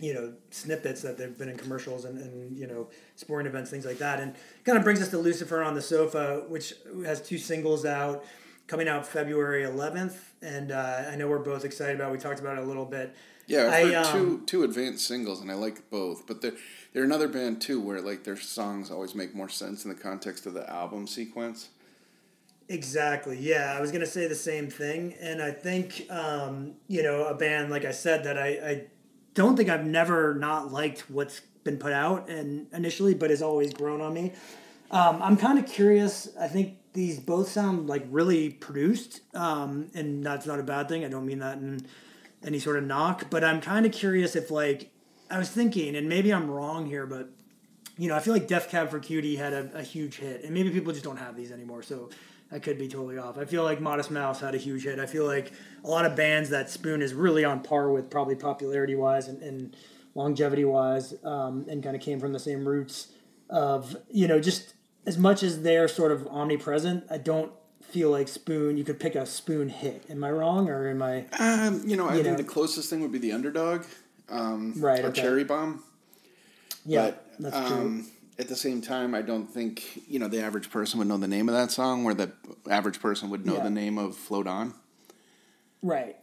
you 0.00 0.14
know 0.14 0.32
snippets 0.50 1.02
that 1.02 1.18
they've 1.18 1.36
been 1.36 1.48
in 1.48 1.56
commercials 1.56 2.04
and, 2.04 2.18
and 2.18 2.58
you 2.58 2.66
know 2.66 2.88
sporting 3.16 3.46
events 3.46 3.70
things 3.70 3.84
like 3.84 3.98
that 3.98 4.18
and 4.18 4.34
kind 4.64 4.78
of 4.78 4.82
brings 4.82 5.00
us 5.00 5.08
to 5.10 5.18
lucifer 5.18 5.62
on 5.62 5.74
the 5.74 5.82
sofa 5.82 6.44
which 6.48 6.74
has 7.04 7.20
two 7.20 7.38
singles 7.38 7.84
out 7.84 8.24
coming 8.70 8.86
out 8.86 9.04
February 9.04 9.64
11th, 9.64 10.14
and 10.42 10.70
uh, 10.70 11.02
I 11.10 11.16
know 11.16 11.26
we're 11.26 11.40
both 11.40 11.64
excited 11.64 11.96
about. 11.96 12.10
It. 12.10 12.12
We 12.12 12.18
talked 12.18 12.38
about 12.38 12.56
it 12.56 12.62
a 12.62 12.66
little 12.66 12.84
bit. 12.84 13.16
Yeah, 13.48 13.68
I've 13.68 13.86
heard 13.86 13.94
um, 13.94 14.12
two 14.12 14.42
two 14.46 14.62
advanced 14.62 15.08
singles, 15.08 15.40
and 15.40 15.50
I 15.50 15.54
like 15.54 15.90
both. 15.90 16.24
But 16.24 16.40
they're 16.40 16.52
they're 16.92 17.02
another 17.02 17.26
band 17.26 17.60
too, 17.60 17.80
where 17.80 18.00
like 18.00 18.22
their 18.22 18.36
songs 18.36 18.92
always 18.92 19.12
make 19.16 19.34
more 19.34 19.48
sense 19.48 19.84
in 19.84 19.90
the 19.90 19.96
context 19.96 20.46
of 20.46 20.54
the 20.54 20.70
album 20.70 21.08
sequence. 21.08 21.70
Exactly. 22.68 23.36
Yeah, 23.40 23.74
I 23.76 23.80
was 23.80 23.90
gonna 23.90 24.06
say 24.06 24.28
the 24.28 24.36
same 24.36 24.70
thing, 24.70 25.14
and 25.20 25.42
I 25.42 25.50
think 25.50 26.06
um, 26.08 26.74
you 26.86 27.02
know 27.02 27.24
a 27.24 27.34
band 27.34 27.72
like 27.72 27.84
I 27.84 27.90
said 27.90 28.22
that 28.22 28.38
I, 28.38 28.46
I 28.46 28.84
don't 29.34 29.56
think 29.56 29.68
I've 29.68 29.84
never 29.84 30.36
not 30.36 30.70
liked 30.70 31.10
what's 31.10 31.40
been 31.64 31.76
put 31.76 31.92
out 31.92 32.30
and 32.30 32.68
initially, 32.72 33.14
but 33.14 33.30
has 33.30 33.42
always 33.42 33.74
grown 33.74 34.00
on 34.00 34.14
me. 34.14 34.32
Um, 34.92 35.20
I'm 35.22 35.36
kind 35.36 35.58
of 35.58 35.66
curious. 35.66 36.28
I 36.38 36.46
think 36.46 36.76
these 36.92 37.20
both 37.20 37.48
sound 37.48 37.88
like 37.88 38.04
really 38.10 38.50
produced, 38.50 39.20
um, 39.34 39.90
and 39.94 40.24
that's 40.24 40.46
not 40.46 40.58
a 40.58 40.62
bad 40.62 40.88
thing. 40.88 41.04
I 41.04 41.08
don't 41.08 41.26
mean 41.26 41.38
that 41.38 41.58
in 41.58 41.86
any 42.44 42.58
sort 42.58 42.76
of 42.76 42.84
knock, 42.84 43.26
but 43.30 43.44
I'm 43.44 43.60
kind 43.60 43.86
of 43.86 43.92
curious 43.92 44.34
if 44.34 44.50
like 44.50 44.90
I 45.30 45.38
was 45.38 45.50
thinking, 45.50 45.94
and 45.94 46.08
maybe 46.08 46.32
I'm 46.32 46.50
wrong 46.50 46.86
here, 46.86 47.06
but 47.06 47.30
you 47.96 48.08
know, 48.08 48.16
I 48.16 48.20
feel 48.20 48.32
like 48.32 48.48
Death 48.48 48.70
Cab 48.70 48.90
for 48.90 48.98
Cutie 48.98 49.36
had 49.36 49.52
a, 49.52 49.70
a 49.74 49.82
huge 49.82 50.16
hit, 50.16 50.42
and 50.42 50.52
maybe 50.52 50.70
people 50.70 50.92
just 50.92 51.04
don't 51.04 51.18
have 51.18 51.36
these 51.36 51.52
anymore. 51.52 51.82
So 51.82 52.10
I 52.50 52.58
could 52.58 52.78
be 52.78 52.88
totally 52.88 53.18
off. 53.18 53.38
I 53.38 53.44
feel 53.44 53.62
like 53.62 53.80
Modest 53.80 54.10
Mouse 54.10 54.40
had 54.40 54.54
a 54.54 54.58
huge 54.58 54.84
hit. 54.84 54.98
I 54.98 55.06
feel 55.06 55.26
like 55.26 55.52
a 55.84 55.88
lot 55.88 56.04
of 56.04 56.16
bands 56.16 56.50
that 56.50 56.70
Spoon 56.70 57.02
is 57.02 57.14
really 57.14 57.44
on 57.44 57.62
par 57.62 57.90
with, 57.90 58.10
probably 58.10 58.34
popularity 58.34 58.96
wise 58.96 59.28
and, 59.28 59.42
and 59.42 59.76
longevity 60.14 60.64
wise, 60.64 61.14
um, 61.24 61.66
and 61.68 61.82
kind 61.82 61.94
of 61.94 62.02
came 62.02 62.18
from 62.18 62.32
the 62.32 62.40
same 62.40 62.66
roots 62.66 63.08
of 63.48 63.96
you 64.08 64.28
know 64.28 64.40
just 64.40 64.74
as 65.06 65.18
much 65.18 65.42
as 65.42 65.62
they're 65.62 65.88
sort 65.88 66.12
of 66.12 66.26
omnipresent, 66.28 67.04
I 67.10 67.18
don't 67.18 67.52
feel 67.82 68.10
like 68.10 68.28
Spoon. 68.28 68.76
You 68.76 68.84
could 68.84 69.00
pick 69.00 69.14
a 69.14 69.26
Spoon 69.26 69.68
hit. 69.68 70.04
Am 70.08 70.22
I 70.22 70.30
wrong 70.30 70.68
or 70.68 70.88
am 70.88 71.02
I? 71.02 71.26
Um, 71.38 71.82
you 71.86 71.96
know, 71.96 72.08
I 72.08 72.16
you 72.16 72.22
think 72.22 72.38
know? 72.38 72.42
the 72.42 72.48
closest 72.48 72.90
thing 72.90 73.00
would 73.00 73.12
be 73.12 73.18
the 73.18 73.32
Underdog, 73.32 73.84
um, 74.28 74.74
right? 74.76 75.04
Or 75.04 75.08
okay. 75.08 75.22
Cherry 75.22 75.44
Bomb. 75.44 75.82
Yeah, 76.84 77.10
but, 77.10 77.26
that's 77.38 77.56
um, 77.56 77.68
true. 77.68 78.04
At 78.38 78.48
the 78.48 78.56
same 78.56 78.80
time, 78.80 79.14
I 79.14 79.22
don't 79.22 79.46
think 79.46 80.08
you 80.08 80.18
know 80.18 80.28
the 80.28 80.42
average 80.42 80.70
person 80.70 80.98
would 80.98 81.08
know 81.08 81.18
the 81.18 81.28
name 81.28 81.48
of 81.48 81.54
that 81.54 81.70
song, 81.70 82.04
where 82.04 82.14
the 82.14 82.32
average 82.68 83.00
person 83.00 83.30
would 83.30 83.44
know 83.44 83.56
yeah. 83.56 83.64
the 83.64 83.70
name 83.70 83.98
of 83.98 84.16
"Float 84.16 84.46
On." 84.46 84.74
Right. 85.82 86.16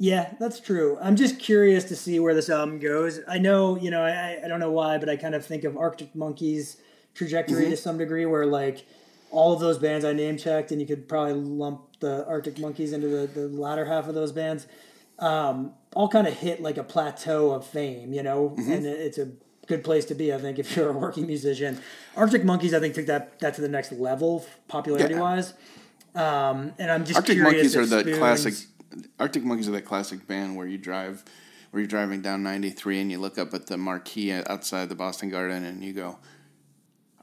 Yeah, 0.00 0.34
that's 0.38 0.60
true. 0.60 0.96
I'm 1.02 1.16
just 1.16 1.40
curious 1.40 1.84
to 1.84 1.96
see 1.96 2.20
where 2.20 2.32
this 2.32 2.48
album 2.48 2.78
goes. 2.78 3.20
I 3.26 3.38
know, 3.38 3.76
you 3.76 3.90
know, 3.90 4.02
I, 4.02 4.38
I 4.44 4.46
don't 4.46 4.60
know 4.60 4.70
why, 4.70 4.96
but 4.96 5.08
I 5.08 5.16
kind 5.16 5.34
of 5.34 5.44
think 5.44 5.64
of 5.64 5.76
Arctic 5.76 6.14
Monkeys 6.14 6.76
trajectory 7.14 7.62
mm-hmm. 7.62 7.70
to 7.70 7.76
some 7.76 7.98
degree 7.98 8.26
where 8.26 8.46
like 8.46 8.86
all 9.30 9.52
of 9.52 9.60
those 9.60 9.78
bands 9.78 10.04
I 10.04 10.12
name 10.12 10.36
checked, 10.36 10.72
and 10.72 10.80
you 10.80 10.86
could 10.86 11.08
probably 11.08 11.34
lump 11.34 11.98
the 12.00 12.26
Arctic 12.26 12.58
Monkeys 12.58 12.92
into 12.92 13.08
the, 13.08 13.26
the 13.26 13.48
latter 13.48 13.84
half 13.84 14.08
of 14.08 14.14
those 14.14 14.32
bands, 14.32 14.66
um, 15.18 15.72
all 15.94 16.08
kind 16.08 16.26
of 16.26 16.34
hit 16.34 16.62
like 16.62 16.76
a 16.76 16.84
plateau 16.84 17.50
of 17.50 17.66
fame, 17.66 18.12
you 18.12 18.22
know, 18.22 18.50
mm-hmm. 18.50 18.72
and 18.72 18.86
it's 18.86 19.18
a 19.18 19.30
good 19.66 19.84
place 19.84 20.04
to 20.06 20.14
be, 20.14 20.32
I 20.32 20.38
think, 20.38 20.58
if 20.58 20.74
you're 20.76 20.90
a 20.90 20.92
working 20.92 21.26
musician. 21.26 21.80
Arctic 22.16 22.44
Monkeys, 22.44 22.74
I 22.74 22.80
think, 22.80 22.94
took 22.94 23.06
that 23.06 23.38
that 23.40 23.54
to 23.54 23.60
the 23.60 23.68
next 23.68 23.92
level 23.92 24.46
popularity 24.68 25.14
yeah. 25.14 25.20
wise. 25.20 25.54
Um, 26.14 26.72
and 26.78 26.90
I'm 26.90 27.04
just 27.04 27.16
Arctic 27.16 27.38
Monkeys 27.38 27.76
are 27.76 27.86
the 27.86 28.16
classic. 28.16 28.54
Arctic 29.20 29.44
Monkeys 29.44 29.68
are 29.68 29.72
that 29.72 29.84
classic 29.84 30.26
band 30.26 30.56
where 30.56 30.66
you 30.66 30.78
drive, 30.78 31.22
where 31.70 31.80
you're 31.80 31.88
driving 31.88 32.22
down 32.22 32.42
93 32.42 33.00
and 33.00 33.10
you 33.10 33.18
look 33.18 33.38
up 33.38 33.52
at 33.52 33.66
the 33.66 33.76
marquee 33.76 34.32
outside 34.32 34.88
the 34.88 34.94
Boston 34.94 35.28
Garden 35.28 35.64
and 35.64 35.84
you 35.84 35.92
go, 35.92 36.18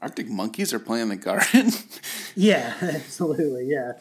Arctic 0.00 0.28
monkeys 0.28 0.74
are 0.74 0.78
playing 0.78 1.08
the 1.08 1.16
garden. 1.16 1.72
yeah, 2.34 2.74
absolutely. 2.82 3.66
Yeah. 3.66 3.92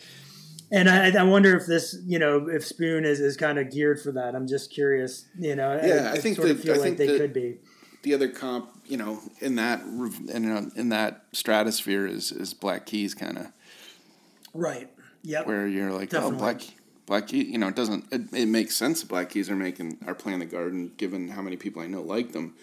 And 0.72 0.90
I, 0.90 1.12
I 1.12 1.24
wonder 1.24 1.56
if 1.56 1.68
this, 1.68 1.98
you 2.06 2.20
know, 2.20 2.50
if 2.50 2.66
Spoon 2.66 3.06
is, 3.06 3.20
is 3.20 3.38
kind 3.38 3.60
of 3.60 3.72
geared 3.72 4.02
for 4.02 4.12
that. 4.14 4.36
I'm 4.36 4.48
just 4.48 4.72
curious, 4.72 5.26
you 5.38 5.56
know. 5.56 5.80
Yeah, 5.82 6.10
I, 6.12 6.14
I 6.14 6.18
think 6.18 6.36
sort 6.36 6.48
the, 6.48 6.56
of 6.56 6.62
feel 6.62 6.76
I 6.76 6.78
like 6.78 6.98
they 6.98 7.18
could 7.18 7.34
be. 7.34 7.60
The 8.02 8.14
other 8.14 8.30
comp, 8.30 8.70
you 8.86 8.98
know, 8.98 9.20
in 9.40 9.56
that 9.56 9.82
in, 9.82 10.72
in 10.76 10.90
that 10.90 11.26
stratosphere 11.32 12.06
is 12.06 12.32
is 12.32 12.54
Black 12.54 12.86
Keys 12.86 13.14
kind 13.14 13.38
of. 13.38 13.48
Right. 14.54 14.92
Yep. 15.24 15.48
Where 15.48 15.68
you're 15.68 15.92
like, 15.92 16.14
oh, 16.14 16.20
Definitely. 16.20 16.36
oh, 16.36 16.40
Black 16.40 16.62
Black 17.06 17.28
Keys, 17.28 17.48
you 17.48 17.58
know, 17.58 17.68
it 17.68 17.76
doesn't. 17.76 18.06
It, 18.12 18.34
it 18.34 18.48
makes 18.48 18.76
sense. 18.76 19.04
Black 19.04 19.30
Keys 19.30 19.50
are 19.50 19.56
making 19.56 20.00
are 20.08 20.16
playing 20.16 20.40
the 20.40 20.46
garden, 20.46 20.92
given 20.98 21.30
how 21.30 21.42
many 21.42 21.58
people 21.58 21.82
I 21.82 21.88
know 21.88 22.02
like 22.02 22.32
them, 22.32 22.56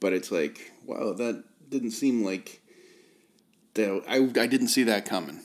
but 0.00 0.12
it's 0.12 0.30
like, 0.30 0.72
wow, 0.86 1.12
that 1.12 1.44
didn't 1.68 1.92
seem 1.92 2.24
like 2.24 2.62
that 3.74 4.02
I 4.08 4.16
I 4.40 4.46
didn't 4.46 4.68
see 4.68 4.84
that 4.84 5.04
coming. 5.04 5.40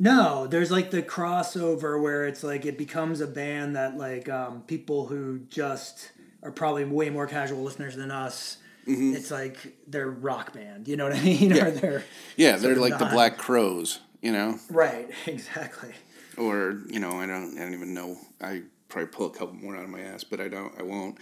No, 0.00 0.46
there's 0.46 0.70
like 0.70 0.90
the 0.90 1.02
crossover 1.02 2.00
where 2.00 2.26
it's 2.26 2.44
like 2.44 2.64
it 2.64 2.78
becomes 2.78 3.20
a 3.20 3.26
band 3.26 3.74
that 3.74 3.96
like 3.96 4.28
um, 4.28 4.62
people 4.62 5.06
who 5.06 5.40
just 5.50 6.12
are 6.42 6.52
probably 6.52 6.84
way 6.84 7.10
more 7.10 7.26
casual 7.26 7.62
listeners 7.62 7.96
than 7.96 8.10
us. 8.10 8.58
Mm-hmm. 8.86 9.14
It's 9.14 9.30
like 9.30 9.76
they're 9.88 10.08
rock 10.08 10.52
band, 10.52 10.86
you 10.86 10.96
know 10.96 11.04
what 11.04 11.16
I 11.16 11.22
mean? 11.22 11.50
Yeah, 11.54 11.70
they're 11.70 12.04
yeah, 12.36 12.56
they're 12.56 12.76
like 12.76 12.92
not. 12.92 13.00
the 13.00 13.06
Black 13.06 13.38
Crowes, 13.38 14.00
you 14.22 14.32
know? 14.32 14.58
Right, 14.70 15.10
exactly. 15.26 15.92
Or 16.36 16.78
you 16.88 17.00
know, 17.00 17.12
I 17.12 17.26
don't, 17.26 17.58
I 17.58 17.62
don't 17.62 17.74
even 17.74 17.92
know. 17.92 18.16
I 18.40 18.62
probably 18.88 19.08
pull 19.08 19.26
a 19.26 19.30
couple 19.30 19.54
more 19.54 19.76
out 19.76 19.82
of 19.82 19.90
my 19.90 20.00
ass, 20.00 20.22
but 20.22 20.40
I 20.40 20.48
don't, 20.48 20.72
I 20.78 20.84
won't. 20.84 21.18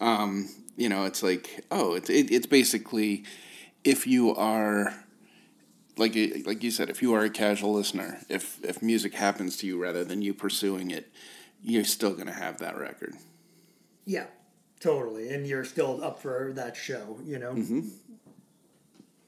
Um, 0.00 0.48
you 0.76 0.88
know, 0.88 1.04
it's 1.04 1.22
like, 1.22 1.64
oh, 1.72 1.94
it's 1.94 2.08
it, 2.08 2.30
it's 2.30 2.46
basically 2.46 3.24
if 3.82 4.06
you 4.06 4.34
are 4.36 4.94
like 6.00 6.16
like 6.46 6.62
you 6.64 6.70
said, 6.70 6.90
if 6.90 7.02
you 7.02 7.12
are 7.14 7.22
a 7.22 7.30
casual 7.30 7.74
listener, 7.74 8.20
if 8.28 8.58
if 8.64 8.82
music 8.82 9.14
happens 9.14 9.56
to 9.58 9.66
you 9.66 9.80
rather 9.80 10.02
than 10.02 10.22
you 10.22 10.34
pursuing 10.34 10.90
it, 10.90 11.12
you're 11.62 11.84
still 11.84 12.14
gonna 12.14 12.32
have 12.32 12.58
that 12.58 12.76
record. 12.76 13.14
Yeah, 14.06 14.26
totally. 14.80 15.30
And 15.30 15.46
you're 15.46 15.64
still 15.64 16.02
up 16.02 16.20
for 16.20 16.52
that 16.54 16.74
show, 16.74 17.18
you 17.24 17.38
know. 17.38 17.52
Mm-hmm. 17.52 17.88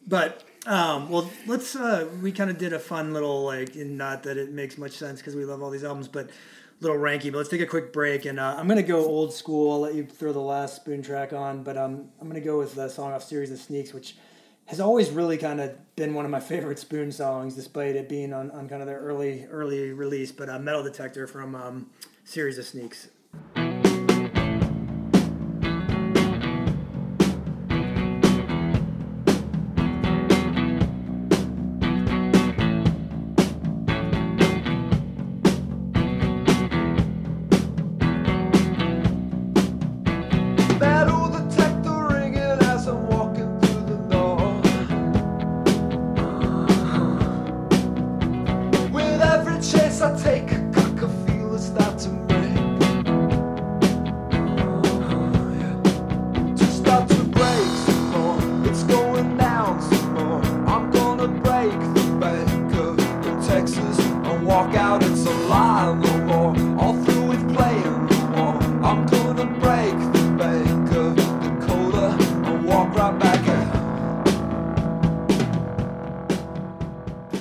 But 0.07 0.45
um, 0.67 1.11
well, 1.11 1.31
let's. 1.47 1.77
Uh, 1.77 2.09
we 2.23 2.33
kind 2.33 2.51
of 2.51 2.59
did 2.59 2.73
a 2.73 2.79
fun 2.79 3.13
little 3.13 3.45
like, 3.45 3.77
not 3.77 4.25
that 4.25 4.37
it 4.37 4.51
makes 4.51 4.79
much 4.79 4.93
sense 4.93 5.21
because 5.21 5.37
we 5.37 5.45
love 5.45 5.63
all 5.63 5.71
these 5.71 5.85
albums, 5.85 6.09
but 6.09 6.31
little 6.81 6.97
ranky. 6.97 7.31
But 7.31 7.39
let's 7.39 7.51
take 7.51 7.61
a 7.61 7.67
quick 7.67 7.93
break, 7.93 8.25
and 8.25 8.41
uh, 8.41 8.57
I'm 8.59 8.67
gonna 8.67 8.83
go 8.83 9.05
old 9.05 9.33
school. 9.33 9.73
I'll 9.73 9.81
let 9.81 9.95
you 9.95 10.05
throw 10.05 10.33
the 10.33 10.41
last 10.41 10.77
spoon 10.77 11.03
track 11.03 11.33
on, 11.33 11.63
but 11.63 11.77
um, 11.77 12.09
I'm 12.21 12.29
gonna 12.29 12.41
go 12.41 12.59
with 12.59 12.75
the 12.75 12.89
song 12.89 13.13
off 13.13 13.23
series 13.23 13.51
of 13.51 13.59
Sneaks, 13.59 13.93
which 13.93 14.17
has 14.67 14.81
always 14.81 15.11
really 15.11 15.39
kind 15.39 15.61
of 15.61 15.75
been 15.97 16.15
one 16.15 16.25
of 16.25 16.31
my 16.31 16.41
favorite 16.41 16.79
Spoon 16.79 17.13
songs, 17.13 17.55
despite 17.55 17.97
it 17.97 18.09
being 18.09 18.33
on, 18.33 18.51
on 18.53 18.69
kind 18.69 18.81
of 18.81 18.87
their 18.87 19.01
early 19.01 19.47
early 19.47 19.93
release. 19.93 20.33
But 20.33 20.49
uh, 20.49 20.59
Metal 20.59 20.83
Detektor 20.83 21.29
from 21.29 21.55
um, 21.55 21.91
series 22.25 22.59
of 22.59 22.65
Sneaks. 22.65 23.09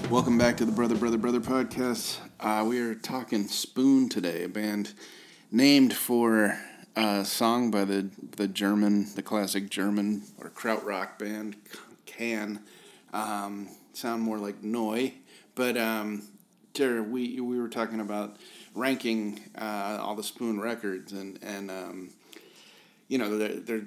Welcome 0.09 0.37
back 0.37 0.55
to 0.57 0.65
the 0.65 0.71
Brother 0.71 0.95
Brother 0.95 1.17
Brother 1.17 1.41
podcast. 1.41 2.19
Uh, 2.39 2.63
we 2.65 2.79
are 2.79 2.95
talking 2.95 3.47
Spoon 3.47 4.07
today, 4.07 4.45
a 4.45 4.47
band 4.47 4.93
named 5.51 5.93
for 5.93 6.57
a 6.95 7.25
song 7.25 7.69
by 7.69 7.83
the 7.83 8.09
the 8.37 8.47
German, 8.47 9.13
the 9.15 9.23
classic 9.23 9.69
German 9.69 10.23
or 10.39 10.51
krautrock 10.51 11.19
band 11.19 11.57
Can. 12.05 12.61
Um, 13.11 13.67
sound 13.91 14.23
more 14.23 14.37
like 14.37 14.61
Neu!, 14.61 15.11
but 15.53 15.75
um, 15.75 16.23
Jared, 16.73 17.11
we 17.11 17.39
we 17.39 17.59
were 17.59 17.67
talking 17.69 17.99
about 17.99 18.37
ranking 18.73 19.39
uh, 19.57 19.97
all 19.99 20.15
the 20.15 20.23
Spoon 20.23 20.59
records, 20.59 21.11
and 21.11 21.37
and 21.41 21.69
um, 21.69 22.09
you 23.07 23.17
know 23.17 23.37
they're, 23.37 23.59
they're 23.59 23.85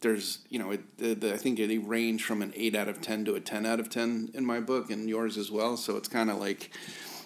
there's 0.00 0.38
you 0.48 0.58
know 0.58 0.72
it, 0.72 0.98
the, 0.98 1.14
the, 1.14 1.34
I 1.34 1.36
think 1.36 1.58
they 1.58 1.78
range 1.78 2.24
from 2.24 2.42
an 2.42 2.52
eight 2.56 2.74
out 2.74 2.88
of 2.88 3.00
ten 3.00 3.24
to 3.24 3.34
a 3.34 3.40
ten 3.40 3.64
out 3.64 3.80
of 3.80 3.88
ten 3.88 4.30
in 4.34 4.44
my 4.44 4.60
book 4.60 4.90
and 4.90 5.08
yours 5.08 5.38
as 5.38 5.50
well. 5.50 5.76
So 5.76 5.96
it's 5.96 6.08
kind 6.08 6.30
of 6.30 6.38
like 6.38 6.70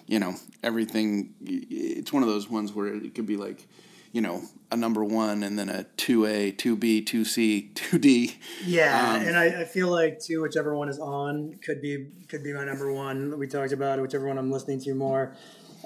you 0.07 0.19
know 0.19 0.35
everything. 0.63 1.33
It's 1.41 2.13
one 2.13 2.23
of 2.23 2.29
those 2.29 2.49
ones 2.49 2.73
where 2.73 2.87
it 2.87 3.15
could 3.15 3.25
be 3.25 3.37
like 3.37 3.67
you 4.15 4.21
know 4.21 4.41
a 4.71 4.77
number 4.77 5.03
one 5.03 5.43
and 5.43 5.59
then 5.59 5.69
a 5.69 5.83
two 5.97 6.25
A, 6.25 6.51
two 6.51 6.75
B, 6.75 7.01
two 7.01 7.23
C, 7.25 7.69
two 7.75 7.97
D. 7.99 8.37
Yeah, 8.65 9.13
Um, 9.15 9.21
and 9.27 9.37
I, 9.37 9.45
I 9.61 9.65
feel 9.65 9.89
like 9.89 10.19
too, 10.19 10.41
whichever 10.41 10.75
one 10.75 10.89
is 10.89 10.99
on 10.99 11.55
could 11.65 11.81
be 11.81 12.07
could 12.29 12.43
be 12.43 12.53
my 12.53 12.63
number 12.65 12.91
one. 12.91 13.37
We 13.37 13.47
talked 13.47 13.73
about 13.73 13.99
it, 13.99 14.01
whichever 14.01 14.25
one 14.27 14.37
I'm 14.37 14.51
listening 14.51 14.79
to 14.81 14.93
more. 14.95 15.35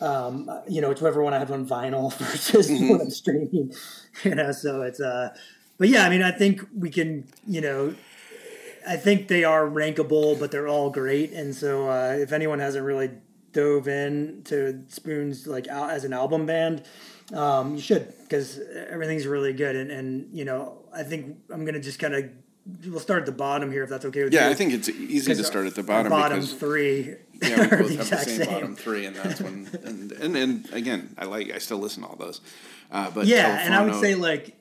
Um, 0.01 0.49
you 0.67 0.79
know, 0.81 0.89
whichever 0.89 1.21
one 1.21 1.33
I 1.33 1.39
have 1.39 1.51
on 1.51 1.65
vinyl 1.67 2.13
versus 2.17 2.69
Mm-hmm. 2.69 2.89
what 2.89 3.01
I'm 3.01 3.09
streaming. 3.09 3.73
You 4.23 4.35
know, 4.35 4.51
so 4.51 4.81
it's 4.83 4.99
uh, 5.01 5.29
but 5.77 5.87
yeah, 5.89 6.03
I 6.05 6.09
mean, 6.09 6.21
I 6.21 6.31
think 6.31 6.61
we 6.77 6.89
can, 6.89 7.25
you 7.47 7.61
know, 7.61 7.95
I 8.87 8.97
think 8.97 9.27
they 9.27 9.43
are 9.45 9.65
rankable, 9.65 10.37
but 10.39 10.51
they're 10.51 10.67
all 10.67 10.89
great. 10.89 11.31
And 11.31 11.55
so 11.55 11.89
uh, 11.89 12.17
if 12.19 12.31
anyone 12.33 12.59
hasn't 12.59 12.85
really 12.85 13.11
dove 13.53 13.87
in 13.87 14.41
to 14.45 14.83
Spoons 14.89 15.47
like 15.47 15.67
out 15.69 15.89
as 15.91 16.03
an 16.03 16.13
album 16.13 16.45
band, 16.45 16.83
um, 17.33 17.75
you 17.75 17.81
should 17.81 18.13
because 18.23 18.59
everything's 18.89 19.27
really 19.27 19.53
good. 19.53 19.75
And, 19.75 19.91
and 19.91 20.29
you 20.33 20.45
know, 20.45 20.79
I 20.93 21.03
think 21.03 21.37
I'm 21.51 21.65
gonna 21.65 21.79
just 21.79 21.99
kind 21.99 22.15
of 22.15 22.29
we'll 22.85 22.99
start 22.99 23.21
at 23.21 23.25
the 23.25 23.31
bottom 23.31 23.71
here 23.71 23.83
if 23.83 23.89
that's 23.89 24.05
okay 24.05 24.23
with 24.23 24.33
you. 24.33 24.39
Yeah, 24.39 24.49
I 24.49 24.53
think 24.53 24.73
it's 24.73 24.89
easy 24.89 25.33
to 25.33 25.43
start 25.43 25.65
at 25.65 25.75
the 25.75 25.83
bottom 25.83 26.09
bottom 26.09 26.39
because 26.39 26.53
three 26.53 27.15
yeah, 27.41 27.61
we 27.61 27.77
both 27.77 27.87
the 27.89 27.97
have 27.97 28.09
the 28.09 28.17
same, 28.17 28.37
same. 28.43 28.47
bottom 28.47 28.75
three, 28.75 29.05
and 29.05 29.15
that's 29.15 29.41
when 29.41 29.69
and, 29.83 30.11
and 30.11 30.35
and 30.35 30.73
again, 30.73 31.15
I 31.17 31.25
like 31.25 31.51
I 31.51 31.59
still 31.59 31.77
listen 31.77 32.03
to 32.03 32.09
all 32.09 32.15
those. 32.15 32.41
Uh, 32.91 33.09
but 33.11 33.27
Yeah, 33.27 33.59
and 33.61 33.73
I 33.73 33.83
would 33.83 33.99
say 34.01 34.15
like 34.15 34.55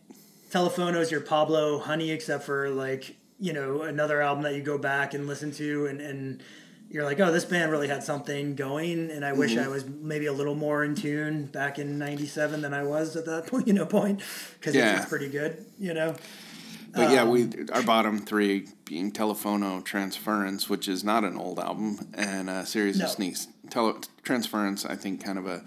Telephono 0.50 1.00
is 1.00 1.10
your 1.10 1.20
Pablo 1.20 1.78
Honey, 1.78 2.10
except 2.10 2.44
for 2.44 2.70
like 2.70 3.16
you 3.40 3.52
know 3.52 3.82
another 3.82 4.20
album 4.20 4.44
that 4.44 4.54
you 4.54 4.62
go 4.62 4.78
back 4.78 5.14
and 5.14 5.26
listen 5.26 5.50
to, 5.52 5.86
and 5.86 6.00
and 6.00 6.42
you're 6.90 7.04
like, 7.04 7.20
oh, 7.20 7.30
this 7.30 7.44
band 7.44 7.70
really 7.70 7.88
had 7.88 8.02
something 8.02 8.54
going, 8.54 9.10
and 9.10 9.24
I 9.24 9.32
wish 9.34 9.52
Mm-hmm. 9.54 9.64
I 9.64 9.68
was 9.68 9.84
maybe 9.86 10.26
a 10.26 10.32
little 10.32 10.54
more 10.54 10.84
in 10.84 10.94
tune 10.94 11.44
back 11.46 11.78
in 11.78 11.98
'97 11.98 12.62
than 12.62 12.72
I 12.74 12.82
was 12.84 13.14
at 13.16 13.26
that 13.26 13.46
point, 13.50 13.66
you 13.66 13.72
know, 13.74 13.86
point 13.86 14.22
because 14.58 14.74
Yeah. 14.74 14.92
it's, 14.92 15.00
it's 15.02 15.08
pretty 15.08 15.28
good, 15.28 15.64
you 15.78 15.92
know. 15.94 16.14
But 16.94 17.10
yeah, 17.10 17.22
Um, 17.22 17.30
we 17.30 17.50
our 17.72 17.82
bottom 17.82 18.18
three 18.18 18.68
being 18.86 19.12
Telephono 19.12 19.84
Transference, 19.84 20.70
which 20.70 20.88
is 20.88 21.04
not 21.04 21.22
an 21.24 21.36
old 21.36 21.58
album, 21.58 22.08
and 22.14 22.48
a 22.48 22.64
series 22.64 22.98
No. 22.98 23.04
of 23.04 23.10
sneaks. 23.10 23.48
Tele- 23.68 24.00
Transference, 24.22 24.86
I 24.86 24.96
think, 24.96 25.22
kind 25.22 25.38
of 25.38 25.46
a 25.46 25.62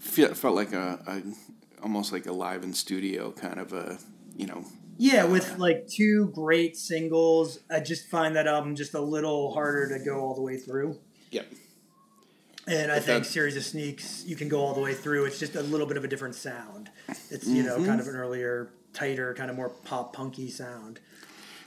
felt 0.00 0.54
like 0.54 0.72
a, 0.74 0.98
a 1.06 1.82
almost 1.82 2.12
like 2.12 2.26
a 2.26 2.32
live 2.32 2.62
in 2.62 2.74
studio 2.74 3.30
kind 3.32 3.58
of 3.58 3.72
a 3.72 3.98
you 4.36 4.46
know 4.46 4.64
Yeah, 5.02 5.24
with 5.24 5.56
like 5.58 5.86
two 5.88 6.26
great 6.34 6.76
singles, 6.76 7.60
I 7.70 7.80
just 7.80 8.06
find 8.08 8.36
that 8.36 8.46
album 8.46 8.76
just 8.76 8.92
a 8.94 9.00
little 9.00 9.52
harder 9.54 9.88
to 9.96 10.04
go 10.04 10.20
all 10.20 10.34
the 10.34 10.42
way 10.42 10.58
through. 10.58 10.98
yep 11.30 11.46
And 12.66 12.92
I 12.92 12.96
But 12.96 13.04
think 13.04 13.24
that- 13.24 13.30
series 13.30 13.56
of 13.56 13.64
sneaks 13.64 14.24
you 14.26 14.36
can 14.36 14.48
go 14.48 14.60
all 14.60 14.74
the 14.74 14.80
way 14.80 14.94
through. 14.94 15.24
It's 15.24 15.38
just 15.38 15.56
a 15.56 15.62
little 15.62 15.86
bit 15.86 15.96
of 15.96 16.04
a 16.04 16.08
different 16.08 16.34
sound. 16.34 16.90
It's 17.30 17.46
you 17.46 17.62
know 17.62 17.76
Mm-hmm. 17.76 17.86
kind 17.86 18.00
of 18.00 18.08
an 18.08 18.14
earlier, 18.16 18.70
tighter, 18.92 19.32
kind 19.34 19.50
of 19.50 19.56
more 19.56 19.70
pop 19.70 20.12
punky 20.12 20.50
sound. 20.50 21.00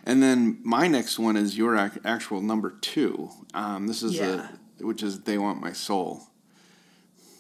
And 0.06 0.22
then 0.22 0.60
my 0.63 0.88
next 0.88 1.17
one 1.17 1.36
is 1.38 1.58
your 1.58 1.76
ac- 1.78 2.02
actual 2.06 2.41
number 2.41 2.69
two. 2.82 3.30
Um, 3.54 3.88
this 3.88 4.04
is 4.04 4.13
Yeah. 4.15 4.50
a 4.80 4.84
which 4.86 5.02
is 5.02 5.22
they 5.22 5.38
want 5.38 5.62
my 5.62 5.72
soul. 5.74 6.28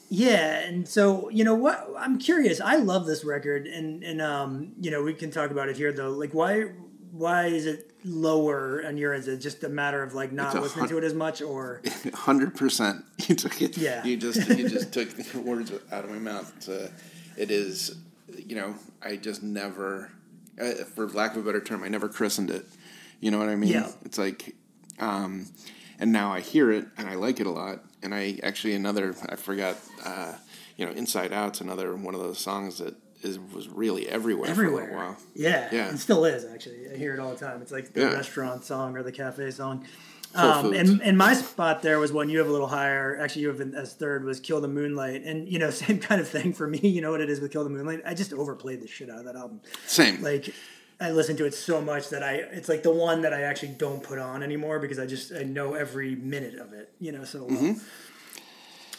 Yeah, 0.09 0.59
and 0.59 0.87
so 0.87 1.29
you 1.29 1.43
know 1.43 1.55
what? 1.55 1.89
I'm 1.97 2.19
curious. 2.19 2.61
I 2.61 2.75
love 2.75 3.05
this 3.05 3.23
record, 3.23 3.67
and 3.67 4.03
and 4.03 4.21
um, 4.21 4.73
you 4.79 4.91
know 4.91 5.01
we 5.03 5.13
can 5.13 5.31
talk 5.31 5.51
about 5.51 5.69
it 5.69 5.77
here 5.77 5.91
though. 5.91 6.11
Like 6.11 6.33
why 6.33 6.65
why 7.11 7.45
is 7.45 7.67
it 7.67 7.91
lower 8.03 8.83
on 8.85 8.97
your 8.97 9.13
end? 9.13 9.21
Is 9.21 9.27
it 9.27 9.37
just 9.37 9.63
a 9.63 9.69
matter 9.69 10.01
of 10.01 10.13
like 10.13 10.31
not 10.31 10.53
listening 10.55 10.87
to 10.87 10.97
it 10.97 11.03
as 11.03 11.13
much, 11.13 11.41
or 11.41 11.81
Hundred 12.13 12.55
percent. 12.55 13.05
You 13.27 13.35
took 13.35 13.61
it. 13.61 13.77
Yeah. 13.77 14.03
You 14.03 14.17
just 14.17 14.49
you 14.49 14.67
just 14.67 14.91
took 14.97 15.09
the 15.15 15.39
words 15.39 15.71
out 15.91 16.03
of 16.03 16.09
my 16.09 16.19
mouth. 16.19 16.51
It's, 16.57 16.67
uh, 16.67 16.89
it 17.37 17.49
is, 17.51 17.95
you 18.35 18.55
know, 18.55 18.75
I 19.01 19.15
just 19.15 19.41
never, 19.41 20.11
uh, 20.61 20.71
for 20.95 21.07
lack 21.07 21.35
of 21.35 21.37
a 21.37 21.45
better 21.45 21.61
term, 21.61 21.83
I 21.83 21.87
never 21.87 22.09
christened 22.09 22.49
it. 22.49 22.65
You 23.21 23.31
know 23.31 23.37
what 23.37 23.47
I 23.47 23.55
mean? 23.55 23.71
Yeah. 23.71 23.89
It's 24.03 24.17
like, 24.17 24.55
um, 24.99 25.47
and 25.99 26.11
now 26.11 26.33
I 26.33 26.41
hear 26.41 26.69
it 26.71 26.85
and 26.97 27.07
I 27.07 27.15
like 27.15 27.39
it 27.39 27.47
a 27.47 27.51
lot. 27.51 27.83
And 28.03 28.13
I 28.13 28.39
actually 28.43 28.73
another 28.75 29.15
I 29.29 29.35
forgot, 29.35 29.77
uh, 30.05 30.33
you 30.77 30.85
know, 30.85 30.91
Inside 30.91 31.31
Out's 31.33 31.61
another 31.61 31.95
one 31.95 32.13
of 32.15 32.21
those 32.21 32.39
songs 32.39 32.79
that 32.79 32.95
is 33.21 33.39
was 33.39 33.69
really 33.69 34.07
everywhere, 34.09 34.53
for 34.53 34.65
a 34.65 34.69
little 34.75 34.95
while. 34.95 35.17
Yeah, 35.33 35.69
Yeah. 35.71 35.87
and 35.89 35.99
still 35.99 36.25
is 36.25 36.43
actually. 36.45 36.89
I 36.93 36.97
hear 36.97 37.13
it 37.13 37.19
all 37.19 37.31
the 37.31 37.37
time. 37.45 37.61
It's 37.61 37.71
like 37.71 37.93
the 37.93 38.01
Yeah. 38.01 38.13
restaurant 38.13 38.65
song 38.65 38.97
or 38.97 39.03
the 39.03 39.11
cafe 39.13 39.49
song. 39.51 39.85
Um, 40.35 40.73
and, 40.73 40.99
and 41.03 41.15
my 41.15 41.35
spot 41.35 41.83
there 41.83 41.99
was 41.99 42.11
one 42.11 42.27
you 42.27 42.39
have 42.39 42.47
a 42.47 42.51
little 42.51 42.67
higher. 42.67 43.19
Actually, 43.21 43.43
you 43.43 43.49
have 43.49 43.61
it 43.61 43.75
as 43.75 43.93
third 43.93 44.25
was 44.25 44.39
"Kill 44.39 44.59
the 44.61 44.67
Moonlight," 44.67 45.23
and 45.23 45.47
you 45.47 45.59
know, 45.59 45.69
same 45.85 45.99
kind 45.99 46.19
of 46.19 46.27
thing 46.27 46.53
for 46.53 46.65
me. 46.67 46.79
You 46.79 47.01
know 47.01 47.11
what 47.11 47.21
it 47.21 47.29
is 47.29 47.39
with 47.39 47.51
"Kill 47.51 47.63
the 47.63 47.69
Moonlight"? 47.69 48.01
I 48.05 48.13
just 48.15 48.33
overplayed 48.33 48.81
the 48.81 48.87
shit 48.87 49.09
out 49.11 49.19
of 49.19 49.25
that 49.25 49.35
album. 49.35 49.61
Same. 49.85 50.21
Like, 50.23 50.51
I 51.03 51.11
listen 51.11 51.35
to 51.35 51.45
it 51.45 51.53
so 51.53 51.81
much 51.81 52.09
that 52.09 52.23
I 52.23 52.35
it's 52.35 52.69
like 52.69 52.81
the 52.81 52.91
one 52.91 53.23
that 53.23 53.33
I 53.33 53.41
actually 53.41 53.73
don't 53.77 54.01
put 54.01 54.19
on 54.19 54.41
anymore 54.41 54.79
because 54.79 54.99
I 54.99 55.05
just 55.05 55.33
I 55.33 55.43
know 55.43 55.73
every 55.73 56.15
minute 56.15 56.55
of 56.55 56.71
it. 56.71 56.93
You 56.99 57.11
know, 57.11 57.25
so. 57.25 57.45
well. 57.49 57.75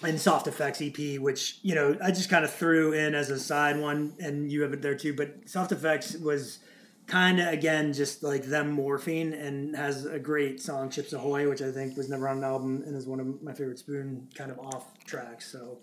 And 0.03 0.21
soft 0.21 0.47
effects 0.47 0.83
EP, 0.83 1.19
which 1.19 1.59
you 1.63 1.75
know 1.75 1.97
I 2.03 2.11
just 2.11 2.29
kind 2.29 2.45
of 2.45 2.53
threw 2.53 2.93
in 2.93 3.15
as 3.15 3.31
a 3.31 3.39
side 3.39 3.81
one, 3.81 4.13
and 4.21 4.53
you 4.53 4.61
have 4.61 4.75
it 4.75 4.83
there 4.83 4.97
too. 4.97 5.15
But 5.15 5.49
soft 5.49 5.73
effects 5.73 6.15
was 6.17 6.59
kind 7.07 7.41
of 7.41 7.49
again 7.49 7.95
just 7.95 8.23
like 8.23 8.45
them 8.45 8.77
morphing, 8.77 9.33
and 9.33 9.75
has 9.75 10.05
a 10.05 10.19
great 10.19 10.61
song 10.61 10.91
"Chips 10.91 11.15
Ahoy," 11.15 11.49
which 11.49 11.63
I 11.63 11.71
think 11.71 11.97
was 11.97 12.11
never 12.11 12.29
on 12.29 12.39
an 12.39 12.45
album 12.45 12.83
and 12.85 12.95
is 12.95 13.07
one 13.07 13.19
of 13.19 13.43
my 13.43 13.55
favorite 13.55 13.79
Spoon 13.79 14.29
kind 14.35 14.51
of 14.51 14.59
off 14.59 15.03
tracks. 15.05 15.51
So 15.51 15.79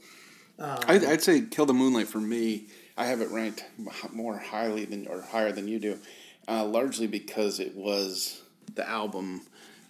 um. 0.59 0.77
I'd, 0.87 1.03
I'd 1.03 1.23
say 1.23 1.41
Kill 1.41 1.65
the 1.65 1.73
Moonlight 1.73 2.07
for 2.07 2.21
me. 2.21 2.67
I 2.97 3.05
have 3.05 3.21
it 3.21 3.29
ranked 3.29 3.65
more 4.11 4.37
highly 4.37 4.85
than 4.85 5.07
or 5.07 5.21
higher 5.21 5.51
than 5.51 5.67
you 5.67 5.79
do, 5.79 5.99
uh, 6.47 6.65
largely 6.65 7.07
because 7.07 7.59
it 7.59 7.75
was 7.75 8.41
the 8.75 8.87
album 8.87 9.41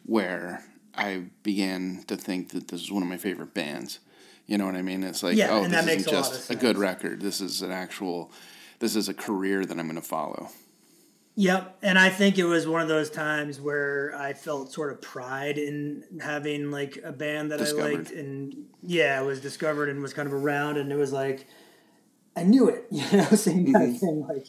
where 0.05 0.63
I 0.95 1.25
began 1.43 2.03
to 2.07 2.17
think 2.17 2.49
that 2.49 2.67
this 2.67 2.81
is 2.81 2.91
one 2.91 3.03
of 3.03 3.09
my 3.09 3.17
favorite 3.17 3.53
bands. 3.53 3.99
You 4.47 4.57
know 4.57 4.65
what 4.65 4.75
I 4.75 4.81
mean? 4.81 5.03
It's 5.03 5.23
like, 5.23 5.37
Yeah, 5.37 5.51
oh, 5.51 5.67
this 5.67 5.87
isn't 5.87 6.07
a 6.07 6.11
just 6.11 6.49
a 6.49 6.55
good 6.55 6.77
record. 6.77 7.21
This 7.21 7.39
is 7.41 7.61
an 7.61 7.71
actual, 7.71 8.31
this 8.79 8.95
is 8.95 9.07
a 9.07 9.13
career 9.13 9.65
that 9.65 9.79
I'm 9.79 9.85
going 9.85 9.95
to 9.95 10.01
follow. 10.01 10.49
Yep, 11.35 11.77
and 11.81 11.97
I 11.97 12.09
think 12.09 12.37
it 12.37 12.43
was 12.43 12.67
one 12.67 12.81
of 12.81 12.89
those 12.89 13.09
times 13.09 13.61
where 13.61 14.13
I 14.17 14.33
felt 14.33 14.73
sort 14.73 14.91
of 14.91 15.01
pride 15.01 15.57
in 15.57 16.03
having 16.21 16.71
like 16.71 16.99
a 17.03 17.13
band 17.13 17.51
that 17.51 17.59
Discovered. 17.59 17.83
I 17.83 17.95
liked, 17.95 18.11
and 18.11 18.65
yeah, 18.83 19.21
it 19.21 19.25
was 19.25 19.39
discovered 19.39 19.87
and 19.87 20.01
was 20.01 20.13
kind 20.13 20.27
of 20.27 20.33
around, 20.33 20.77
and 20.77 20.91
it 20.91 20.97
was 20.97 21.13
like 21.13 21.47
I 22.35 22.43
knew 22.43 22.69
it, 22.69 22.85
you 22.91 23.05
know, 23.17 23.25
same 23.25 23.71
kind 23.73 23.93
of 23.95 23.99
thing. 23.99 24.25
Like 24.27 24.47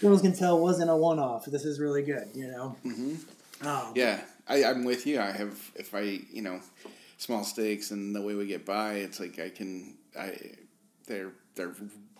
girls 0.00 0.22
can 0.22 0.32
tell 0.34 0.58
wasn't 0.60 0.90
a 0.90 0.96
one-off. 0.96 1.44
This 1.46 1.64
is 1.64 1.78
really 1.80 2.02
good, 2.02 2.28
you 2.34 2.46
know. 2.48 2.76
Um, 3.62 3.92
Yeah, 3.94 4.20
I, 4.46 4.64
I'm 4.64 4.84
with 4.84 5.06
you. 5.06 5.20
I 5.20 5.30
have, 5.32 5.58
if 5.74 5.94
I, 5.94 6.00
you 6.32 6.42
know, 6.42 6.60
small 7.18 7.44
stakes 7.44 7.90
and 7.90 8.14
the 8.14 8.22
way 8.22 8.34
we 8.34 8.46
get 8.46 8.64
by, 8.64 8.94
it's 8.94 9.18
like 9.20 9.38
I 9.38 9.48
can, 9.50 9.96
I, 10.18 10.36
they're, 11.06 11.32
they're, 11.54 11.74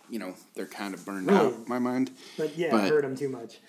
you 0.09 0.19
know, 0.19 0.35
they're 0.55 0.65
kind 0.67 0.93
of 0.93 1.05
burned 1.05 1.27
Really? 1.31 1.47
out 1.47 1.67
my 1.67 1.79
mind. 1.79 2.11
but 2.37 2.57
yeah, 2.57 2.71
But- 2.71 2.81
I 2.81 2.87
heard 2.89 3.03
them 3.03 3.15
too 3.15 3.29
much. 3.29 3.59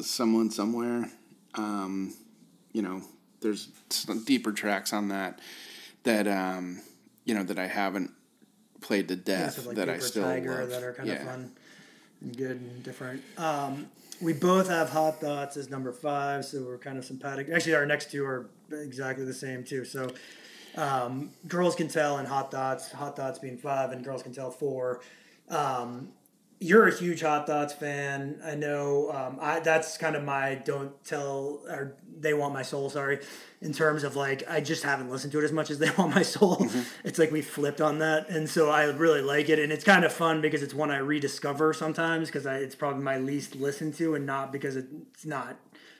Someone 0.00 0.50
somewhere, 0.50 1.10
um, 1.54 2.14
you 2.72 2.80
know, 2.80 3.02
there's 3.42 3.66
deeper 4.24 4.52
tracks 4.52 4.92
on 4.94 5.08
that 5.08 5.40
that, 6.04 6.26
um, 6.26 6.80
you 7.26 7.34
know, 7.34 7.42
that 7.42 7.58
I 7.58 7.66
haven't 7.66 8.10
played 8.82 9.08
to 9.08 9.14
Yeah, 9.14 9.20
death 9.24 9.54
so 9.62 9.68
like 9.68 9.76
that 9.76 9.88
I 9.88 9.98
still 9.98 10.24
Tiger 10.24 10.60
love. 10.60 10.70
that 10.70 10.82
are 10.82 10.92
kind 10.92 11.08
yeah. 11.08 11.14
of 11.14 11.22
fun 11.26 11.52
and 12.20 12.36
good 12.36 12.60
and 12.60 12.82
different. 12.82 13.22
Um, 13.38 13.88
we 14.20 14.32
both 14.32 14.68
have 14.68 14.90
Hot 14.90 15.20
Thoughts 15.20 15.56
as 15.56 15.68
number 15.70 15.92
five, 15.92 16.44
so 16.44 16.62
we're 16.62 16.78
kind 16.78 16.96
of 16.98 17.04
sympathetic. 17.04 17.48
Actually, 17.52 17.74
our 17.74 17.86
next 17.86 18.10
two 18.10 18.24
are 18.24 18.48
exactly 18.70 19.24
the 19.24 19.34
same 19.34 19.64
too. 19.64 19.84
So, 19.84 20.10
um, 20.76 21.30
Girls 21.48 21.74
Can 21.74 21.88
Tell 21.88 22.18
and 22.18 22.28
Hot 22.28 22.50
Thoughts. 22.50 22.92
Hot 22.92 23.16
Thoughts 23.16 23.38
being 23.40 23.58
five, 23.58 23.90
and 23.90 24.04
Girls 24.04 24.22
Can 24.22 24.32
Tell 24.32 24.50
four. 24.50 25.00
Um, 25.48 26.10
you're 26.60 26.86
a 26.86 26.94
huge 26.96 27.22
Hot 27.22 27.46
Thoughts 27.48 27.72
fan. 27.72 28.38
I 28.44 28.54
know. 28.54 29.10
Um, 29.10 29.38
I 29.40 29.58
that's 29.58 29.98
kind 29.98 30.14
of 30.14 30.22
my 30.22 30.54
don't 30.54 30.92
tell 31.04 31.62
or 31.68 31.96
they 32.20 32.34
want 32.34 32.54
my 32.54 32.62
soul. 32.62 32.88
Sorry, 32.90 33.18
in 33.62 33.72
terms 33.72 34.02
of 34.04 34.16
like 34.16 34.42
I 34.50 34.60
just 34.60 34.82
haven't 34.82 35.08
listened 35.08 35.32
to 35.32 35.38
it 35.40 35.44
as 35.44 35.52
much 35.52 35.70
as 35.70 35.78
they 35.78 35.90
want 35.98 36.14
my 36.14 36.22
soul. 36.22 36.66
It's 37.04 37.18
like 37.18 37.30
we 37.30 37.40
flipped 37.40 37.80
on 37.80 38.00
that, 38.00 38.28
and 38.28 38.50
so 38.50 38.68
I 38.68 38.84
really 38.84 39.22
like 39.22 39.48
it, 39.48 39.58
and 39.58 39.72
it's 39.72 39.84
kind 39.84 40.04
of 40.04 40.12
fun 40.12 40.40
because 40.42 40.62
it's 40.62 40.74
one 40.74 40.90
I 40.90 40.98
rediscover 40.98 41.72
sometimes 41.72 42.28
because 42.28 42.44
it's 42.44 42.74
probably 42.74 43.02
my 43.02 43.18
least 43.18 43.54
listened 43.56 43.94
to, 43.94 44.14
and 44.14 44.26
not 44.26 44.52
because 44.52 44.76
it's 44.76 45.24
not 45.24 45.56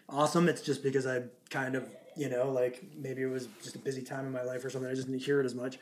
awesome. 0.08 0.48
It's 0.48 0.60
just 0.60 0.82
because 0.82 1.06
I 1.06 1.22
kind 1.50 1.74
of 1.74 1.88
you 2.16 2.28
know 2.28 2.50
like 2.50 2.82
maybe 2.96 3.22
it 3.22 3.26
was 3.26 3.48
just 3.62 3.76
a 3.76 3.78
busy 3.78 4.02
time 4.02 4.26
in 4.26 4.32
my 4.32 4.42
life 4.42 4.64
or 4.64 4.70
something. 4.70 4.90
I 4.90 4.94
just 4.94 5.06
didn't 5.06 5.22
hear 5.22 5.40
it 5.40 5.46
as 5.46 5.54
much. 5.54 5.78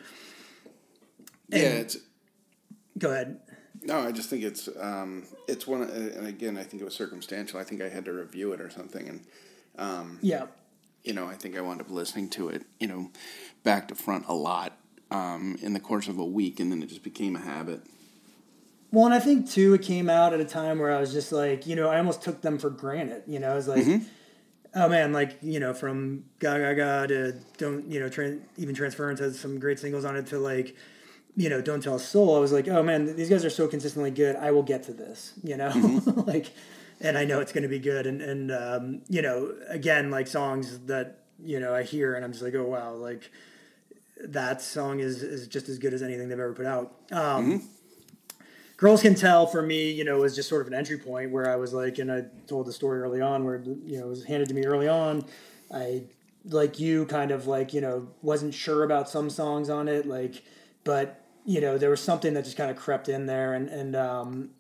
Yeah, 1.49 1.59
it's, 1.59 1.97
Go 2.99 3.11
ahead. 3.11 3.41
no, 3.83 3.99
I 4.01 4.12
just 4.12 4.28
think 4.31 4.45
it's, 4.45 4.68
um, 4.78 5.24
it's 5.49 5.66
one, 5.66 5.83
and 5.83 6.26
again, 6.26 6.57
I 6.57 6.62
think 6.62 6.81
it 6.81 6.85
was 6.85 6.95
circumstantial. 6.95 7.59
I 7.59 7.64
think 7.64 7.81
I 7.83 7.89
had 7.89 8.05
to 8.05 8.12
review 8.12 8.53
it 8.53 8.61
or 8.61 8.70
something, 8.70 9.09
and 9.09 9.20
um, 9.78 10.18
Yeah. 10.22 10.47
You 11.05 11.12
know, 11.12 11.26
I 11.26 11.34
think 11.34 11.57
I 11.57 11.61
wound 11.61 11.80
up 11.80 11.90
listening 11.90 12.28
to 12.30 12.48
it, 12.48 12.64
you 12.78 12.86
know, 12.86 13.11
back 13.62 13.88
to 13.88 13.94
front 13.94 14.26
a 14.28 14.34
lot 14.34 14.76
um, 15.11 15.57
in 15.62 15.72
the 15.72 15.80
course 15.80 16.09
of 16.09 16.18
a 16.18 16.24
week, 16.24 16.61
and 16.61 16.70
then 16.70 16.82
it 16.82 16.88
just 16.88 17.03
became 17.03 17.36
a 17.36 17.40
habit. 17.40 17.82
Well, 18.92 19.07
and 19.07 19.14
I 19.14 19.20
think 19.20 19.48
too, 19.48 19.74
it 19.74 19.82
came 19.82 20.11
out 20.11 20.32
at 20.32 20.40
a 20.40 20.44
time 20.44 20.78
where 20.78 20.92
I 20.92 21.01
was 21.01 21.12
just 21.12 21.32
like, 21.32 21.66
you 21.66 21.76
know, 21.76 21.88
I 21.88 21.98
almost 21.98 22.22
took 22.22 22.42
them 22.42 22.59
for 22.59 22.70
granted. 22.70 23.22
You 23.26 23.38
know, 23.38 23.53
I 23.53 23.55
was 23.55 23.68
like, 23.68 23.86
oh 24.74 24.88
man, 24.88 25.12
like 25.12 25.38
you 25.42 25.61
know, 25.61 25.72
from 25.74 26.24
Gaga 26.40 26.74
Ga 26.74 26.74
Ga 26.74 27.07
to 27.07 27.32
don't, 27.57 27.90
you 27.90 28.01
know, 28.01 28.09
tran 28.09 28.40
even 28.57 28.74
Transference 28.74 29.20
has 29.20 29.38
some 29.38 29.59
great 29.61 29.78
singles 29.78 30.05
on 30.05 30.16
it 30.16 30.26
to 30.28 30.38
like, 30.38 30.76
you 31.36 31.48
know, 31.48 31.61
Don't 31.61 31.82
Tell 31.82 31.96
a 31.96 32.01
Soul. 32.01 32.36
I 32.36 32.40
was 32.40 32.53
like, 32.53 32.66
oh 32.68 32.82
man, 32.82 33.14
these 33.16 33.30
guys 33.30 33.44
are 33.44 33.51
so 33.51 33.68
consistently 33.68 34.11
good. 34.11 34.36
I 34.36 34.51
will 34.51 34.64
get 34.64 34.82
to 34.84 34.92
this. 34.92 35.34
You 35.42 35.57
know, 35.57 36.03
like, 36.26 36.53
and 37.01 37.16
I 37.16 37.24
know 37.24 37.40
it's 37.40 37.53
going 37.53 37.62
to 37.62 37.68
be 37.68 37.78
good. 37.78 38.07
And 38.07 38.20
and 38.22 38.51
um, 38.53 39.03
you 39.09 39.22
know, 39.22 39.55
again, 39.68 40.11
like 40.11 40.26
songs 40.26 40.78
that 40.86 41.24
you 41.42 41.61
know 41.61 41.74
I 41.74 41.82
hear 41.82 42.14
and 42.14 42.24
I'm 42.24 42.32
just 42.32 42.44
like, 42.44 42.55
oh 42.55 42.66
wow, 42.66 42.92
like 42.92 43.30
that 44.22 44.61
song 44.62 45.01
is 45.01 45.22
is 45.22 45.48
just 45.48 45.68
as 45.68 45.78
good 45.78 45.94
as 45.94 46.03
anything 46.03 46.28
they've 46.28 46.38
ever 46.38 46.53
put 46.53 46.66
out. 46.66 46.94
Um, 47.11 47.62
Girls 48.80 49.03
Can 49.03 49.14
Tell 49.14 49.46
for 49.46 49.61
me, 49.61 49.90
you 49.90 50.05
know, 50.05 50.20
was 50.20 50.34
just 50.34 50.48
sort 50.48 50.62
of 50.62 50.66
an 50.68 50.72
entry 50.72 50.96
point 50.96 51.30
where 51.30 51.53
I 51.53 51.57
was 51.57 51.74
like, 51.74 51.98
and 51.98 52.11
I 52.11 52.24
told 52.46 52.66
the 52.66 52.72
story 52.72 53.03
early 53.03 53.20
on 53.20 53.44
where, 53.44 53.61
you 53.61 53.98
know, 53.98 54.07
it 54.07 54.09
was 54.09 54.24
handed 54.24 54.48
to 54.48 54.55
me 54.55 54.64
early 54.64 54.88
on. 54.88 55.26
I, 55.70 56.05
like 56.46 56.80
you, 56.80 57.05
kind 57.05 57.30
of 57.30 57.46
like, 57.46 57.74
you 57.74 57.82
know, 57.82 58.09
wasn't 58.22 58.55
sure 58.55 58.82
about 58.82 59.11
some 59.11 59.28
songs 59.28 59.68
on 59.68 59.86
it, 59.86 60.07
like, 60.07 60.42
but, 60.82 61.22
you 61.44 61.61
know, 61.61 61.76
there 61.76 61.90
was 61.90 62.01
something 62.01 62.32
that 62.32 62.44
just 62.44 62.57
kind 62.57 62.70
of 62.70 62.78
crept 62.78 63.11
in 63.11 63.26
there 63.26 63.53
and, 63.53 63.68
and, 63.68 63.94
um, 63.94 64.51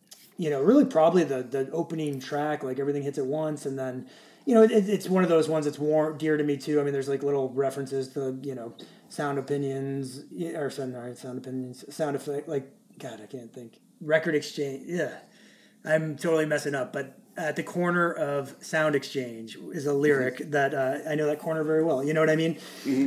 you 0.40 0.48
know, 0.48 0.62
really 0.62 0.86
probably 0.86 1.22
the, 1.22 1.42
the 1.42 1.70
opening 1.70 2.18
track, 2.18 2.62
like 2.64 2.78
everything 2.78 3.02
hits 3.02 3.18
at 3.18 3.26
once. 3.26 3.66
And 3.66 3.78
then, 3.78 4.06
you 4.46 4.54
know, 4.54 4.62
it, 4.62 4.70
it's 4.70 5.06
one 5.06 5.22
of 5.22 5.28
those 5.28 5.50
ones 5.50 5.66
that's 5.66 5.78
warm, 5.78 6.16
dear 6.16 6.38
to 6.38 6.42
me 6.42 6.56
too. 6.56 6.80
I 6.80 6.82
mean, 6.82 6.94
there's 6.94 7.10
like 7.10 7.22
little 7.22 7.50
references 7.50 8.08
to, 8.14 8.38
you 8.42 8.54
know, 8.54 8.72
sound 9.10 9.38
opinions 9.38 10.20
or 10.54 10.72
no, 10.86 11.12
sound 11.12 11.36
opinions, 11.36 11.84
sound 11.94 12.16
effect, 12.16 12.48
like, 12.48 12.72
God, 12.98 13.20
I 13.22 13.26
can't 13.26 13.52
think. 13.52 13.80
Record 14.00 14.34
exchange. 14.34 14.84
Yeah. 14.86 15.12
I'm 15.84 16.16
totally 16.16 16.46
messing 16.46 16.74
up, 16.74 16.90
but 16.90 17.19
at 17.40 17.56
the 17.56 17.62
corner 17.62 18.12
of 18.12 18.54
Sound 18.60 18.94
Exchange 18.94 19.56
is 19.72 19.86
a 19.86 19.94
lyric 19.94 20.50
that 20.50 20.74
uh, 20.74 20.98
I 21.08 21.14
know 21.14 21.26
that 21.26 21.38
corner 21.38 21.64
very 21.64 21.82
well. 21.82 22.04
You 22.04 22.12
know 22.12 22.20
what 22.20 22.30
I 22.30 22.36
mean? 22.36 22.58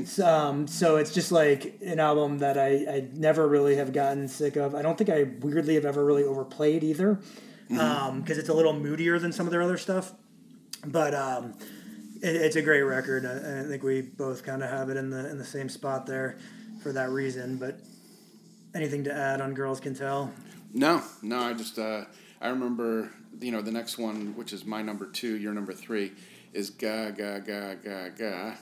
So, 0.06 0.28
um, 0.28 0.68
so 0.68 0.98
it's 0.98 1.14
just 1.14 1.32
like 1.32 1.80
an 1.86 2.00
album 2.00 2.40
that 2.40 2.58
I, 2.58 2.86
I 2.90 3.08
never 3.14 3.48
really 3.48 3.76
have 3.76 3.94
gotten 3.94 4.28
sick 4.28 4.56
of. 4.56 4.74
I 4.74 4.82
don't 4.82 4.98
think 4.98 5.10
I 5.10 5.24
weirdly 5.40 5.76
have 5.76 5.86
ever 5.86 6.04
really 6.04 6.24
overplayed 6.24 6.84
either 6.84 7.20
because 7.68 8.38
it's 8.38 8.50
a 8.50 8.54
little 8.54 8.74
moodier 8.74 9.20
than 9.20 9.32
some 9.32 9.46
of 9.46 9.52
their 9.52 9.62
other 9.62 9.78
stuff. 9.78 10.14
But 10.86 11.14
um, 11.14 11.54
it, 12.22 12.36
it's 12.36 12.56
a 12.56 12.62
great 12.62 12.82
record. 12.82 13.26
I, 13.26 13.62
I 13.62 13.64
think 13.64 13.84
we 13.84 14.02
both 14.02 14.44
kind 14.44 14.64
of 14.64 14.70
have 14.70 14.90
it 14.90 14.98
in 14.98 15.12
the 15.12 15.30
in 15.30 15.38
the 15.38 15.46
same 15.46 15.70
spot 15.70 16.06
there 16.08 16.38
for 16.82 16.92
that 16.92 17.12
reason. 17.12 17.58
But 17.58 17.80
anything 18.74 19.04
to 19.04 19.14
add 19.14 19.42
on 19.42 19.54
Girls 19.54 19.80
Can 19.80 19.94
Tell? 19.94 20.34
No, 20.74 21.04
no, 21.22 21.40
I 21.40 21.54
just 21.54 21.78
uh, 21.78 22.06
I 22.42 22.50
remember 22.50 23.12
you 23.40 23.52
know 23.52 23.62
the 23.62 23.72
next 23.72 23.98
one, 23.98 24.36
which 24.36 24.54
is 24.54 24.66
my 24.66 24.82
number 24.82 25.06
two, 25.06 25.38
your 25.38 25.54
number 25.54 25.74
three, 25.74 26.12
is 26.54 26.70
ga 26.70 27.12
ga 27.12 27.40
ga 27.40 27.76
ga 27.76 28.10
ga, 28.10 28.54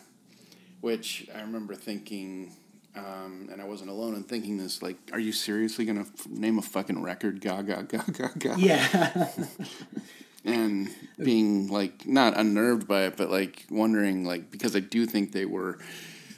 which 0.82 1.28
I 1.36 1.42
remember 1.42 1.76
thinking, 1.76 2.54
um, 2.96 3.50
and 3.52 3.62
I 3.62 3.66
wasn't 3.66 3.90
alone 3.90 4.16
in 4.16 4.24
thinking 4.24 4.58
this. 4.58 4.82
Like, 4.82 4.98
are 5.12 5.20
you 5.20 5.32
seriously 5.32 5.86
gonna 5.86 6.02
f- 6.02 6.28
name 6.28 6.58
a 6.58 6.62
fucking 6.62 7.02
record 7.02 7.42
ga 7.42 7.62
ga 7.62 7.82
ga 7.84 8.04
ga 8.12 8.30
ga? 8.38 8.56
Yeah. 8.58 9.30
and 10.46 10.90
being 11.22 11.68
like 11.68 12.08
not 12.08 12.38
unnerved 12.38 12.88
by 12.88 13.04
it, 13.04 13.18
but 13.18 13.30
like 13.30 13.66
wondering 13.70 14.26
like 14.26 14.52
because 14.52 14.76
I 14.76 14.80
do 14.80 15.06
think 15.06 15.32
they 15.32 15.46
were, 15.46 15.78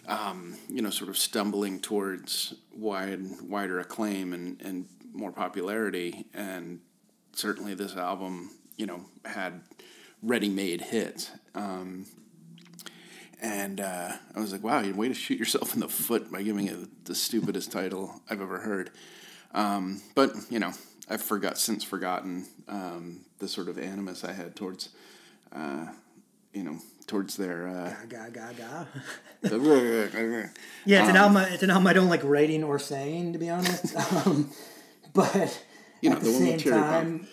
um, 0.08 0.56
you 0.70 0.82
know, 0.82 0.90
sort 0.90 1.10
of 1.10 1.18
stumbling 1.18 1.80
towards 1.80 2.54
wide 2.76 3.22
wider 3.42 3.80
acclaim 3.80 4.34
and 4.34 4.62
and 4.62 4.88
more 5.14 5.32
popularity, 5.32 6.26
and 6.34 6.80
certainly 7.34 7.74
this 7.74 7.96
album, 7.96 8.52
you 8.78 8.86
know, 8.86 9.02
had 9.26 9.62
ready-made 10.22 10.82
hits. 10.82 11.32
Um, 11.56 12.06
and 13.42 13.82
uh, 13.82 14.14
I 14.36 14.40
was 14.40 14.52
like, 14.52 14.64
wow, 14.64 14.80
you 14.82 14.94
way 14.94 15.10
to 15.10 15.14
shoot 15.14 15.38
yourself 15.38 15.74
in 15.74 15.82
the 15.82 15.90
foot 15.90 16.32
by 16.32 16.44
giving 16.44 16.68
it 16.68 17.06
the 17.06 17.16
stupidest 17.16 17.72
title 17.72 18.22
I've 18.30 18.42
ever 18.42 18.60
heard. 18.60 18.92
Um, 19.54 20.02
but 20.16 20.32
you 20.50 20.60
know, 20.60 20.72
I've 21.10 21.22
forgot 21.22 21.58
since 21.58 21.84
forgotten 21.84 22.46
um, 22.70 23.26
the 23.40 23.48
sort 23.48 23.68
of 23.68 23.78
animus 23.78 24.24
I 24.24 24.32
had 24.32 24.56
towards, 24.56 24.90
uh, 25.52 25.88
you 26.54 26.64
know, 26.64 26.78
towards 27.06 27.36
their. 27.36 27.68
Uh, 27.68 27.94
ga 28.08 28.30
ga 28.30 28.54
ga. 28.58 28.86
the- 29.42 30.50
Yeah, 30.86 31.02
it's 31.02 31.10
an 31.10 31.18
Um, 31.18 31.36
album. 31.38 31.54
It's 31.54 31.64
an 31.64 31.70
album 31.70 31.88
I 31.88 31.94
don't 31.94 32.08
like 32.10 32.24
writing 32.24 32.64
or 32.64 32.80
saying, 32.80 33.34
to 33.34 33.40
be 33.40 33.50
honest. 33.50 33.94
Um, 34.26 34.50
but 35.14 35.64
You 36.04 36.10
know, 36.10 36.18
at 36.18 36.22
the 36.22 36.28
the 36.28 36.34
one 36.34 36.42
with 36.42 36.50
same 36.50 36.60
Cherry 36.60 36.82
time, 36.82 37.28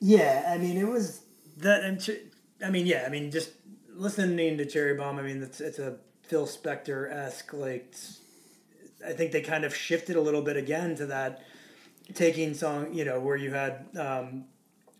yeah. 0.00 0.44
I 0.48 0.58
mean, 0.58 0.76
it 0.76 0.86
was 0.86 1.22
that. 1.58 1.82
And 1.82 2.18
I 2.64 2.70
mean, 2.70 2.86
yeah. 2.86 3.04
I 3.06 3.08
mean, 3.08 3.30
just 3.30 3.52
listening 3.94 4.58
to 4.58 4.66
Cherry 4.66 4.94
Bomb. 4.94 5.18
I 5.18 5.22
mean, 5.22 5.42
it's 5.42 5.60
it's 5.60 5.78
a 5.78 5.96
Phil 6.22 6.46
Spector 6.46 7.10
esque 7.10 7.52
like. 7.52 7.94
I 9.06 9.12
think 9.12 9.32
they 9.32 9.40
kind 9.40 9.64
of 9.64 9.74
shifted 9.74 10.16
a 10.16 10.20
little 10.20 10.42
bit 10.42 10.56
again 10.56 10.96
to 10.96 11.06
that 11.06 11.44
taking 12.14 12.52
song, 12.52 12.92
you 12.92 13.04
know, 13.04 13.20
where 13.20 13.36
you 13.36 13.52
had 13.52 13.86
um, 13.96 14.44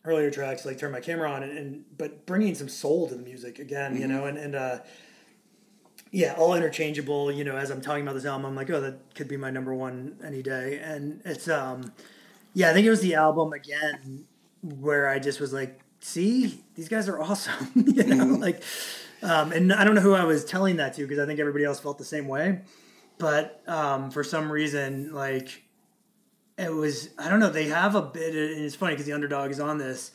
earlier 0.04 0.30
tracks 0.30 0.64
like 0.64 0.78
"Turn 0.78 0.92
My 0.92 1.00
Camera 1.00 1.30
On" 1.30 1.42
and, 1.42 1.58
and 1.58 1.84
but 1.96 2.24
bringing 2.24 2.54
some 2.54 2.68
soul 2.68 3.08
to 3.08 3.14
the 3.14 3.22
music 3.22 3.58
again, 3.58 4.00
you 4.00 4.06
know, 4.06 4.24
and 4.24 4.38
and 4.38 4.54
uh, 4.54 4.78
yeah, 6.10 6.34
all 6.36 6.54
interchangeable. 6.54 7.30
You 7.30 7.44
know, 7.44 7.56
as 7.56 7.70
I'm 7.70 7.80
talking 7.80 8.02
about 8.02 8.14
this 8.14 8.24
album, 8.24 8.46
I'm 8.46 8.54
like, 8.54 8.70
oh, 8.70 8.80
that 8.80 9.14
could 9.14 9.28
be 9.28 9.36
my 9.36 9.50
number 9.50 9.74
one 9.74 10.16
any 10.24 10.42
day. 10.42 10.80
And 10.82 11.20
it's, 11.24 11.48
um, 11.48 11.92
yeah, 12.54 12.70
I 12.70 12.72
think 12.72 12.86
it 12.86 12.90
was 12.90 13.00
the 13.00 13.14
album 13.14 13.52
again 13.52 14.24
where 14.62 15.08
I 15.08 15.18
just 15.18 15.40
was 15.40 15.52
like, 15.52 15.80
see, 16.00 16.62
these 16.74 16.88
guys 16.88 17.08
are 17.08 17.20
awesome. 17.20 17.70
you 17.74 18.04
know, 18.04 18.24
like, 18.24 18.62
um, 19.22 19.52
and 19.52 19.72
I 19.72 19.84
don't 19.84 19.94
know 19.94 20.00
who 20.00 20.14
I 20.14 20.24
was 20.24 20.44
telling 20.44 20.76
that 20.76 20.94
to 20.94 21.02
because 21.02 21.18
I 21.18 21.26
think 21.26 21.40
everybody 21.40 21.64
else 21.64 21.80
felt 21.80 21.98
the 21.98 22.04
same 22.04 22.28
way. 22.28 22.60
But 23.18 23.62
um, 23.66 24.10
for 24.10 24.22
some 24.22 24.50
reason, 24.50 25.12
like, 25.12 25.64
it 26.56 26.72
was, 26.72 27.10
I 27.18 27.28
don't 27.28 27.40
know, 27.40 27.50
they 27.50 27.66
have 27.66 27.94
a 27.94 28.02
bit, 28.02 28.34
and 28.34 28.64
it's 28.64 28.74
funny 28.74 28.94
because 28.94 29.06
the 29.06 29.12
underdog 29.12 29.50
is 29.50 29.60
on 29.60 29.78
this. 29.78 30.12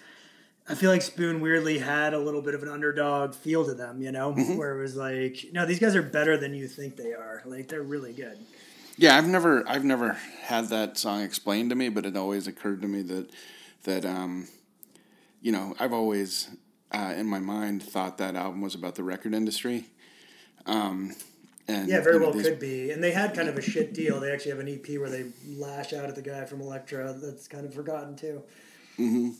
I 0.68 0.76
feel 0.76 0.90
like 0.90 1.02
Spoon 1.02 1.42
weirdly 1.42 1.80
had 1.80 2.14
a 2.14 2.20
little 2.20 2.42
bit 2.42 2.56
of 2.56 2.64
an 2.64 2.70
underdog 2.70 3.36
feel 3.36 3.66
to 3.66 3.74
them, 3.74 4.02
you 4.02 4.12
know, 4.14 4.32
where 4.34 4.78
it 4.78 4.82
was 4.82 4.96
like, 4.96 5.46
no, 5.52 5.66
these 5.66 5.80
guys 5.80 5.96
are 5.96 6.02
better 6.02 6.38
than 6.38 6.54
you 6.54 6.68
think 6.68 6.96
they 6.96 7.14
are. 7.14 7.42
Like 7.46 7.68
they're 7.68 7.84
really 7.84 8.14
good. 8.14 8.40
Yeah, 8.98 9.18
I've 9.18 9.28
never 9.28 9.68
I've 9.68 9.84
never 9.84 10.14
had 10.44 10.66
that 10.70 10.98
song 10.98 11.22
explained 11.22 11.70
to 11.72 11.76
me, 11.76 11.90
but 11.90 12.06
it 12.06 12.16
always 12.16 12.48
occurred 12.48 12.82
to 12.84 12.88
me 12.88 13.02
that 13.04 13.30
that 13.84 14.06
um, 14.06 14.48
you 15.42 15.52
know 15.52 15.76
I've 15.80 15.94
always 15.94 16.50
uh, 16.92 17.14
in 17.18 17.26
my 17.26 17.40
mind 17.40 17.82
thought 17.84 18.18
that 18.20 18.36
album 18.36 18.62
was 18.62 18.76
about 18.76 18.96
the 18.96 19.04
record 19.04 19.34
industry. 19.34 19.86
Um, 20.66 21.16
and 21.68 21.88
Yeah, 21.88 22.02
very 22.02 22.16
you 22.16 22.20
know, 22.20 22.26
well 22.28 22.34
these- 22.34 22.48
could 22.48 22.60
be. 22.60 22.92
And 22.92 23.04
they 23.04 23.12
had 23.12 23.34
kind 23.34 23.50
of 23.50 23.58
a 23.58 23.62
shit 23.62 23.94
deal. 23.94 24.20
They 24.20 24.32
actually 24.32 24.52
have 24.52 24.60
an 24.60 24.68
EP 24.70 25.00
where 25.00 25.10
they 25.10 25.26
lash 25.58 25.94
out 25.94 26.06
at 26.06 26.16
the 26.16 26.22
guy 26.22 26.46
from 26.46 26.62
Elektra 26.62 27.14
that's 27.14 27.48
kind 27.48 27.66
of 27.66 27.74
forgotten 27.74 28.16
too. 28.16 28.44
Mm-hmm. 29.00 29.32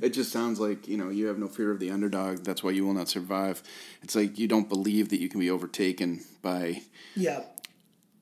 It 0.00 0.10
just 0.14 0.32
sounds 0.32 0.58
like 0.58 0.88
you 0.88 0.96
know 0.96 1.10
you 1.10 1.26
have 1.26 1.38
no 1.38 1.48
fear 1.48 1.70
of 1.70 1.80
the 1.80 1.90
underdog. 1.90 2.44
That's 2.44 2.62
why 2.62 2.70
you 2.70 2.86
will 2.86 2.94
not 2.94 3.10
survive. 3.10 3.62
It's 4.02 4.14
like 4.14 4.38
you 4.38 4.48
don't 4.48 4.70
believe 4.70 5.10
that 5.10 5.20
you 5.20 5.28
can 5.28 5.38
be 5.38 5.50
overtaken 5.50 6.24
by 6.40 6.80
Yeah. 7.14 7.42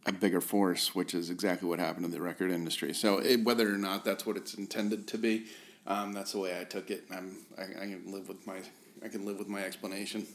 A 0.06 0.12
bigger 0.12 0.40
force, 0.40 0.94
which 0.94 1.14
is 1.14 1.30
exactly 1.30 1.68
what 1.68 1.78
happened 1.78 2.04
in 2.04 2.10
the 2.10 2.20
record 2.20 2.50
industry. 2.50 2.94
So 2.94 3.18
it, 3.18 3.44
whether 3.44 3.72
or 3.72 3.78
not 3.78 4.04
that's 4.04 4.24
what 4.24 4.36
it's 4.36 4.54
intended 4.54 5.06
to 5.08 5.18
be, 5.18 5.46
um, 5.86 6.12
that's 6.12 6.32
the 6.32 6.38
way 6.38 6.58
I 6.58 6.64
took 6.64 6.90
it. 6.90 7.04
I'm, 7.10 7.36
I, 7.58 7.62
I 7.62 7.86
can 7.86 8.10
live 8.12 8.28
with 8.28 8.46
my 8.46 8.60
I 9.02 9.08
can 9.08 9.24
live 9.24 9.38
with 9.38 9.48
my 9.48 9.62
explanation. 9.62 10.26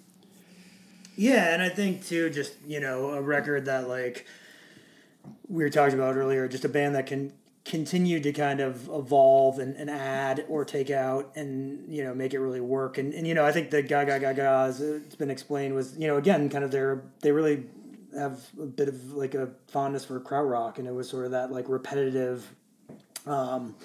Yeah, 1.16 1.54
and 1.54 1.62
I 1.62 1.70
think 1.70 2.06
too, 2.06 2.30
just 2.30 2.54
you 2.66 2.80
know, 2.80 3.12
a 3.12 3.22
record 3.22 3.66
that 3.66 3.88
like 3.88 4.26
we 5.48 5.64
were 5.64 5.70
talking 5.70 5.98
about 5.98 6.16
earlier, 6.16 6.48
just 6.48 6.66
a 6.66 6.70
band 6.70 6.96
that 6.96 7.08
can 7.08 7.34
continue 7.64 8.20
to 8.20 8.32
kind 8.32 8.60
of 8.60 8.88
evolve 8.90 9.58
and, 9.58 9.76
and 9.76 9.90
add 9.90 10.46
or 10.48 10.64
take 10.64 10.92
out 10.92 11.32
and 11.36 11.92
you 11.92 12.04
know 12.04 12.14
make 12.14 12.34
it 12.34 12.40
really 12.40 12.62
work. 12.62 12.98
And 12.98 13.14
and 13.14 13.26
you 13.26 13.34
know, 13.34 13.46
I 13.46 13.52
think 13.52 13.72
the 13.72 13.82
Gaga 13.82 14.20
Gaga 14.20 14.66
as 14.68 14.82
it's 14.82 15.16
been 15.16 15.32
explained 15.32 15.74
was 15.74 15.98
you 15.98 16.08
know 16.08 16.18
again 16.18 16.50
kind 16.50 16.64
of 16.64 16.72
their 16.72 17.04
they 17.22 17.32
really 17.32 17.66
have 18.18 18.40
a 18.62 18.66
bit 18.66 18.88
of 18.88 19.14
like 19.14 19.36
a 19.36 19.50
fondness 19.68 20.06
for 20.06 20.20
krautrock, 20.20 20.80
and 20.80 20.88
it 20.88 20.94
was 20.94 21.10
sort 21.10 21.26
of 21.26 21.32
that 21.32 21.52
like 21.52 21.70
repetitive. 21.70 22.46
Um, 23.26 23.76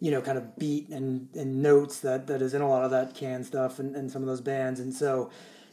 you 0.00 0.10
know, 0.10 0.20
kind 0.20 0.36
of 0.36 0.58
beat 0.58 0.88
and, 0.90 1.28
and 1.34 1.62
notes 1.62 2.00
that, 2.00 2.26
that 2.26 2.42
is 2.42 2.52
in 2.52 2.60
a 2.60 2.68
lot 2.68 2.84
of 2.84 2.90
that 2.90 3.14
can 3.14 3.42
stuff 3.42 3.78
and, 3.78 3.96
and 3.96 4.10
some 4.10 4.20
of 4.20 4.28
those 4.28 4.40
bands. 4.40 4.80
And 4.80 4.92
so, 4.92 5.30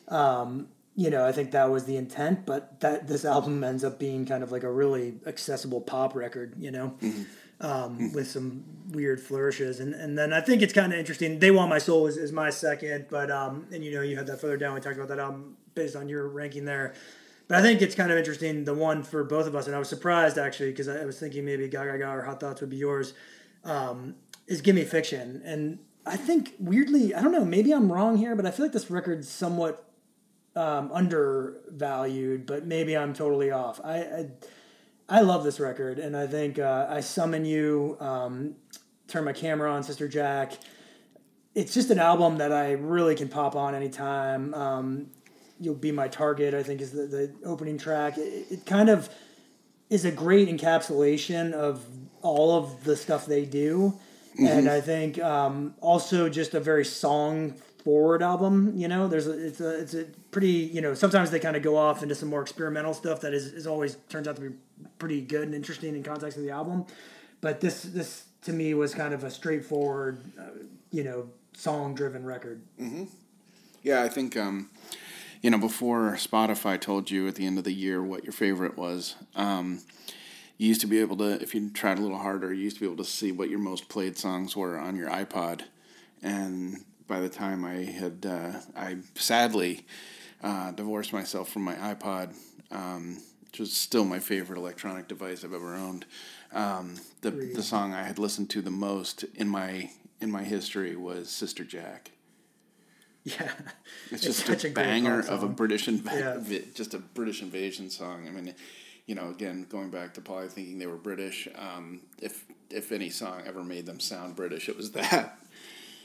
um, 0.08 0.70
you 0.96 1.10
know, 1.10 1.26
I 1.26 1.34
think 1.34 1.52
that 1.52 1.70
was 1.70 1.84
the 1.84 1.98
intent, 1.98 2.46
but 2.46 2.80
that 2.80 3.08
this 3.08 3.26
album 3.26 3.62
ends 3.62 3.84
up 3.84 4.00
being 4.00 4.26
kind 4.26 4.42
of 4.42 4.52
like 4.52 4.64
a 4.64 4.72
really 4.72 5.16
accessible 5.26 5.82
pop 5.82 6.16
record, 6.16 6.54
you 6.58 6.72
know, 6.72 6.96
um, 7.60 8.14
with 8.14 8.30
some 8.30 8.64
weird 8.92 9.20
flourishes. 9.20 9.82
And, 9.82 9.94
and 9.94 10.18
then 10.18 10.32
I 10.32 10.40
think 10.40 10.62
it's 10.62 10.72
kind 10.72 10.94
of 10.94 11.00
interesting. 11.00 11.40
They 11.40 11.52
Want 11.52 11.70
My 11.70 11.80
Soul 11.80 12.08
is, 12.08 12.16
is 12.16 12.32
my 12.32 12.52
second, 12.52 13.08
but, 13.10 13.30
um, 13.32 13.68
and 13.74 13.84
you 13.84 13.92
know, 13.94 14.02
you 14.02 14.16
had 14.16 14.28
that 14.28 14.40
further 14.40 14.56
down. 14.56 14.76
We 14.76 14.80
talked 14.80 14.96
about 14.96 15.10
that 15.10 15.20
album 15.20 15.58
based 15.76 15.98
on 15.98 16.08
your 16.08 16.30
ranking 16.30 16.64
there. 16.64 16.94
But 17.52 17.60
I 17.60 17.64
think 17.64 17.82
it's 17.82 17.96
kind 17.96 18.10
of 18.10 18.18
interesting, 18.18 18.64
the 18.64 18.74
one 18.74 19.04
for 19.04 19.26
both 19.26 19.46
of 19.46 19.58
us, 19.58 19.68
and 19.68 19.76
I 19.76 19.80
was 19.80 19.90
surprised 19.90 20.38
actually 20.38 20.70
because 20.72 20.88
I 20.88 21.04
was 21.04 21.20
thinking 21.20 21.44
maybe 21.44 21.68
Gaga 21.68 21.98
Gaga 21.98 22.10
or 22.10 22.22
Hot 22.22 22.40
Thoughts 22.40 22.62
would 22.62 22.70
be 22.70 22.78
yours, 22.78 23.14
um, 23.66 24.16
is 24.48 24.62
Gimme 24.62 24.86
Fiction. 24.86 25.42
And 25.44 25.80
I 26.06 26.16
think 26.16 26.54
weirdly, 26.60 27.14
I 27.14 27.22
don't 27.22 27.34
know, 27.34 27.44
maybe 27.44 27.74
I'm 27.74 27.92
wrong 27.92 28.16
here, 28.16 28.38
but 28.38 28.46
I 28.46 28.52
feel 28.52 28.64
like 28.64 28.72
this 28.72 28.90
record's 28.90 29.28
somewhat 29.28 29.84
um, 30.56 30.92
undervalued, 30.94 32.46
but 32.46 32.66
maybe 32.66 32.96
I'm 32.96 33.14
totally 33.14 33.52
off. 33.52 33.82
I, 33.84 33.98
I 33.98 34.28
I 35.10 35.20
love 35.20 35.44
this 35.44 35.60
record, 35.60 36.00
and 36.00 36.16
I 36.16 36.28
think 36.28 36.58
uh, 36.58 36.88
I 36.90 37.02
summon 37.02 37.44
you, 37.44 37.98
um, 38.00 38.56
turn 39.10 39.26
my 39.26 39.34
camera 39.34 39.70
on, 39.70 39.84
Sister 39.84 40.08
Jack. 40.08 40.54
It's 41.54 41.74
just 41.74 41.90
an 41.90 42.00
album 42.00 42.38
that 42.38 42.54
I 42.54 42.72
really 42.72 43.16
can 43.16 43.28
pop 43.28 43.58
on 43.58 43.76
anytime. 43.76 44.54
Um, 44.54 45.08
You'll 45.62 45.76
be 45.76 45.92
my 45.92 46.08
target. 46.08 46.54
I 46.54 46.64
think 46.64 46.82
is 46.82 46.92
the, 46.92 47.04
the 47.04 47.34
opening 47.46 47.78
track. 47.78 48.18
It, 48.18 48.48
it 48.52 48.66
kind 48.66 48.90
of 48.90 49.10
is 49.90 50.06
a 50.06 50.12
great 50.12 50.50
encapsulation 50.50 51.54
of 51.54 51.86
all 52.22 52.58
of 52.58 52.84
the 52.84 52.96
stuff 52.96 53.26
they 53.26 53.46
do, 53.46 53.94
and 54.40 54.68
I 54.70 54.82
think 54.82 55.22
um, 55.22 55.76
also 55.82 56.30
just 56.30 56.54
a 56.54 56.60
very 56.60 56.86
song 56.86 57.56
forward 57.84 58.24
album. 58.24 58.74
You 58.76 58.88
know, 58.88 59.08
there's 59.08 59.28
a, 59.28 59.48
it's 59.48 59.62
a 59.62 59.80
it's 59.80 59.94
a 59.94 60.06
pretty 60.32 60.50
you 60.50 60.82
know 60.82 60.94
sometimes 60.94 61.32
they 61.32 61.40
kind 61.40 61.56
of 61.56 61.64
go 61.64 61.78
off 61.78 62.04
into 62.04 62.16
some 62.16 62.30
more 62.30 62.42
experimental 62.42 62.94
stuff 62.94 63.22
that 63.22 63.34
is, 63.34 63.48
is 63.54 63.68
always 63.68 63.98
turns 64.10 64.28
out 64.28 64.36
to 64.38 64.42
be 64.42 64.56
pretty 64.98 65.22
good 65.22 65.44
and 65.44 65.54
interesting 65.54 65.96
in 65.96 66.04
context 66.04 66.38
of 66.38 66.44
the 66.44 66.52
album, 66.52 66.86
but 67.42 67.62
this 67.62 67.84
this 67.84 68.26
to 68.44 68.54
me 68.54 68.74
was 68.74 68.94
kind 68.94 69.14
of 69.14 69.24
a 69.24 69.30
straightforward, 69.32 70.20
uh, 70.40 70.64
you 70.92 71.04
know, 71.04 71.30
song 71.54 71.94
driven 71.94 72.26
record. 72.26 72.62
Yeah, 73.84 74.04
I 74.04 74.10
think 74.10 74.38
um, 74.38 74.70
you 75.42 75.50
know 75.50 75.58
before 75.58 76.14
Spotify 76.14 76.80
told 76.80 77.10
you 77.10 77.28
at 77.28 77.36
the 77.36 77.46
end 77.46 77.58
of 77.58 77.64
the 77.64 77.74
year 77.74 78.02
what 78.02 78.24
your 78.24 78.34
favorite 78.34 78.78
was. 78.78 79.16
Um, 79.36 79.82
you 80.58 80.68
used 80.68 80.82
to 80.82 80.88
be 80.88 81.00
able 81.00 81.18
to, 81.18 81.42
if 81.42 81.56
you 81.56 81.72
tried 81.72 81.98
a 81.98 82.02
little 82.02 82.20
harder, 82.20 82.54
you 82.54 82.62
used 82.62 82.76
to 82.78 82.82
be 82.82 82.86
able 82.86 83.04
to 83.04 83.10
see 83.10 83.32
what 83.32 83.50
your 83.50 83.58
most 83.58 83.90
played 83.90 84.16
songs 84.16 84.56
were 84.56 84.78
on 84.78 84.96
your 84.96 85.10
iPod. 85.10 85.62
And 86.22 86.86
by 87.08 87.20
the 87.20 87.30
time 87.30 87.66
I 87.66 87.84
had, 87.84 88.26
uh, 88.28 88.60
I 88.76 88.98
sadly 89.16 89.88
uh, 90.44 90.70
divorced 90.72 91.14
myself 91.14 91.50
from 91.50 91.64
my 91.64 91.74
iPod, 91.74 92.36
um, 92.70 93.18
which 93.46 93.60
was 93.60 93.74
still 93.74 94.06
my 94.06 94.20
favorite 94.20 94.60
electronic 94.60 95.08
device 95.08 95.44
I've 95.44 95.54
ever 95.54 95.74
owned. 95.76 96.06
Um, 96.54 96.98
the 97.22 97.32
the 97.32 97.64
song 97.64 97.94
I 97.94 98.04
had 98.04 98.20
listened 98.20 98.50
to 98.52 98.62
the 98.62 98.72
most 98.72 99.24
in 99.36 99.50
my 99.50 99.90
in 100.20 100.30
my 100.30 100.44
history 100.44 100.96
was 100.96 101.30
Sister 101.30 101.64
Jack. 101.64 102.12
Yeah, 103.24 103.52
It's, 104.10 104.14
It's 104.14 104.24
just 104.24 104.46
such 104.48 104.64
a, 104.66 104.70
a 104.70 104.72
banger 104.72 105.20
of 105.20 105.44
a. 105.44 105.48
British 105.48 105.86
inv- 105.88 106.06
Yeah. 106.50 106.60
just 106.74 106.94
a 106.96 106.98
British 106.98 107.42
invasion 107.44 107.90
song. 107.92 108.28
I 108.28 108.32
mean, 108.32 108.56
you 109.06 109.14
know, 109.14 109.30
again, 109.30 109.68
going 109.70 109.92
back 109.92 110.16
to 110.16 110.22
probably 110.22 110.48
thinking 110.48 110.80
they 110.80 110.88
were 110.88 110.98
British. 110.98 111.48
Um, 111.56 112.02
if 112.20 112.46
if 112.72 112.92
any 112.92 113.10
song 113.12 113.44
ever 113.46 113.64
made 113.64 113.86
them 113.86 114.00
sound 114.00 114.36
British, 114.36 114.70
it 114.70 114.76
was 114.78 114.92
that. 114.94 115.38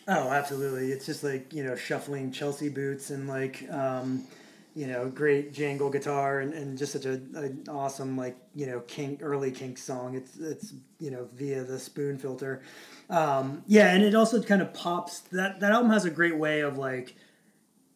Oh, 0.08 0.30
absolutely. 0.30 0.92
It's 0.92 1.06
just 1.06 1.24
like, 1.24 1.52
you 1.54 1.64
know, 1.64 1.74
shuffling 1.74 2.32
Chelsea 2.32 2.68
boots 2.68 3.10
and 3.10 3.26
like, 3.28 3.66
um, 3.70 4.24
you 4.76 4.86
know, 4.86 5.08
great 5.08 5.54
jangle 5.54 5.88
guitar 5.88 6.40
and, 6.40 6.52
and 6.52 6.76
just 6.76 6.92
such 6.92 7.06
a, 7.06 7.12
an 7.12 7.64
awesome, 7.66 8.14
like, 8.14 8.36
you 8.54 8.66
know, 8.66 8.80
kink, 8.80 9.20
early 9.22 9.50
kink 9.50 9.78
song. 9.78 10.14
It's, 10.14 10.36
it's, 10.36 10.74
you 11.00 11.10
know, 11.10 11.26
via 11.32 11.64
the 11.64 11.78
spoon 11.78 12.18
filter. 12.18 12.60
Um, 13.08 13.62
yeah. 13.66 13.94
And 13.94 14.04
it 14.04 14.14
also 14.14 14.42
kind 14.42 14.60
of 14.60 14.74
pops 14.74 15.20
that, 15.32 15.60
that 15.60 15.72
album 15.72 15.90
has 15.92 16.04
a 16.04 16.10
great 16.10 16.36
way 16.36 16.60
of 16.60 16.76
like 16.76 17.16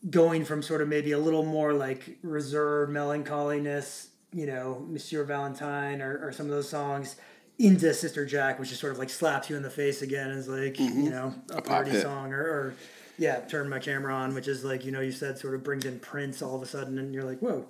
going 0.08 0.46
from 0.46 0.62
sort 0.62 0.80
of 0.80 0.88
maybe 0.88 1.12
a 1.12 1.18
little 1.18 1.44
more 1.44 1.74
like 1.74 2.16
reserved 2.22 2.90
melancholiness, 2.90 4.08
you 4.32 4.46
know, 4.46 4.82
Monsieur 4.88 5.22
Valentine 5.24 6.00
or, 6.00 6.28
or 6.28 6.32
some 6.32 6.46
of 6.46 6.52
those 6.52 6.70
songs 6.70 7.16
into 7.58 7.92
Sister 7.92 8.24
Jack, 8.24 8.58
which 8.58 8.70
just 8.70 8.80
sort 8.80 8.94
of 8.94 8.98
like 8.98 9.10
slaps 9.10 9.50
you 9.50 9.56
in 9.56 9.62
the 9.62 9.68
face 9.68 10.00
again 10.00 10.30
as 10.30 10.48
like, 10.48 10.80
you 10.80 11.10
know, 11.10 11.34
a, 11.50 11.56
pop 11.56 11.66
party 11.66 11.90
hit. 11.90 12.00
song 12.00 12.32
or, 12.32 12.40
or 12.40 12.74
yeah, 13.20 13.40
turn 13.40 13.68
my 13.68 13.78
camera 13.78 14.14
on, 14.14 14.34
which 14.34 14.48
is 14.48 14.64
like, 14.64 14.84
you 14.84 14.90
know, 14.92 15.00
you 15.00 15.12
said 15.12 15.38
sort 15.38 15.54
of 15.54 15.62
brings 15.62 15.84
in 15.84 16.00
Prince 16.00 16.40
all 16.42 16.56
of 16.56 16.62
a 16.62 16.66
sudden 16.66 16.98
and 16.98 17.14
you're 17.14 17.22
like, 17.24 17.38
whoa, 17.40 17.66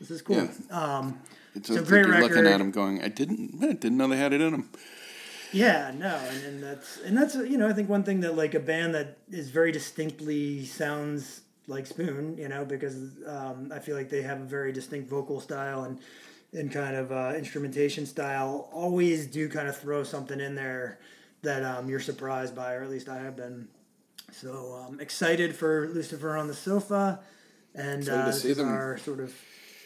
this 0.00 0.10
is 0.10 0.22
cool. 0.22 0.36
Yeah. 0.36 0.48
Um, 0.70 1.20
It's 1.54 1.68
So 1.68 1.76
a, 1.76 1.82
great 1.82 2.06
you're 2.06 2.18
looking 2.20 2.36
record. 2.38 2.46
at 2.46 2.58
them 2.58 2.70
going, 2.70 3.02
I 3.02 3.08
didn't, 3.08 3.62
I 3.62 3.72
didn't 3.74 3.98
know 3.98 4.08
they 4.08 4.16
had 4.16 4.32
it 4.32 4.40
in 4.40 4.52
them. 4.52 4.70
Yeah, 5.52 5.92
no, 5.96 6.16
and, 6.16 6.44
and 6.44 6.62
that's 6.62 6.98
and 7.06 7.16
that's 7.16 7.34
you 7.36 7.56
know 7.56 7.68
I 7.68 7.72
think 7.72 7.88
one 7.88 8.02
thing 8.02 8.20
that 8.20 8.34
like 8.36 8.54
a 8.54 8.60
band 8.60 8.94
that 8.96 9.16
is 9.30 9.48
very 9.48 9.70
distinctly 9.70 10.64
sounds 10.64 11.42
like 11.68 11.86
Spoon, 11.86 12.36
you 12.36 12.48
know, 12.48 12.64
because 12.64 12.96
um, 13.26 13.70
I 13.72 13.78
feel 13.78 13.96
like 13.96 14.10
they 14.10 14.22
have 14.22 14.40
a 14.40 14.44
very 14.44 14.72
distinct 14.72 15.08
vocal 15.08 15.40
style 15.40 15.84
and 15.84 16.00
and 16.52 16.70
kind 16.72 16.96
of 16.96 17.12
uh, 17.12 17.32
instrumentation 17.36 18.06
style. 18.06 18.68
Always 18.72 19.26
do 19.28 19.48
kind 19.48 19.68
of 19.68 19.76
throw 19.76 20.02
something 20.02 20.40
in 20.40 20.56
there 20.56 20.98
that 21.42 21.62
um, 21.62 21.88
you're 21.88 22.00
surprised 22.00 22.54
by, 22.56 22.74
or 22.74 22.82
at 22.82 22.90
least 22.90 23.08
I 23.08 23.18
have 23.18 23.36
been. 23.36 23.68
So 24.32 24.84
um, 24.86 25.00
excited 25.00 25.54
for 25.54 25.88
Lucifer 25.88 26.36
on 26.36 26.48
the 26.48 26.54
sofa, 26.54 27.20
and 27.74 28.08
uh, 28.08 28.26
this 28.26 28.42
see 28.42 28.50
is 28.50 28.56
them. 28.58 28.68
our 28.68 28.98
sort 28.98 29.20
of 29.20 29.34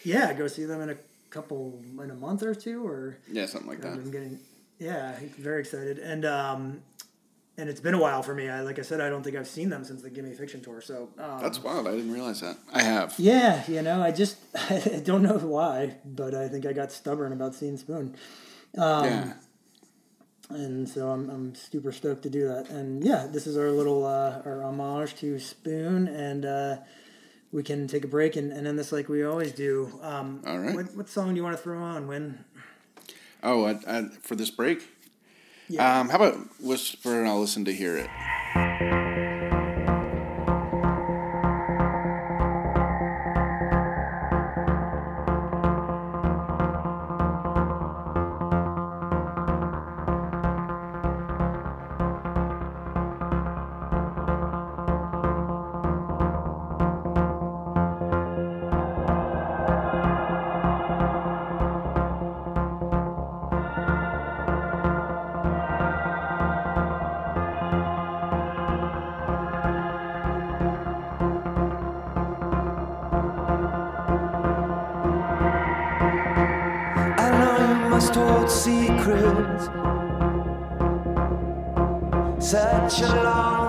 yeah, 0.05 0.33
go 0.33 0.47
see 0.49 0.65
them 0.65 0.81
in 0.81 0.91
a 0.91 0.97
couple 1.31 1.81
in 2.03 2.11
a 2.11 2.15
month 2.15 2.43
or 2.43 2.55
two, 2.55 2.87
or 2.87 3.19
Yeah, 3.31 3.47
something 3.47 3.69
like 3.69 3.81
that. 3.83 3.93
I'm 3.93 4.11
getting, 4.11 4.39
yeah, 4.79 5.15
very 5.39 5.61
excited, 5.61 5.99
and 5.99 6.25
um, 6.25 6.83
and 7.59 7.69
it's 7.69 7.81
been 7.81 7.95
a 7.95 8.01
while 8.01 8.23
for 8.23 8.35
me. 8.35 8.49
I 8.49 8.63
like 8.63 8.79
I 8.79 8.83
said, 8.83 9.01
I 9.01 9.09
don't 9.11 9.23
think 9.23 9.37
I've 9.37 9.47
seen 9.47 9.69
them 9.69 9.85
since 9.85 10.03
the 10.03 10.11
Gimme 10.11 10.33
Fiction 10.35 10.63
tour. 10.63 10.81
So 10.81 11.11
um, 11.19 11.41
That's 11.41 11.63
wild. 11.63 11.87
I 11.87 11.93
didn't 11.93 12.13
realize 12.13 12.41
that. 12.41 12.57
I 12.73 12.83
have. 12.83 13.15
yeah, 13.19 13.63
you 13.69 13.83
know, 13.83 14.03
I 14.03 14.11
just 14.11 14.39
I 14.71 15.03
don't 15.05 15.23
know 15.23 15.37
why, 15.39 15.97
but 16.05 16.35
I 16.35 16.49
think 16.49 16.65
I 16.67 16.73
got 16.73 16.91
stubborn 16.93 17.33
about 17.33 17.55
seeing 17.55 17.77
Spoon. 17.77 18.17
Um, 18.79 19.05
yeah. 19.05 19.33
And 20.51 20.89
so 20.89 21.09
I'm, 21.11 21.29
I'm 21.31 21.55
super 21.55 21.93
stoked 21.93 22.23
to 22.25 22.31
do 22.31 22.49
that. 22.49 22.69
And 22.71 23.05
yeah, 23.05 23.27
this 23.31 23.47
is 23.47 23.57
our 23.57 23.71
little 23.71 24.07
uh, 24.07 24.43
our 24.45 24.63
homage 24.63 25.15
to 25.17 25.39
Spoon, 25.39 26.09
and 26.09 26.45
uh, 26.45 26.77
we 27.53 27.63
can 27.63 27.87
take 27.89 28.05
a 28.05 28.09
break 28.09 28.37
and, 28.37 28.53
and 28.53 28.67
end 28.67 28.79
this 28.79 28.93
like 28.93 29.09
we 29.09 29.25
always 29.25 29.53
do. 29.53 29.99
Um, 30.03 30.43
All 30.47 30.59
right. 30.59 30.75
What, 30.75 30.95
what 30.95 31.09
song 31.09 31.31
do 31.31 31.37
you 31.37 31.43
want 31.43 31.57
to 31.57 31.63
throw 31.63 31.83
on? 31.83 32.07
When? 32.07 32.45
Oh, 33.43 33.65
I, 33.65 33.79
I, 33.87 34.09
for 34.21 34.37
this 34.37 34.51
break? 34.51 34.89
Yeah. 35.69 36.01
Um, 36.01 36.09
how 36.09 36.17
about 36.17 36.37
Whisper 36.61 37.21
and 37.21 37.29
I'll 37.29 37.41
listen 37.41 37.65
to 37.65 37.73
hear 37.73 37.97
it? 37.97 39.00
Such 82.41 83.03
a 83.03 83.23
long 83.23 83.60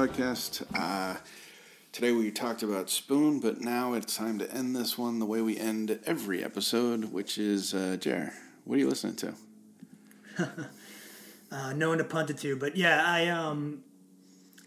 podcast. 0.00 0.64
Uh, 0.74 1.14
today 1.92 2.10
we 2.10 2.30
talked 2.30 2.62
about 2.62 2.88
Spoon, 2.88 3.38
but 3.38 3.60
now 3.60 3.92
it's 3.92 4.16
time 4.16 4.38
to 4.38 4.50
end 4.50 4.74
this 4.74 4.96
one 4.96 5.18
the 5.18 5.26
way 5.26 5.42
we 5.42 5.58
end 5.58 5.98
every 6.06 6.42
episode, 6.42 7.12
which 7.12 7.36
is 7.36 7.74
uh, 7.74 7.98
Jer. 8.00 8.32
What 8.64 8.76
are 8.76 8.78
you 8.78 8.88
listening 8.88 9.16
to? 9.16 9.34
uh, 11.52 11.74
no 11.74 11.90
one 11.90 11.98
to 11.98 12.04
punt 12.04 12.30
it 12.30 12.38
to. 12.38 12.56
But 12.56 12.78
yeah, 12.78 13.04
I 13.06 13.28
um, 13.28 13.84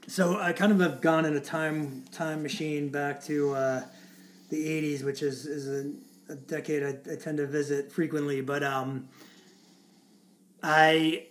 so 0.05 0.39
I 0.39 0.53
kind 0.53 0.71
of 0.71 0.79
have 0.81 1.01
gone 1.01 1.25
in 1.25 1.36
a 1.36 1.41
time 1.41 2.03
time 2.11 2.43
machine 2.43 2.89
back 2.89 3.23
to 3.23 3.55
uh, 3.55 3.81
the 4.51 4.57
'80s, 4.57 5.03
which 5.03 5.23
is 5.23 5.47
is 5.47 5.67
a, 5.67 6.34
a 6.34 6.36
decade 6.36 6.84
I, 6.84 7.11
I 7.11 7.15
tend 7.15 7.39
to 7.39 7.47
visit 7.47 7.91
frequently. 7.91 8.41
But 8.41 8.61
um, 8.61 9.09
I 10.61 11.25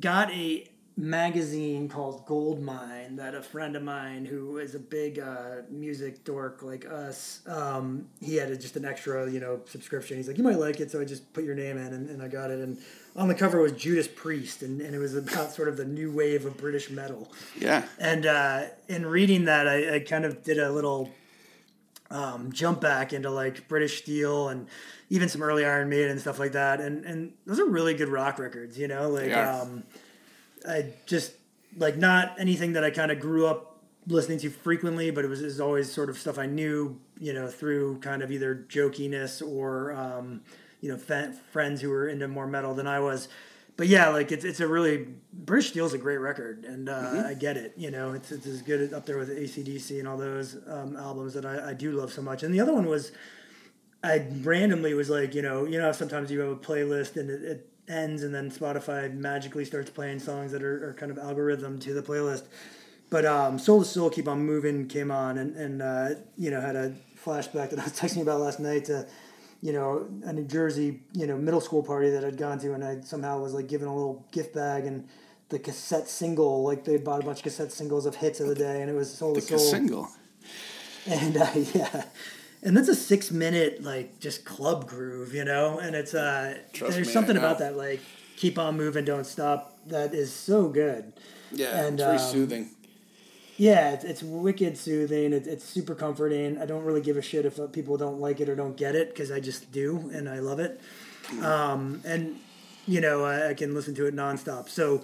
got 0.00 0.32
a 0.32 0.68
magazine 1.00 1.88
called 1.88 2.26
Goldmine 2.26 3.16
that 3.16 3.34
a 3.34 3.40
friend 3.40 3.74
of 3.74 3.82
mine 3.82 4.26
who 4.26 4.58
is 4.58 4.74
a 4.74 4.78
big 4.78 5.18
uh, 5.18 5.62
music 5.70 6.24
dork 6.24 6.62
like 6.62 6.84
us, 6.84 7.40
um, 7.46 8.06
he 8.20 8.36
had 8.36 8.50
a, 8.50 8.56
just 8.56 8.76
an 8.76 8.84
extra, 8.84 9.30
you 9.30 9.40
know, 9.40 9.60
subscription. 9.66 10.18
He's 10.18 10.28
like, 10.28 10.36
you 10.36 10.44
might 10.44 10.58
like 10.58 10.78
it, 10.78 10.90
so 10.90 11.00
I 11.00 11.04
just 11.04 11.32
put 11.32 11.44
your 11.44 11.54
name 11.54 11.78
in, 11.78 11.92
and, 11.94 12.10
and 12.10 12.22
I 12.22 12.28
got 12.28 12.50
it. 12.50 12.60
And 12.60 12.76
on 13.16 13.28
the 13.28 13.34
cover 13.34 13.60
was 13.62 13.72
Judas 13.72 14.06
Priest, 14.08 14.62
and, 14.62 14.80
and 14.82 14.94
it 14.94 14.98
was 14.98 15.16
about 15.16 15.52
sort 15.52 15.68
of 15.68 15.76
the 15.78 15.86
new 15.86 16.12
wave 16.12 16.44
of 16.44 16.56
British 16.58 16.90
metal. 16.90 17.32
Yeah. 17.58 17.84
And 17.98 18.26
uh, 18.26 18.64
in 18.88 19.06
reading 19.06 19.46
that, 19.46 19.66
I, 19.66 19.94
I 19.96 20.00
kind 20.00 20.26
of 20.26 20.42
did 20.42 20.58
a 20.58 20.70
little 20.70 21.10
um, 22.10 22.52
jump 22.52 22.80
back 22.80 23.12
into 23.12 23.30
like 23.30 23.68
British 23.68 24.02
Steel 24.02 24.48
and 24.48 24.66
even 25.08 25.28
some 25.28 25.42
early 25.42 25.64
Iron 25.64 25.88
Maiden 25.88 26.10
and 26.10 26.20
stuff 26.20 26.38
like 26.38 26.52
that. 26.52 26.80
And 26.80 27.04
and 27.04 27.32
those 27.46 27.58
are 27.60 27.64
really 27.66 27.94
good 27.94 28.08
rock 28.08 28.38
records, 28.38 28.78
you 28.78 28.88
know. 28.88 29.08
Like 29.08 29.28
Yeah. 29.28 29.60
um, 29.60 29.84
I 30.68 30.92
just 31.06 31.32
like 31.76 31.96
not 31.96 32.34
anything 32.38 32.72
that 32.72 32.84
I 32.84 32.90
kind 32.90 33.10
of 33.10 33.20
grew 33.20 33.46
up 33.46 33.78
listening 34.06 34.38
to 34.38 34.50
frequently, 34.50 35.10
but 35.10 35.24
it 35.24 35.28
was, 35.28 35.40
it 35.42 35.46
was 35.46 35.60
always 35.60 35.92
sort 35.92 36.08
of 36.10 36.18
stuff 36.18 36.38
I 36.38 36.46
knew, 36.46 36.98
you 37.18 37.32
know, 37.32 37.48
through 37.48 37.98
kind 37.98 38.22
of 38.22 38.32
either 38.32 38.66
jokiness 38.68 39.46
or 39.46 39.92
um, 39.92 40.42
you 40.80 40.90
know 40.90 40.96
fe- 40.96 41.32
friends 41.52 41.80
who 41.80 41.90
were 41.90 42.08
into 42.08 42.28
more 42.28 42.46
metal 42.46 42.74
than 42.74 42.86
I 42.86 43.00
was. 43.00 43.28
But 43.76 43.88
yeah, 43.88 44.08
like 44.08 44.30
it's 44.30 44.44
it's 44.44 44.60
a 44.60 44.66
really 44.66 45.08
British 45.32 45.70
Steel's 45.70 45.94
a 45.94 45.98
great 45.98 46.18
record, 46.18 46.64
and 46.64 46.88
uh, 46.88 47.24
I 47.26 47.34
get 47.34 47.56
it. 47.56 47.74
You 47.76 47.90
know, 47.90 48.12
it's 48.12 48.30
it's 48.30 48.46
as 48.46 48.62
good 48.62 48.92
up 48.92 49.06
there 49.06 49.16
with 49.16 49.30
ACDC 49.30 49.98
and 49.98 50.06
all 50.06 50.18
those 50.18 50.58
um, 50.66 50.96
albums 50.96 51.34
that 51.34 51.46
I, 51.46 51.70
I 51.70 51.74
do 51.74 51.92
love 51.92 52.12
so 52.12 52.20
much. 52.20 52.42
And 52.42 52.52
the 52.52 52.60
other 52.60 52.74
one 52.74 52.86
was 52.86 53.12
I 54.02 54.26
randomly 54.42 54.94
was 54.94 55.10
like, 55.10 55.34
you 55.34 55.42
know, 55.42 55.66
you 55.66 55.78
know, 55.78 55.92
sometimes 55.92 56.30
you 56.30 56.40
have 56.40 56.50
a 56.50 56.56
playlist 56.56 57.16
and 57.16 57.30
it, 57.30 57.42
it 57.42 57.69
ends, 57.90 58.22
and 58.22 58.34
then 58.34 58.50
Spotify 58.50 59.12
magically 59.12 59.64
starts 59.64 59.90
playing 59.90 60.20
songs 60.20 60.52
that 60.52 60.62
are, 60.62 60.90
are 60.90 60.94
kind 60.94 61.10
of 61.10 61.18
algorithm 61.18 61.78
to 61.80 61.92
the 61.92 62.02
playlist. 62.02 62.44
But 63.10 63.24
um, 63.26 63.58
Soul 63.58 63.80
II 63.80 63.84
Soul, 63.84 64.10
Keep 64.10 64.28
On 64.28 64.44
Moving 64.44 64.86
came 64.86 65.10
on, 65.10 65.36
and 65.38 65.56
and 65.56 65.82
uh, 65.82 66.10
you 66.38 66.50
know 66.50 66.60
had 66.60 66.76
a 66.76 66.94
flashback 67.22 67.70
that 67.70 67.78
I 67.80 67.84
was 67.84 67.92
texting 68.00 68.22
about 68.22 68.40
last 68.40 68.60
night 68.60 68.84
to, 68.86 69.06
you 69.60 69.72
know, 69.72 70.08
a 70.24 70.32
New 70.32 70.44
Jersey 70.44 71.00
you 71.12 71.26
know 71.26 71.36
middle 71.36 71.60
school 71.60 71.82
party 71.82 72.10
that 72.10 72.24
I'd 72.24 72.36
gone 72.36 72.58
to, 72.60 72.72
and 72.72 72.84
I 72.84 73.00
somehow 73.00 73.40
was 73.40 73.52
like 73.52 73.66
given 73.66 73.88
a 73.88 73.94
little 73.94 74.24
gift 74.30 74.54
bag 74.54 74.86
and 74.86 75.08
the 75.48 75.58
cassette 75.58 76.08
single, 76.08 76.62
like 76.62 76.84
they 76.84 76.96
bought 76.96 77.22
a 77.22 77.24
bunch 77.26 77.38
of 77.38 77.42
cassette 77.42 77.72
singles 77.72 78.06
of 78.06 78.14
hits 78.14 78.38
of 78.38 78.46
the 78.46 78.54
day, 78.54 78.80
and 78.80 78.88
it 78.88 78.94
was 78.94 79.12
Soul 79.12 79.34
The 79.34 79.40
to 79.40 79.46
Soul 79.46 79.58
single. 79.58 80.08
and 81.06 81.36
uh, 81.36 81.50
yeah 81.74 82.04
and 82.62 82.76
that's 82.76 82.88
a 82.88 82.94
six 82.94 83.30
minute 83.30 83.82
like 83.82 84.18
just 84.20 84.44
club 84.44 84.86
groove 84.86 85.34
you 85.34 85.44
know? 85.44 85.78
And 85.78 85.94
it's 85.94 86.14
uh 86.14 86.58
Trust 86.72 86.94
there's 86.94 87.06
me, 87.08 87.12
something 87.12 87.36
about 87.36 87.58
that 87.58 87.76
like 87.76 88.00
keep 88.36 88.58
on 88.58 88.76
moving 88.76 89.04
don't 89.04 89.26
stop 89.26 89.78
that 89.86 90.14
is 90.14 90.32
so 90.32 90.68
good. 90.68 91.12
Yeah. 91.52 91.84
And, 91.84 91.94
it's 91.98 92.02
very 92.04 92.16
um, 92.18 92.32
soothing. 92.32 92.70
yeah 93.56 93.92
it's, 93.92 94.04
it's 94.04 94.22
wicked 94.22 94.76
soothing 94.76 95.32
it, 95.32 95.46
it's 95.46 95.64
super 95.64 95.94
comforting. 95.94 96.58
I 96.58 96.66
don't 96.66 96.84
really 96.84 97.00
give 97.00 97.16
a 97.16 97.22
shit 97.22 97.44
if 97.44 97.58
people 97.72 97.96
don't 97.96 98.20
like 98.20 98.40
it 98.40 98.48
or 98.48 98.54
don't 98.54 98.76
get 98.76 98.94
it 98.94 99.08
because 99.10 99.30
i 99.30 99.40
just 99.40 99.72
do 99.72 100.10
and 100.14 100.28
i 100.28 100.38
love 100.38 100.60
it. 100.60 100.80
Um, 101.42 102.02
and 102.04 102.38
you 102.86 103.00
know 103.00 103.24
I, 103.24 103.50
I 103.50 103.54
can 103.54 103.74
listen 103.74 103.94
to 103.96 104.06
it 104.06 104.14
nonstop. 104.14 104.68
So 104.68 105.02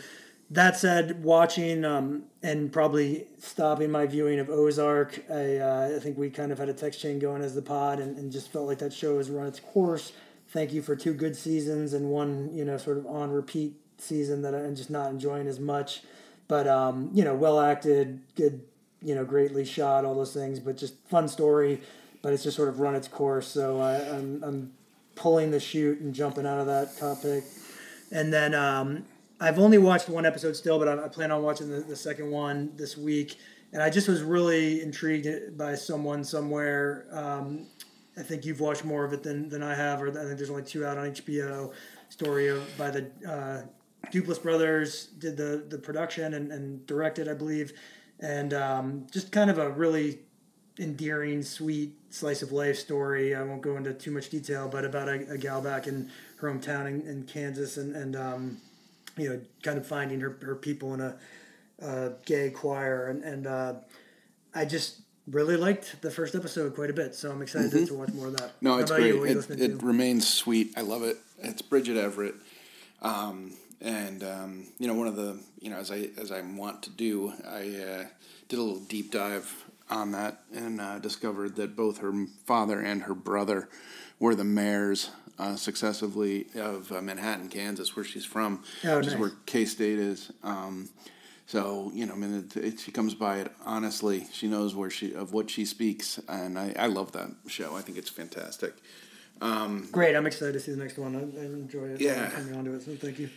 that 0.51 0.77
said 0.77 1.25
watching 1.25 1.85
um, 1.85 2.25
and 2.43 2.73
probably 2.73 3.27
stopping 3.39 3.91
my 3.91 4.07
viewing 4.07 4.39
of 4.39 4.49
ozark 4.49 5.25
I, 5.31 5.57
uh, 5.57 5.93
I 5.97 5.99
think 5.99 6.17
we 6.17 6.31
kind 6.31 6.53
of 6.53 6.59
had 6.59 6.69
a 6.69 6.75
text 6.75 7.01
chain 7.01 7.19
going 7.19 7.43
as 7.43 7.55
the 7.55 7.63
pod 7.63 7.99
and, 7.99 8.17
and 8.17 8.31
just 8.31 8.53
felt 8.53 8.67
like 8.67 8.79
that 8.79 8.93
show 8.93 9.19
has 9.19 9.31
run 9.31 9.47
its 9.47 9.61
course. 9.61 10.13
Thank 10.49 10.73
you 10.73 10.83
for 10.83 10.95
two 10.95 11.13
good 11.13 11.37
seasons 11.37 11.93
and 11.93 12.11
one 12.11 12.51
you 12.53 12.65
know 12.65 12.77
sort 12.79 12.99
of 12.99 13.07
on 13.07 13.31
repeat 13.31 13.75
season 13.99 14.43
that 14.43 14.55
i'm 14.55 14.77
just 14.77 14.91
not 14.91 15.11
enjoying 15.11 15.47
as 15.47 15.59
much. 15.59 16.03
But 16.49 16.69
um, 16.69 17.11
you 17.13 17.25
know 17.25 17.35
well 17.35 17.61
acted 17.61 18.21
good 18.37 18.63
you 19.03 19.15
know 19.15 19.25
greatly 19.25 19.65
shot 19.65 20.05
all 20.05 20.15
those 20.15 20.33
things 20.33 20.59
but 20.59 20.77
just 20.77 20.95
fun 21.09 21.29
story 21.29 21.81
but 22.27 22.33
it's 22.33 22.43
just 22.43 22.57
sort 22.57 22.69
of 22.69 22.81
run 22.81 22.97
its 22.97 23.07
course. 23.07 23.47
So 23.47 23.81
I, 23.81 24.01
I'm, 24.01 24.43
I'm 24.43 24.73
pulling 25.15 25.53
the 25.53 25.61
chute 25.61 26.01
and 26.01 26.13
jumping 26.13 26.45
out 26.45 26.59
of 26.59 26.67
that 26.67 26.97
topic. 26.97 27.45
And 28.11 28.33
then 28.33 28.53
um, 28.53 29.05
I've 29.41 29.59
only 29.59 29.79
watched 29.79 30.09
one 30.09 30.25
episode 30.25 30.57
still, 30.57 30.79
but 30.79 30.89
I, 30.89 31.05
I 31.05 31.09
plan 31.09 31.31
on 31.31 31.43
watching 31.43 31.69
the, 31.69 31.81
the 31.81 31.97
second 31.97 32.31
one 32.31 32.73
this 32.77 32.97
week. 32.97 33.37
And 33.73 33.83
I 33.83 33.91
just 33.91 34.09
was 34.09 34.23
really 34.23 34.81
intrigued 34.81 35.59
by 35.59 35.75
someone 35.75 36.25
somewhere. 36.25 37.07
Um, 37.11 37.67
I 38.17 38.23
think 38.23 38.47
you've 38.47 38.61
watched 38.61 38.85
more 38.85 39.05
of 39.05 39.13
it 39.13 39.23
than, 39.23 39.49
than 39.49 39.63
I 39.63 39.75
have, 39.75 40.01
or 40.01 40.09
I 40.09 40.25
think 40.25 40.39
there's 40.39 40.51
only 40.51 40.63
two 40.63 40.87
out 40.87 40.97
on 40.97 41.11
HBO. 41.11 41.73
Story 42.09 42.49
of 42.49 42.65
by 42.79 42.91
the 42.91 43.11
uh, 43.29 43.63
Duplass 44.11 44.41
brothers 44.41 45.07
did 45.19 45.37
the 45.37 45.67
the 45.69 45.77
production 45.77 46.35
and, 46.35 46.53
and 46.53 46.87
directed, 46.87 47.29
I 47.29 47.35
believe, 47.35 47.73
and 48.21 48.55
um, 48.55 49.07
just 49.11 49.33
kind 49.33 49.51
of 49.51 49.59
a 49.59 49.71
really 49.71 50.21
endearing, 50.79 51.43
sweet 51.43 51.95
slice 52.11 52.43
of 52.43 52.53
life 52.53 52.79
story. 52.79 53.35
I 53.35 53.43
won't 53.43 53.61
go 53.61 53.77
into 53.77 53.93
too 53.93 54.13
much 54.13 54.31
detail, 54.31 54.69
but 54.69 54.85
about 54.85 55.09
a, 55.09 55.33
a 55.33 55.37
gal 55.37 55.61
back 55.61 55.89
in 55.89 56.11
her 56.39 56.49
hometown 56.49 56.87
in, 56.87 57.01
in 57.07 57.23
Kansas 57.25 57.77
and, 57.77 57.97
and 57.97 58.15
um, 58.15 58.59
you 59.17 59.31
know, 59.31 59.41
kind 59.63 59.79
of 59.79 59.87
finding 59.87 60.21
her, 60.21 60.39
her 60.43 60.55
people 60.55 60.95
in 60.95 61.01
a 61.01 61.17
uh, 61.83 62.11
gay 62.25 62.51
choir, 62.51 63.09
and 63.09 63.23
and 63.23 63.47
uh, 63.47 63.75
I 64.55 64.65
just 64.65 65.01
really 65.29 65.57
liked 65.57 66.01
the 66.03 66.11
first 66.11 66.35
episode 66.35 66.75
quite 66.75 66.91
a 66.91 66.93
bit. 66.93 67.15
So 67.15 67.31
I'm 67.31 67.43
excited 67.43 67.87
to 67.87 67.95
watch 67.95 68.13
more 68.13 68.29
of 68.29 68.37
that. 68.37 68.51
Mm-hmm. 68.51 68.67
No, 68.67 68.73
How 68.75 68.79
it's 68.79 68.91
great. 68.91 69.07
you? 69.07 69.21
What 69.21 69.29
are 69.29 69.33
you 69.33 69.39
It, 69.39 69.61
it 69.61 69.83
remains 69.83 70.29
sweet. 70.29 70.73
I 70.77 70.83
love 70.83 71.03
it. 71.03 71.17
It's 71.43 71.63
Bridget 71.63 71.97
Everett, 71.97 72.35
um, 73.03 73.53
and 73.81 74.23
um, 74.23 74.67
you 74.79 74.87
know 74.87 74.95
one 74.95 75.09
of 75.09 75.17
the 75.17 75.39
you 75.61 75.71
know 75.71 75.77
as 75.77 75.91
I 75.91 76.09
as 76.19 76.33
I 76.33 76.41
want 76.41 76.83
to 76.85 76.91
do, 76.91 77.33
I 77.47 77.61
uh, 77.61 78.05
did 78.49 78.59
a 78.59 78.63
little 78.63 78.81
deep 78.81 79.11
dive 79.11 79.65
on 79.89 80.13
that 80.13 80.43
and 80.55 80.81
uh, 80.81 80.99
discovered 80.99 81.57
that 81.57 81.77
both 81.77 81.99
her 81.99 82.13
father 82.45 82.81
and 82.81 83.03
her 83.03 83.15
brother 83.15 83.69
were 84.19 84.35
the 84.35 84.45
mayors 84.45 85.11
uh, 85.39 85.57
successively 85.57 86.47
of 86.55 86.91
uh, 86.93 87.01
Manhattan, 87.01 87.49
Kansas, 87.49 87.95
where 87.97 88.05
she's 88.05 88.25
from, 88.25 88.63
Oh, 88.85 88.99
which 88.99 89.07
is 89.09 89.17
where 89.17 89.33
K 89.47 89.65
State 89.65 89.99
is. 89.99 90.33
Um, 90.43 90.89
so 91.47 91.91
you 91.95 92.07
know, 92.07 92.15
I 92.15 92.17
mean, 92.17 92.35
it, 92.35 92.57
it, 92.57 92.81
she 92.81 92.91
comes 92.91 93.15
by 93.15 93.39
it 93.39 93.53
honestly. 93.65 94.27
She 94.33 94.49
knows 94.49 94.75
where 94.75 94.91
she 94.91 95.15
of 95.15 95.33
what 95.33 95.51
she 95.51 95.65
speaks, 95.65 96.19
and 96.29 96.59
I, 96.59 96.75
I 96.79 96.87
love 96.87 97.13
that 97.13 97.31
show. 97.47 97.77
I 97.77 97.83
think 97.83 97.99
it's 97.99 98.11
fantastic. 98.11 98.75
Great. 99.93 100.17
I'm 100.17 100.27
excited 100.27 100.53
to 100.53 100.61
see 100.61 100.73
the 100.73 100.79
next 100.79 100.97
one. 100.99 101.15
I, 101.15 101.41
I 101.41 101.45
enjoy 101.45 101.85
it. 101.89 102.01
Yeah. 102.01 102.31
Coming 102.31 102.57
onto 102.57 102.73
it. 102.75 102.83
So 102.83 102.97
thank 102.97 103.19
you. 103.19 103.29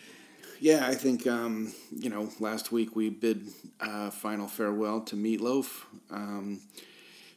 Yeah, 0.61 0.87
I 0.87 0.95
think 0.95 1.27
um, 1.27 1.73
you 1.91 2.09
know. 2.09 2.29
Last 2.39 2.71
week 2.71 2.95
we 2.95 3.09
bid 3.09 3.47
uh, 3.79 4.09
final 4.09 4.47
farewell 4.47 5.01
to 5.01 5.15
Meatloaf, 5.15 5.83
um, 6.11 6.59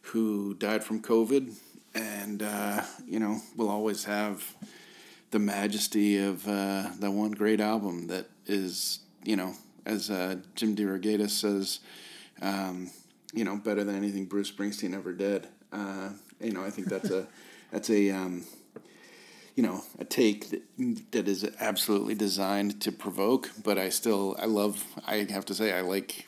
who 0.03 0.55
died 0.55 0.83
from 0.83 1.01
COVID, 1.03 1.55
and 1.95 2.43
uh, 2.43 2.83
you 3.07 3.19
know 3.19 3.41
we'll 3.57 3.71
always 3.71 4.05
have 4.05 4.57
the 5.31 5.39
majesty 5.39 6.19
of 6.19 6.47
uh, 6.47 6.91
that 7.01 7.11
one 7.11 7.33
great 7.33 7.61
album 7.61 8.07
that 8.09 8.27
is 8.47 9.01
you 9.25 9.37
know 9.37 9.55
as 9.85 10.11
uh, 10.11 10.37
Jim 10.55 10.77
DeRogatis 10.77 11.31
says, 11.31 11.81
um, 12.41 12.91
you 13.33 13.45
know 13.45 13.57
better 13.57 13.85
than 13.85 13.97
anything 13.97 14.27
Bruce 14.27 14.51
Springsteen 14.51 14.95
ever 14.95 15.13
did. 15.13 15.47
Uh, 15.73 16.11
you 16.41 16.53
know 16.53 16.65
I 16.65 16.71
think 16.71 16.89
that's 16.89 17.11
a 17.11 17.27
that's 17.73 17.91
a 17.91 18.11
um, 18.11 18.45
you 19.57 19.63
know 19.63 19.83
a 19.99 20.05
take 20.05 20.51
that, 20.51 20.63
that 21.13 21.29
is 21.29 21.49
absolutely 21.61 22.15
designed 22.15 22.81
to 22.81 22.93
provoke 22.93 23.51
but 23.63 23.79
i 23.79 23.89
still 23.89 24.37
i 24.39 24.47
love 24.47 24.83
i 25.07 25.27
have 25.31 25.45
to 25.45 25.55
say 25.55 25.73
i 25.73 25.81
like 25.81 26.27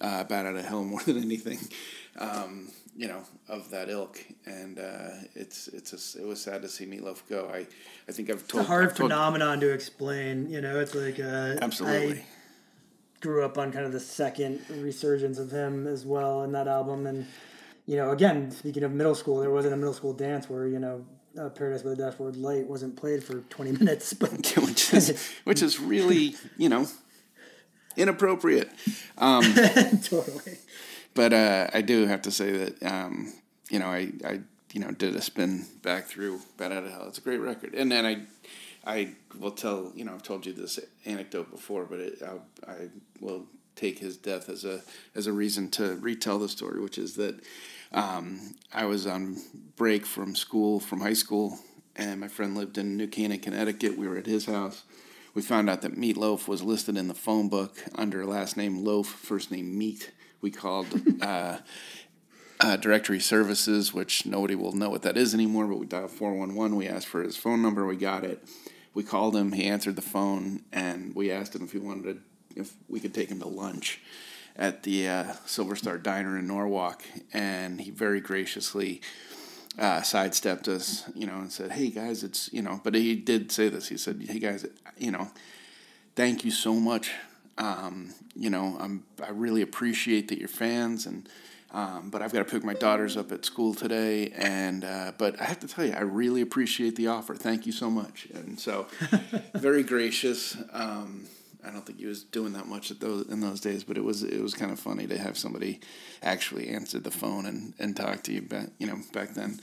uh, 0.00 0.24
bat 0.24 0.46
out 0.46 0.56
of 0.56 0.64
hell 0.64 0.84
more 0.84 1.02
than 1.06 1.18
anything 1.18 1.58
um, 2.18 2.68
you 2.96 3.08
know 3.08 3.22
of 3.48 3.70
that 3.70 3.88
ilk 3.90 4.24
and 4.46 4.78
uh, 4.78 5.08
it's 5.34 5.68
it's 5.68 5.92
a, 6.16 6.22
it 6.22 6.26
was 6.26 6.40
sad 6.40 6.62
to 6.62 6.68
see 6.68 6.86
meatloaf 6.86 7.22
go 7.28 7.50
i 7.52 7.66
i 8.08 8.12
think 8.12 8.30
i've 8.30 8.46
told 8.46 8.60
It's 8.62 8.68
a 8.68 8.72
hard 8.72 8.84
I've 8.90 8.96
told- 8.96 9.10
phenomenon 9.10 9.60
to 9.60 9.72
explain. 9.72 10.48
You 10.48 10.60
know, 10.60 10.78
it's 10.78 10.94
like 10.94 11.18
uh, 11.18 11.56
absolutely 11.60 12.20
I 12.20 12.24
grew 13.20 13.44
up 13.44 13.58
on 13.58 13.72
kind 13.72 13.84
of 13.86 13.92
the 13.92 14.00
second 14.00 14.60
resurgence 14.70 15.38
of 15.38 15.50
him 15.50 15.86
as 15.86 16.04
well 16.06 16.42
in 16.44 16.52
that 16.52 16.68
album, 16.68 17.06
and 17.06 17.26
you 17.86 17.96
know, 17.96 18.10
again, 18.10 18.50
speaking 18.50 18.82
of 18.84 18.92
middle 18.92 19.14
school, 19.14 19.40
there 19.40 19.50
wasn't 19.50 19.74
a 19.74 19.76
middle 19.76 19.94
school 19.94 20.12
dance 20.12 20.48
where 20.48 20.66
you 20.66 20.78
know. 20.78 21.04
Uh, 21.36 21.48
Paradise 21.48 21.82
by 21.82 21.90
the 21.90 21.96
Dashboard 21.96 22.36
Light 22.36 22.64
wasn't 22.68 22.94
played 22.94 23.24
for 23.24 23.40
20 23.40 23.72
minutes, 23.80 24.12
but 24.14 24.30
which 24.56 24.94
is 24.94 25.32
which 25.42 25.62
is 25.62 25.80
really 25.80 26.36
you 26.56 26.68
know 26.68 26.86
inappropriate 27.96 28.70
totally. 29.18 30.58
But 31.14 31.32
uh, 31.32 31.68
I 31.72 31.80
do 31.80 32.06
have 32.06 32.22
to 32.22 32.30
say 32.30 32.50
that 32.52 32.82
um, 32.82 33.32
you 33.70 33.78
know 33.78 33.86
I, 33.86 34.12
I 34.24 34.40
you 34.72 34.80
know 34.80 34.90
did 34.90 35.14
a 35.14 35.22
spin 35.22 35.66
back 35.82 36.06
through 36.06 36.40
Bat 36.56 36.72
Out 36.72 36.84
of 36.84 36.90
Hell. 36.90 37.08
It's 37.08 37.18
a 37.18 37.22
great 37.22 37.40
record, 37.40 37.74
and 37.74 37.90
then 37.90 38.04
I 38.04 38.22
I 38.84 39.14
will 39.38 39.52
tell 39.52 39.92
you 39.94 40.04
know 40.04 40.12
I've 40.12 40.22
told 40.22 40.44
you 40.44 40.52
this 40.52 40.78
anecdote 41.04 41.50
before, 41.50 41.84
but 41.84 42.00
it, 42.00 42.22
I, 42.22 42.70
I 42.70 42.76
will 43.20 43.46
take 43.76 43.98
his 43.98 44.16
death 44.16 44.48
as 44.48 44.64
a 44.64 44.82
as 45.14 45.26
a 45.26 45.32
reason 45.32 45.70
to 45.70 45.96
retell 45.96 46.38
the 46.38 46.48
story, 46.48 46.80
which 46.80 46.98
is 46.98 47.14
that 47.14 47.40
um, 47.92 48.56
I 48.72 48.86
was 48.86 49.06
on 49.06 49.36
break 49.76 50.04
from 50.04 50.34
school 50.34 50.80
from 50.80 51.00
high 51.00 51.14
school, 51.14 51.60
and 51.94 52.20
my 52.20 52.28
friend 52.28 52.56
lived 52.56 52.76
in 52.76 52.96
New 52.96 53.06
Canaan, 53.06 53.38
Connecticut. 53.38 53.96
We 53.96 54.08
were 54.08 54.18
at 54.18 54.26
his 54.26 54.46
house. 54.46 54.82
We 55.32 55.42
found 55.42 55.68
out 55.68 55.82
that 55.82 55.96
Meatloaf 55.96 56.46
was 56.46 56.62
listed 56.62 56.96
in 56.96 57.08
the 57.08 57.14
phone 57.14 57.48
book 57.48 57.82
under 57.96 58.24
last 58.24 58.56
name 58.56 58.84
Loaf, 58.84 59.06
first 59.06 59.50
name 59.50 59.76
Meat. 59.76 60.12
We 60.44 60.50
called 60.50 60.88
uh, 61.22 61.56
uh, 62.60 62.76
directory 62.76 63.18
services, 63.18 63.94
which 63.94 64.26
nobody 64.26 64.54
will 64.54 64.72
know 64.72 64.90
what 64.90 65.00
that 65.00 65.16
is 65.16 65.32
anymore, 65.32 65.66
but 65.66 65.78
we 65.78 65.86
dialed 65.86 66.10
411. 66.10 66.76
We 66.76 66.86
asked 66.86 67.06
for 67.06 67.22
his 67.22 67.34
phone 67.34 67.62
number. 67.62 67.86
We 67.86 67.96
got 67.96 68.24
it. 68.24 68.46
We 68.92 69.04
called 69.04 69.34
him. 69.34 69.52
He 69.52 69.64
answered 69.64 69.96
the 69.96 70.02
phone, 70.02 70.60
and 70.70 71.14
we 71.14 71.30
asked 71.30 71.54
him 71.54 71.62
if 71.62 71.72
he 71.72 71.78
wanted 71.78 72.22
to, 72.56 72.60
if 72.60 72.74
we 72.90 73.00
could 73.00 73.14
take 73.14 73.30
him 73.30 73.40
to 73.40 73.48
lunch 73.48 74.02
at 74.54 74.82
the 74.82 75.08
uh, 75.08 75.32
Silver 75.46 75.76
Star 75.76 75.96
Diner 75.96 76.36
in 76.36 76.46
Norwalk. 76.46 77.02
And 77.32 77.80
he 77.80 77.90
very 77.90 78.20
graciously 78.20 79.00
uh, 79.78 80.02
sidestepped 80.02 80.68
us, 80.68 81.10
you 81.14 81.26
know, 81.26 81.36
and 81.36 81.50
said, 81.50 81.72
"Hey 81.72 81.88
guys, 81.88 82.22
it's 82.22 82.52
you 82.52 82.60
know." 82.60 82.82
But 82.84 82.96
he 82.96 83.16
did 83.16 83.50
say 83.50 83.70
this. 83.70 83.88
He 83.88 83.96
said, 83.96 84.22
"Hey 84.28 84.40
guys, 84.40 84.66
you 84.98 85.10
know, 85.10 85.30
thank 86.14 86.44
you 86.44 86.50
so 86.50 86.74
much. 86.74 87.12
Um, 87.58 88.12
you 88.34 88.50
know, 88.50 88.76
I'm 88.80 89.04
I 89.22 89.30
really 89.30 89.62
appreciate 89.62 90.28
that 90.28 90.38
you're 90.38 90.48
fans, 90.48 91.06
and 91.06 91.28
um, 91.70 92.10
but 92.10 92.22
I've 92.22 92.32
got 92.32 92.40
to 92.40 92.44
pick 92.44 92.64
my 92.64 92.74
daughters 92.74 93.16
up 93.16 93.32
at 93.32 93.44
school 93.44 93.74
today, 93.74 94.30
and 94.36 94.84
uh, 94.84 95.12
but 95.18 95.40
I 95.40 95.44
have 95.44 95.60
to 95.60 95.68
tell 95.68 95.84
you, 95.84 95.92
I 95.92 96.02
really 96.02 96.40
appreciate 96.40 96.96
the 96.96 97.08
offer. 97.08 97.34
Thank 97.34 97.66
you 97.66 97.72
so 97.72 97.90
much." 97.90 98.28
And 98.34 98.58
so, 98.58 98.86
very 99.54 99.82
gracious. 99.82 100.56
Um, 100.72 101.26
I 101.66 101.70
don't 101.70 101.86
think 101.86 101.98
he 101.98 102.06
was 102.06 102.22
doing 102.24 102.52
that 102.52 102.66
much 102.66 102.90
at 102.90 103.00
those 103.00 103.26
in 103.28 103.40
those 103.40 103.60
days, 103.60 103.84
but 103.84 103.96
it 103.96 104.04
was 104.04 104.22
it 104.22 104.40
was 104.40 104.54
kind 104.54 104.70
of 104.70 104.78
funny 104.78 105.06
to 105.06 105.18
have 105.18 105.38
somebody 105.38 105.80
actually 106.22 106.68
answer 106.68 106.98
the 106.98 107.10
phone 107.10 107.46
and, 107.46 107.74
and 107.78 107.96
talk 107.96 108.22
to 108.24 108.32
you 108.32 108.42
back 108.42 108.68
you 108.78 108.86
know 108.86 108.98
back 109.12 109.34
then. 109.34 109.60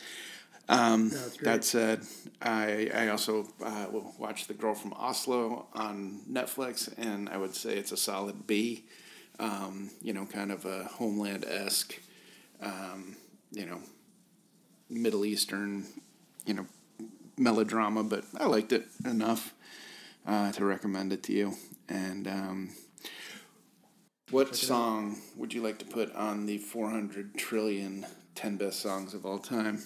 Um, 0.71 1.09
great. 1.09 1.41
that 1.41 1.63
said, 1.65 2.01
I 2.41 2.89
I 2.93 3.09
also 3.09 3.47
uh, 3.61 3.87
will 3.91 4.13
watch 4.17 4.47
The 4.47 4.53
Girl 4.53 4.73
from 4.73 4.93
Oslo 4.93 5.67
on 5.73 6.21
Netflix, 6.31 6.91
and 6.97 7.27
I 7.27 7.37
would 7.37 7.53
say 7.55 7.75
it's 7.75 7.91
a 7.91 7.97
solid 7.97 8.47
B. 8.47 8.85
Um, 9.37 9.89
you 10.01 10.13
know, 10.13 10.25
kind 10.25 10.51
of 10.51 10.65
a 10.65 10.83
Homeland 10.85 11.45
esque, 11.45 11.99
um, 12.61 13.17
you 13.51 13.65
know, 13.65 13.79
Middle 14.89 15.25
Eastern, 15.25 15.85
you 16.45 16.53
know, 16.53 16.65
melodrama, 17.37 18.03
but 18.03 18.23
I 18.37 18.45
liked 18.45 18.71
it 18.71 18.85
enough 19.03 19.53
uh, 20.25 20.51
to 20.53 20.63
recommend 20.63 21.11
it 21.11 21.23
to 21.23 21.33
you. 21.33 21.53
And 21.89 22.27
um, 22.27 22.69
what 24.29 24.55
song 24.55 25.17
would 25.35 25.53
you 25.53 25.61
like 25.61 25.79
to 25.79 25.85
put 25.85 26.13
on 26.15 26.45
the 26.45 26.59
400 26.59 27.35
trillion 27.35 28.05
10 28.35 28.57
best 28.57 28.79
songs 28.79 29.13
of 29.13 29.25
all 29.25 29.39
time? 29.39 29.81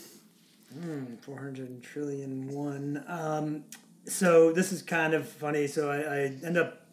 400 1.21 1.83
trillion 1.83 2.47
one. 2.47 3.03
Um, 3.07 3.63
so 4.05 4.51
this 4.51 4.71
is 4.71 4.81
kind 4.81 5.13
of 5.13 5.27
funny. 5.27 5.67
So 5.67 5.89
I, 5.89 5.97
I 5.97 6.19
end 6.43 6.57
up, 6.57 6.85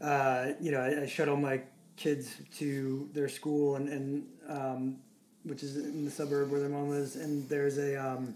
uh, 0.00 0.48
you 0.60 0.70
know, 0.70 0.80
I, 0.80 1.02
I 1.02 1.06
shuttle 1.06 1.36
my 1.36 1.62
kids 1.96 2.34
to 2.58 3.08
their 3.12 3.28
school 3.28 3.76
and, 3.76 3.88
and 3.88 4.26
um, 4.48 4.96
which 5.44 5.62
is 5.62 5.76
in 5.76 6.04
the 6.04 6.10
suburb 6.10 6.50
where 6.50 6.60
their 6.60 6.68
mom 6.68 6.90
lives. 6.90 7.16
And 7.16 7.48
there's 7.48 7.78
a, 7.78 7.96
um, 7.96 8.34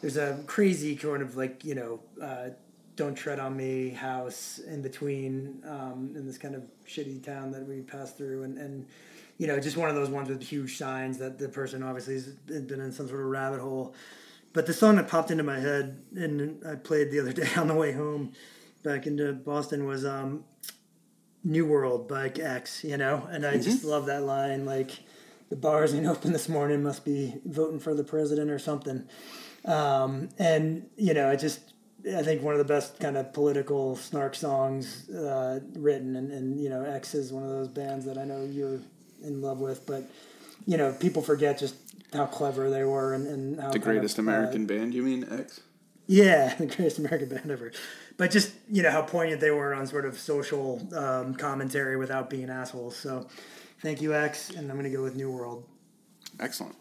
there's 0.00 0.16
a 0.16 0.42
crazy 0.46 0.96
kind 0.96 1.22
of 1.22 1.36
like, 1.36 1.64
you 1.64 1.74
know, 1.74 2.00
uh, 2.22 2.50
don't 2.96 3.14
tread 3.14 3.40
on 3.40 3.56
me 3.56 3.90
house 3.90 4.60
in 4.66 4.82
between 4.82 5.62
um, 5.66 6.12
in 6.14 6.26
this 6.26 6.38
kind 6.38 6.54
of 6.54 6.62
shitty 6.86 7.24
town 7.24 7.50
that 7.52 7.66
we 7.66 7.80
pass 7.80 8.12
through 8.12 8.44
and, 8.44 8.58
and 8.58 8.86
you 9.44 9.48
know 9.48 9.60
just 9.60 9.76
one 9.76 9.90
of 9.90 9.94
those 9.94 10.08
ones 10.08 10.30
with 10.30 10.42
huge 10.42 10.78
signs 10.78 11.18
that 11.18 11.38
the 11.38 11.50
person 11.50 11.82
obviously 11.82 12.14
has 12.14 12.28
been 12.28 12.80
in 12.80 12.90
some 12.90 13.06
sort 13.06 13.20
of 13.20 13.26
rabbit 13.26 13.60
hole. 13.60 13.94
But 14.54 14.64
the 14.64 14.72
song 14.72 14.96
that 14.96 15.06
popped 15.06 15.30
into 15.30 15.42
my 15.42 15.60
head 15.60 16.02
and 16.16 16.64
i 16.66 16.76
played 16.76 17.10
the 17.10 17.20
other 17.20 17.32
day 17.42 17.50
on 17.54 17.68
the 17.68 17.74
way 17.74 17.92
home 17.92 18.32
back 18.82 19.06
into 19.06 19.34
boston 19.34 19.84
was 19.84 20.06
um, 20.06 20.44
new 21.42 21.66
world 21.66 22.08
by 22.08 22.28
x 22.28 22.84
you 22.84 22.96
know? 22.96 23.28
And 23.30 23.44
i 23.44 23.58
just 23.58 23.84
love 23.84 24.06
that 24.06 24.22
line 24.22 24.64
like 24.64 24.92
the 25.50 25.56
bars 25.56 25.92
ain't 25.94 26.06
open 26.06 26.32
this 26.32 26.48
morning 26.48 26.82
must 26.82 27.04
be 27.04 27.34
voting 27.44 27.80
for 27.80 27.94
the 27.94 28.02
president 28.02 28.50
or 28.50 28.58
something. 28.58 29.06
Um, 29.66 30.30
and 30.38 30.88
you 30.96 31.12
know 31.12 31.28
it 31.28 31.38
just 31.38 31.74
I 32.06 32.22
think 32.22 32.40
one 32.42 32.54
of 32.54 32.58
the 32.58 32.72
best 32.72 32.98
kind 32.98 33.18
of 33.18 33.34
political 33.34 33.96
snark 33.96 34.34
songs 34.34 35.08
uh, 35.08 35.60
written, 35.74 36.16
and, 36.16 36.30
and 36.30 36.60
you 36.60 36.68
know, 36.68 36.84
X 36.84 37.14
is 37.14 37.32
one 37.32 37.42
of 37.44 37.48
those 37.48 37.68
bands 37.68 38.04
that 38.04 38.18
I 38.18 38.24
know 38.24 38.44
you're 38.44 38.80
in 39.24 39.42
love 39.42 39.60
with, 39.60 39.86
but 39.86 40.04
you 40.66 40.76
know, 40.76 40.92
people 40.92 41.22
forget 41.22 41.58
just 41.58 41.74
how 42.12 42.26
clever 42.26 42.70
they 42.70 42.84
were 42.84 43.14
and, 43.14 43.26
and 43.26 43.60
how 43.60 43.68
The 43.70 43.78
kind 43.78 43.84
greatest 43.84 44.18
of, 44.18 44.26
uh, 44.26 44.30
American 44.30 44.66
band, 44.66 44.94
you 44.94 45.02
mean 45.02 45.26
X? 45.30 45.60
yeah, 46.06 46.54
the 46.58 46.66
greatest 46.66 46.98
American 46.98 47.28
band 47.28 47.50
ever. 47.50 47.72
But 48.16 48.30
just 48.30 48.52
you 48.70 48.82
know 48.82 48.90
how 48.90 49.02
poignant 49.02 49.40
they 49.40 49.50
were 49.50 49.74
on 49.74 49.86
sort 49.86 50.04
of 50.04 50.18
social 50.18 50.86
um, 50.96 51.34
commentary 51.34 51.96
without 51.96 52.30
being 52.30 52.48
assholes. 52.50 52.96
So, 52.96 53.26
thank 53.80 54.00
you, 54.00 54.14
X, 54.14 54.50
and 54.50 54.70
I'm 54.70 54.76
gonna 54.76 54.90
go 54.90 55.02
with 55.02 55.16
New 55.16 55.30
World. 55.30 55.64
Excellent. 56.38 56.76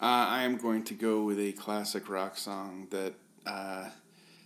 Uh, 0.00 0.26
I 0.28 0.42
am 0.42 0.56
going 0.56 0.82
to 0.84 0.94
go 0.94 1.22
with 1.22 1.38
a 1.38 1.52
classic 1.52 2.08
rock 2.08 2.36
song 2.36 2.88
that 2.90 3.14
uh, 3.46 3.88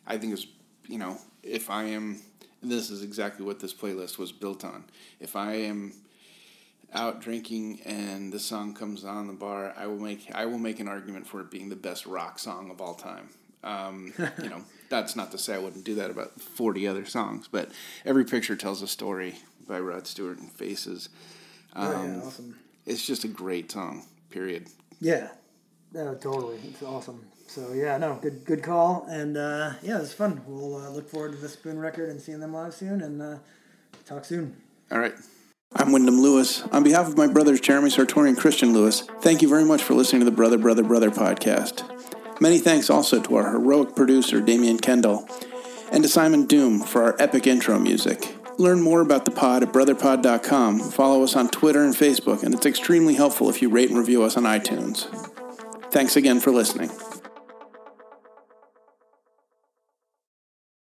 I 0.07 0.18
think 0.18 0.34
is, 0.34 0.46
you 0.86 0.99
know, 0.99 1.18
if 1.42 1.70
I 1.70 1.84
am 1.84 2.20
this 2.62 2.90
is 2.90 3.03
exactly 3.03 3.44
what 3.44 3.61
this 3.61 3.72
playlist 3.72 4.18
was 4.18 4.32
built 4.32 4.64
on. 4.64 4.84
If 5.20 5.36
I 5.36 5.55
am 5.55 5.92
out 6.95 7.20
drinking 7.20 7.80
and 7.84 8.32
the 8.32 8.39
song 8.39 8.74
comes 8.74 9.05
on 9.05 9.26
the 9.26 9.32
bar, 9.32 9.74
I 9.76 9.86
will 9.86 9.99
make 9.99 10.30
I 10.34 10.47
will 10.47 10.59
make 10.59 10.80
an 10.80 10.89
argument 10.89 11.26
for 11.26 11.41
it 11.41 11.51
being 11.51 11.68
the 11.68 11.76
best 11.76 12.07
rock 12.07 12.39
song 12.39 12.70
of 12.70 12.80
all 12.80 12.95
time. 12.95 13.28
Um, 13.62 14.12
you 14.43 14.49
know, 14.49 14.62
that's 14.89 15.16
not 15.16 15.30
to 15.32 15.39
say 15.39 15.55
I 15.55 15.59
wouldn't 15.59 15.84
do 15.84 15.95
that 15.97 16.11
about 16.11 16.41
forty 16.41 16.86
other 16.86 17.05
songs, 17.05 17.49
but 17.51 17.70
every 18.05 18.24
picture 18.24 18.57
tells 18.57 18.82
a 18.82 18.86
story 18.89 19.36
by 19.66 19.78
Rod 19.80 20.07
Stewart 20.07 20.39
and 20.39 20.51
Faces. 20.51 21.09
Oh, 21.76 21.95
Um, 21.95 22.14
yeah, 22.14 22.22
awesome. 22.22 22.59
It's 22.86 23.07
just 23.07 23.24
a 23.24 23.28
great 23.28 23.70
song. 23.70 24.07
Period. 24.30 24.68
Yeah, 25.01 25.28
no, 25.93 26.14
totally. 26.14 26.59
It's 26.64 26.82
awesome. 26.82 27.24
So 27.47 27.72
yeah, 27.72 27.97
no, 27.99 28.18
good 28.20 28.45
good 28.45 28.62
call, 28.62 29.07
and 29.09 29.36
uh, 29.36 29.72
yeah, 29.82 30.01
it's 30.01 30.12
fun. 30.12 30.43
We'll 30.47 30.76
uh, 30.76 30.91
look 30.91 31.09
forward 31.09 31.32
to 31.32 31.39
the 31.39 31.49
Spoon 31.49 31.78
record 31.78 32.09
and 32.11 32.20
seeing 32.20 32.41
them 32.41 32.53
live 32.55 32.74
soon, 32.74 33.01
and 33.03 33.20
uh, 33.20 33.39
talk 34.07 34.24
soon. 34.24 34.57
All 34.91 34.99
right. 34.99 35.14
I'm 35.74 35.92
Wyndham 35.92 36.20
Lewis. 36.20 36.62
On 36.72 36.82
behalf 36.82 37.08
of 37.08 37.16
my 37.18 37.26
brothers 37.26 37.60
Jeremy 37.60 37.90
Sartori 37.90 38.28
and 38.28 38.38
Christian 38.38 38.72
Lewis, 38.72 39.02
thank 39.20 39.42
you 39.42 39.48
very 39.48 39.64
much 39.64 39.82
for 39.82 39.94
listening 39.94 40.20
to 40.20 40.24
the 40.24 40.34
Brother, 40.34 40.56
Brother, 40.56 40.82
Brother 40.82 41.10
podcast. 41.10 41.84
Many 42.40 42.58
thanks 42.58 42.88
also 42.88 43.20
to 43.20 43.36
our 43.36 43.50
heroic 43.50 43.94
producer, 43.94 44.40
Damian 44.40 44.78
Kendall, 44.78 45.28
and 45.92 46.02
to 46.02 46.08
Simon 46.08 46.46
Doom 46.46 46.80
for 46.80 47.02
our 47.02 47.16
epic 47.18 47.46
intro 47.46 47.78
music. 47.78 48.34
Learn 48.56 48.80
more 48.80 49.02
about 49.02 49.26
the 49.26 49.30
pod 49.30 49.62
at 49.62 49.72
brotherpod.com. 49.72 50.80
Follow 50.80 51.22
us 51.22 51.36
on 51.36 51.48
Twitter 51.50 51.84
and 51.84 51.94
Facebook, 51.94 52.42
and 52.42 52.54
it's 52.54 52.66
extremely 52.66 53.14
helpful 53.14 53.50
if 53.50 53.60
you 53.60 53.68
rate 53.68 53.90
and 53.90 53.98
review 53.98 54.22
us 54.22 54.36
on 54.36 54.44
iTunes. 54.44 55.04
Thanks 55.92 56.16
again 56.16 56.40
for 56.40 56.50
listening. 56.50 56.90